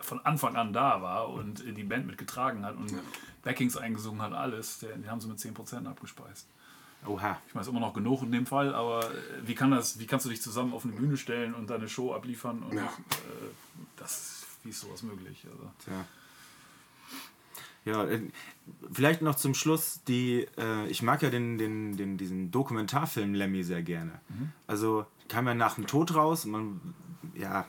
von 0.00 0.24
Anfang 0.26 0.56
an 0.56 0.72
da 0.72 1.00
war 1.02 1.28
und 1.30 1.62
die 1.66 1.84
Band 1.84 2.06
mitgetragen 2.06 2.64
hat 2.64 2.76
und 2.76 2.92
Backings 3.42 3.76
eingesungen 3.76 4.20
hat, 4.20 4.32
alles, 4.32 4.80
den 4.80 5.10
haben 5.10 5.20
sie 5.20 5.28
mit 5.28 5.38
10% 5.38 5.86
abgespeist. 5.86 6.46
Oha. 7.06 7.38
Ich 7.46 7.54
meine, 7.54 7.62
ist 7.62 7.68
immer 7.68 7.80
noch 7.80 7.94
genug 7.94 8.22
in 8.22 8.32
dem 8.32 8.44
Fall, 8.44 8.74
aber 8.74 9.04
äh, 9.04 9.14
wie, 9.44 9.54
kann 9.54 9.70
das, 9.70 9.98
wie 10.00 10.06
kannst 10.06 10.26
du 10.26 10.30
dich 10.30 10.42
zusammen 10.42 10.72
auf 10.74 10.84
eine 10.84 10.94
Bühne 10.94 11.16
stellen 11.16 11.54
und 11.54 11.70
deine 11.70 11.88
Show 11.88 12.12
abliefern? 12.12 12.62
Und 12.62 12.74
Ja. 12.76 12.84
äh, 12.86 12.88
das, 13.96 14.44
wie 14.64 14.70
ist 14.70 14.80
sowas 14.80 15.02
möglich? 15.02 15.46
Also, 15.50 15.70
Tja. 15.84 16.04
Ja, 17.84 18.04
äh, 18.04 18.20
vielleicht 18.92 19.22
noch 19.22 19.36
zum 19.36 19.54
Schluss, 19.54 20.02
die, 20.08 20.46
äh, 20.58 20.86
ich 20.88 21.00
mag 21.02 21.22
ja 21.22 21.30
den, 21.30 21.56
den, 21.56 21.96
den, 21.96 22.18
diesen 22.18 22.50
Dokumentarfilm 22.50 23.32
Lemmy 23.32 23.62
sehr 23.62 23.82
gerne. 23.82 24.20
Also 24.66 25.06
kam 25.28 25.46
ja 25.46 25.54
nach 25.54 25.76
dem 25.76 25.86
Tod 25.86 26.14
raus, 26.14 26.44
man, 26.44 26.80
ja, 27.34 27.64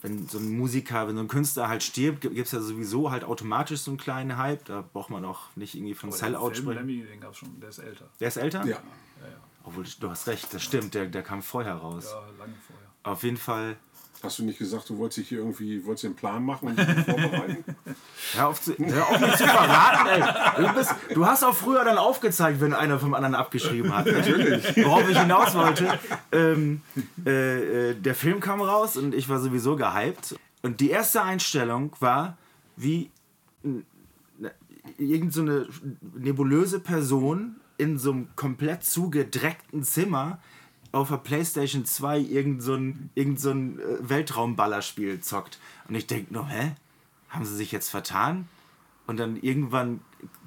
wenn 0.00 0.28
so 0.28 0.38
ein 0.38 0.56
Musiker, 0.56 1.08
wenn 1.08 1.16
so 1.16 1.22
ein 1.22 1.28
Künstler 1.28 1.68
halt 1.68 1.82
stirbt, 1.82 2.20
gibt 2.20 2.38
es 2.38 2.52
ja 2.52 2.60
sowieso 2.60 3.10
halt 3.10 3.24
automatisch 3.24 3.80
so 3.80 3.90
einen 3.90 3.98
kleinen 3.98 4.36
Hype. 4.36 4.64
Da 4.66 4.84
braucht 4.92 5.10
man 5.10 5.24
auch 5.24 5.54
nicht 5.56 5.74
irgendwie 5.74 5.94
von 5.94 6.12
Sellout 6.12 6.54
sprechen. 6.54 6.74
Lemmy, 6.74 7.02
den 7.02 7.20
gab's 7.20 7.38
schon, 7.38 7.58
der 7.60 7.70
ist 7.70 7.78
älter. 7.78 8.08
Der 8.20 8.28
ist 8.28 8.36
älter? 8.36 8.64
Ja. 8.66 8.78
Obwohl, 9.64 9.84
du 10.00 10.08
hast 10.10 10.26
recht, 10.28 10.52
das 10.54 10.62
stimmt, 10.62 10.94
der, 10.94 11.06
der 11.06 11.22
kam 11.22 11.42
vorher 11.42 11.74
raus. 11.74 12.06
Ja, 12.10 12.20
lange 12.38 12.54
vorher. 12.66 12.88
Auf 13.02 13.22
jeden 13.22 13.36
Fall. 13.36 13.76
Hast 14.20 14.40
du 14.40 14.42
nicht 14.42 14.58
gesagt, 14.58 14.88
du 14.90 14.98
wolltest 14.98 15.18
dich 15.18 15.28
hier 15.28 15.38
irgendwie, 15.38 15.84
wolltest 15.84 16.02
den 16.04 16.16
Plan 16.16 16.44
machen 16.44 16.70
und 16.70 16.76
dich 16.78 16.86
vorbereiten? 17.04 17.64
Hör 18.34 18.48
auf, 18.48 18.60
zu, 18.60 18.74
hör 18.76 19.08
auf 19.08 19.20
mich 19.20 19.36
zu 19.36 19.44
verraten, 19.44 20.06
ey. 20.08 20.64
Du, 20.66 20.74
bist, 20.74 20.94
du 21.14 21.24
hast 21.26 21.44
auch 21.44 21.54
früher 21.54 21.84
dann 21.84 21.98
aufgezeigt, 21.98 22.60
wenn 22.60 22.74
einer 22.74 22.98
vom 22.98 23.14
anderen 23.14 23.36
abgeschrieben 23.36 23.96
hat. 23.96 24.06
Natürlich. 24.06 24.76
Worauf 24.84 25.08
ich 25.08 25.16
hinaus 25.18 25.54
wollte, 25.54 25.98
ähm, 26.32 26.82
äh, 27.24 27.90
äh, 27.90 27.94
der 27.94 28.14
Film 28.16 28.40
kam 28.40 28.60
raus 28.60 28.96
und 28.96 29.14
ich 29.14 29.28
war 29.28 29.38
sowieso 29.38 29.76
gehypt. 29.76 30.34
Und 30.62 30.80
die 30.80 30.90
erste 30.90 31.22
Einstellung 31.22 31.92
war, 32.00 32.36
wie 32.76 33.10
ne- 33.62 33.84
irgend 34.98 35.32
so 35.32 35.42
eine 35.42 35.68
nebulöse 36.16 36.80
Person 36.80 37.56
in 37.76 37.98
so 37.98 38.10
einem 38.10 38.28
komplett 38.34 38.82
zugedreckten 38.84 39.84
Zimmer 39.84 40.40
auf 40.92 41.08
der 41.08 41.18
Playstation 41.18 41.84
2 41.84 42.18
irgend 42.18 42.62
so 42.62 42.74
ein, 42.74 43.10
irgend 43.14 43.40
so 43.40 43.50
ein 43.50 43.78
äh, 43.78 43.82
Weltraumballerspiel 44.00 45.20
zockt. 45.20 45.58
Und 45.88 45.94
ich 45.94 46.06
denke 46.06 46.32
nur, 46.32 46.48
hä? 46.48 46.72
Haben 47.28 47.44
sie 47.44 47.56
sich 47.56 47.72
jetzt 47.72 47.90
vertan? 47.90 48.48
Und 49.06 49.18
dann 49.18 49.36
irgendwann 49.36 50.00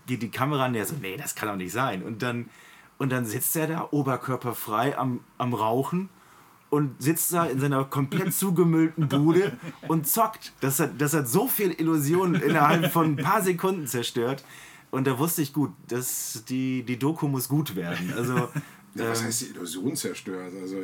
geht 0.08 0.24
die 0.24 0.32
Kamera 0.32 0.68
näher 0.68 0.86
so, 0.86 0.96
nee, 1.00 1.16
das 1.16 1.36
kann 1.36 1.48
doch 1.48 1.56
nicht 1.56 1.72
sein. 1.72 2.02
Und 2.04 2.24
dann, 2.24 2.50
und 2.98 3.12
dann 3.12 3.26
sitzt 3.26 3.56
er 3.56 3.68
da, 3.68 3.88
oberkörperfrei 3.92 4.98
am, 4.98 5.22
am 5.38 5.54
Rauchen 5.54 6.10
und 6.72 7.02
sitzt 7.02 7.34
da 7.34 7.46
in 7.46 7.60
seiner 7.60 7.84
komplett 7.84 8.34
zugemüllten 8.34 9.10
Bude 9.10 9.58
und 9.88 10.08
zockt. 10.08 10.54
Das 10.62 10.80
hat, 10.80 11.00
das 11.00 11.14
hat 11.14 11.28
so 11.28 11.48
viel 11.48 11.72
Illusionen 11.72 12.42
innerhalb 12.42 12.92
von 12.92 13.14
ein 13.14 13.16
paar 13.18 13.42
Sekunden 13.44 13.86
zerstört. 13.86 14.44
Und 14.90 15.08
da 15.08 15.18
wusste 15.20 15.42
ich 15.42 15.54
gut, 15.54 15.72
dass 15.88 16.44
die, 16.50 16.84
die 16.84 16.98
Doku 16.98 17.28
muss 17.28 17.48
gut 17.48 17.76
werden. 17.76 18.14
Also, 18.16 18.50
Ja, 18.96 19.10
was 19.10 19.20
ähm, 19.22 19.26
heißt 19.28 19.42
die 19.42 19.46
Illusion 19.48 19.96
zerstört? 19.96 20.54
Also 20.62 20.84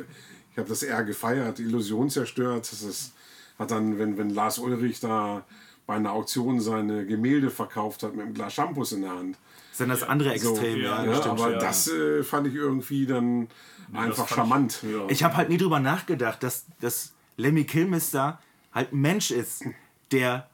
ich 0.52 0.58
habe 0.58 0.68
das 0.68 0.82
eher 0.82 1.02
gefeiert, 1.04 1.58
die 1.58 1.62
Illusion 1.64 2.10
zerstört. 2.10 2.68
Das 2.70 2.82
ist, 2.82 3.12
hat 3.58 3.70
dann, 3.70 3.98
wenn, 3.98 4.16
wenn 4.18 4.30
Lars 4.30 4.58
Ulrich 4.58 5.00
da 5.00 5.44
bei 5.86 5.94
einer 5.94 6.12
Auktion 6.12 6.60
seine 6.60 7.06
Gemälde 7.06 7.50
verkauft 7.50 8.02
hat 8.02 8.14
mit 8.14 8.24
einem 8.26 8.34
Glas 8.34 8.54
Shampoos 8.54 8.92
in 8.92 9.02
der 9.02 9.10
Hand. 9.12 9.36
ist 9.72 9.80
dann 9.80 9.88
das 9.88 10.02
andere 10.02 10.38
So, 10.38 10.50
Extrem. 10.50 10.78
ja, 10.80 11.04
ja, 11.04 11.10
ja, 11.12 11.14
stimmt. 11.16 11.40
aber 11.40 11.52
ja. 11.52 11.58
das 11.58 11.88
äh, 11.88 12.22
fand 12.22 12.46
ich 12.48 12.54
irgendwie 12.54 13.06
dann 13.06 13.48
einfach 13.94 14.28
ich- 14.28 14.34
charmant. 14.36 14.82
ja. 14.82 15.06
Ich 15.08 15.22
habe 15.24 15.36
halt 15.36 15.48
nie 15.48 15.56
drüber 15.56 15.80
nachgedacht, 15.80 16.42
dass, 16.42 16.66
dass 16.80 17.12
Lemmy 17.38 17.64
Kilmister 17.64 18.38
halt 18.74 18.92
ein 18.92 19.00
Mensch 19.00 19.30
ist, 19.30 19.64
der 20.12 20.48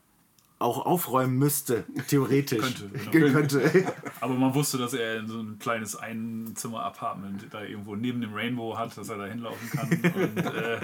auch 0.64 0.84
aufräumen 0.86 1.38
müsste, 1.38 1.84
theoretisch. 2.08 2.58
Könnte, 2.60 2.88
Ge- 3.10 3.30
könnte. 3.30 3.92
Aber 4.20 4.34
man 4.34 4.54
wusste, 4.54 4.78
dass 4.78 4.92
er 4.94 5.26
so 5.26 5.38
ein 5.40 5.58
kleines 5.58 5.94
Einzimmer-Apartment 5.96 7.46
da 7.50 7.62
irgendwo 7.62 7.94
neben 7.96 8.20
dem 8.20 8.34
Rainbow 8.34 8.76
hat, 8.76 8.96
dass 8.96 9.08
er 9.08 9.18
da 9.18 9.26
hinlaufen 9.26 9.70
kann. 9.70 9.90
Und 9.90 10.38
äh, 10.38 10.80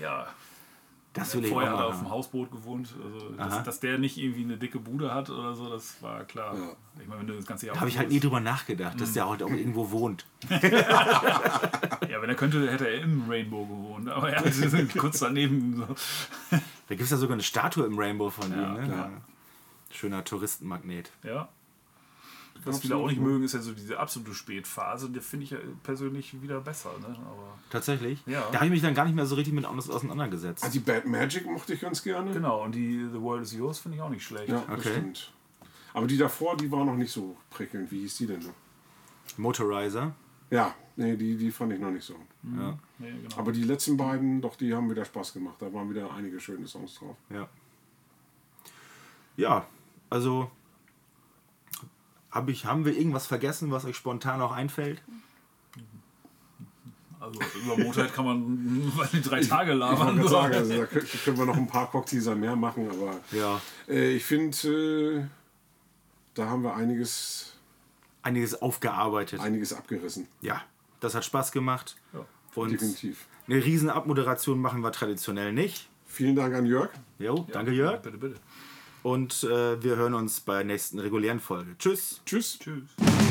ja, 0.00 0.26
Das 1.14 1.34
will 1.34 1.44
ich 1.44 1.50
vorher 1.50 1.70
hat 1.70 1.78
er 1.78 1.86
auf 1.86 1.98
dem. 2.00 2.10
Hausboot 2.10 2.50
gewohnt. 2.50 2.92
Also, 3.02 3.30
dass, 3.30 3.62
dass 3.62 3.80
der 3.80 3.98
nicht 3.98 4.18
irgendwie 4.18 4.42
eine 4.42 4.56
dicke 4.58 4.80
Bude 4.80 5.14
hat 5.14 5.30
oder 5.30 5.54
so, 5.54 5.70
das 5.70 6.02
war 6.02 6.24
klar. 6.24 6.54
Ja. 6.54 6.72
Ich 7.00 7.06
meine, 7.06 7.20
wenn 7.20 7.28
du 7.28 7.34
das 7.36 7.46
ganze 7.46 7.66
Jahr 7.66 7.74
Da 7.74 7.80
habe 7.80 7.88
ich 7.88 7.96
halt 7.96 8.10
nie 8.10 8.18
drüber 8.20 8.40
nachgedacht, 8.40 9.00
dass 9.00 9.12
der 9.12 9.28
halt 9.28 9.42
auch 9.42 9.50
irgendwo 9.50 9.90
wohnt. 9.90 10.26
Ja, 10.50 12.20
wenn 12.22 12.28
er 12.28 12.36
könnte, 12.36 12.70
hätte 12.70 12.86
er 12.86 13.00
im 13.00 13.28
Rainbow 13.28 13.64
gewohnt. 13.64 14.08
Aber 14.08 14.30
er 14.30 14.44
ist 14.44 14.62
kurz 14.98 15.18
daneben. 15.20 15.76
So. 15.76 15.86
Da 16.50 16.58
gibt 16.88 17.02
es 17.02 17.10
ja 17.10 17.16
sogar 17.16 17.34
eine 17.34 17.42
Statue 17.42 17.86
im 17.86 17.98
Rainbow 17.98 18.30
von 18.30 18.50
Ja, 18.52 18.74
ihm. 18.76 18.88
Ne? 18.88 18.88
ja. 18.88 19.10
Schöner 19.90 20.24
Touristenmagnet. 20.24 21.10
Ja. 21.22 21.48
Was 22.64 22.80
viele 22.80 22.96
auch 22.96 23.08
nicht 23.08 23.20
mögen, 23.20 23.44
ist 23.44 23.52
ja 23.52 23.60
so 23.60 23.72
diese 23.72 23.98
absolute 23.98 24.32
Spätphase. 24.34 25.10
Die 25.10 25.20
finde 25.20 25.44
ich 25.44 25.50
ja 25.50 25.58
persönlich 25.82 26.40
wieder 26.40 26.60
besser. 26.60 26.90
Ne? 27.00 27.06
Aber 27.08 27.58
Tatsächlich? 27.68 28.22
Ja. 28.26 28.42
Da 28.50 28.56
habe 28.58 28.66
ich 28.66 28.70
mich 28.72 28.80
dann 28.82 28.94
gar 28.94 29.04
nicht 29.04 29.14
mehr 29.14 29.26
so 29.26 29.34
richtig 29.34 29.52
mit 29.54 29.66
aus- 29.66 29.90
auseinandergesetzt. 29.90 30.64
Ah, 30.64 30.68
die 30.70 30.78
Bad 30.78 31.04
Magic 31.06 31.44
mochte 31.46 31.74
ich 31.74 31.80
ganz 31.80 32.02
gerne. 32.02 32.32
genau, 32.32 32.62
und 32.64 32.74
die 32.74 33.06
The 33.12 33.20
World 33.20 33.42
is 33.42 33.52
Yours 33.52 33.78
finde 33.80 33.96
ich 33.96 34.02
auch 34.02 34.08
nicht 34.08 34.24
schlecht. 34.24 34.48
Ja, 34.48 34.62
Okay. 34.70 34.92
stimmt. 34.92 35.32
Aber 35.92 36.06
die 36.06 36.16
davor, 36.16 36.56
die 36.56 36.70
war 36.72 36.84
noch 36.84 36.96
nicht 36.96 37.12
so 37.12 37.36
prickelnd. 37.50 37.90
Wie 37.92 38.00
hieß 38.00 38.16
die 38.16 38.26
denn 38.26 38.40
noch? 38.40 38.54
Motorizer. 39.36 40.14
Ja, 40.50 40.74
nee, 40.96 41.16
die, 41.16 41.36
die 41.36 41.50
fand 41.50 41.72
ich 41.72 41.80
noch 41.80 41.90
nicht 41.90 42.04
so. 42.04 42.14
Ja. 42.56 42.78
Nee, 42.98 43.12
genau. 43.22 43.36
Aber 43.36 43.52
die 43.52 43.62
letzten 43.64 43.96
beiden, 43.96 44.40
doch, 44.40 44.56
die 44.56 44.74
haben 44.74 44.88
wieder 44.90 45.04
Spaß 45.04 45.32
gemacht. 45.34 45.56
Da 45.58 45.72
waren 45.72 45.88
wieder 45.90 46.12
einige 46.14 46.38
schöne 46.40 46.66
Songs 46.66 46.94
drauf. 46.94 47.16
Ja. 47.30 47.48
Ja, 49.36 49.66
also 50.10 50.50
hab 52.34 52.48
ich, 52.48 52.66
haben 52.66 52.84
wir 52.84 52.96
irgendwas 52.96 53.26
vergessen, 53.26 53.70
was 53.70 53.84
euch 53.84 53.96
spontan 53.96 54.40
auch 54.42 54.52
einfällt? 54.52 55.00
Also 57.20 57.40
über 57.64 57.78
Motorhead 57.82 58.12
kann 58.12 58.24
man 58.26 58.92
die 59.12 59.22
drei 59.22 59.40
Tage 59.40 59.72
Ich 59.72 59.78
labern. 59.78 60.16
gerade 60.16 60.22
so. 60.22 60.28
sagen, 60.28 60.54
also 60.54 60.76
da 60.76 60.86
können, 60.86 61.38
wir 61.38 61.46
noch 61.46 61.56
ein 61.56 61.66
paar 61.66 61.90
Cockteaser 61.90 62.34
mehr 62.34 62.54
machen, 62.54 62.88
aber 62.90 63.18
Ja. 63.30 63.60
äh, 63.88 64.14
ich 64.16 64.24
finde, 64.24 64.56
äh, 64.68 65.24
da 66.34 66.46
haben 66.46 66.62
wir 66.62 66.74
einiges, 66.74 67.54
Einiges 68.22 68.60
aufgearbeitet. 68.60 69.40
einiges 69.40 69.72
abgerissen. 69.72 70.26
ja, 70.42 70.60
das 71.00 71.14
hat 71.14 71.24
Spaß 71.24 71.52
gemacht. 71.52 71.96
Ja. 72.12 72.26
Und 72.54 72.72
Definitiv. 72.72 73.26
eine 73.48 73.56
riesen 73.64 73.88
Abmoderation 73.90 74.60
machen 74.60 74.82
wir 74.82 74.92
traditionell 74.92 75.52
nicht. 75.52 75.88
Vielen 76.06 76.36
Dank 76.36 76.54
an 76.54 76.66
Jörg. 76.66 76.90
Jo, 77.18 77.46
danke 77.52 77.72
Jörg. 77.72 78.00
Bitte, 78.02 78.18
bitte. 78.18 78.36
Und 79.04 79.44
äh, 79.44 79.82
wir 79.82 79.96
hören 79.96 80.14
uns 80.14 80.40
bei 80.40 80.54
der 80.54 80.64
nächsten 80.64 80.98
regulären 80.98 81.38
Folge. 81.38 81.76
Tschüss. 81.78 82.22
Tschüss. 82.24 82.58
Tschüss. 82.58 83.23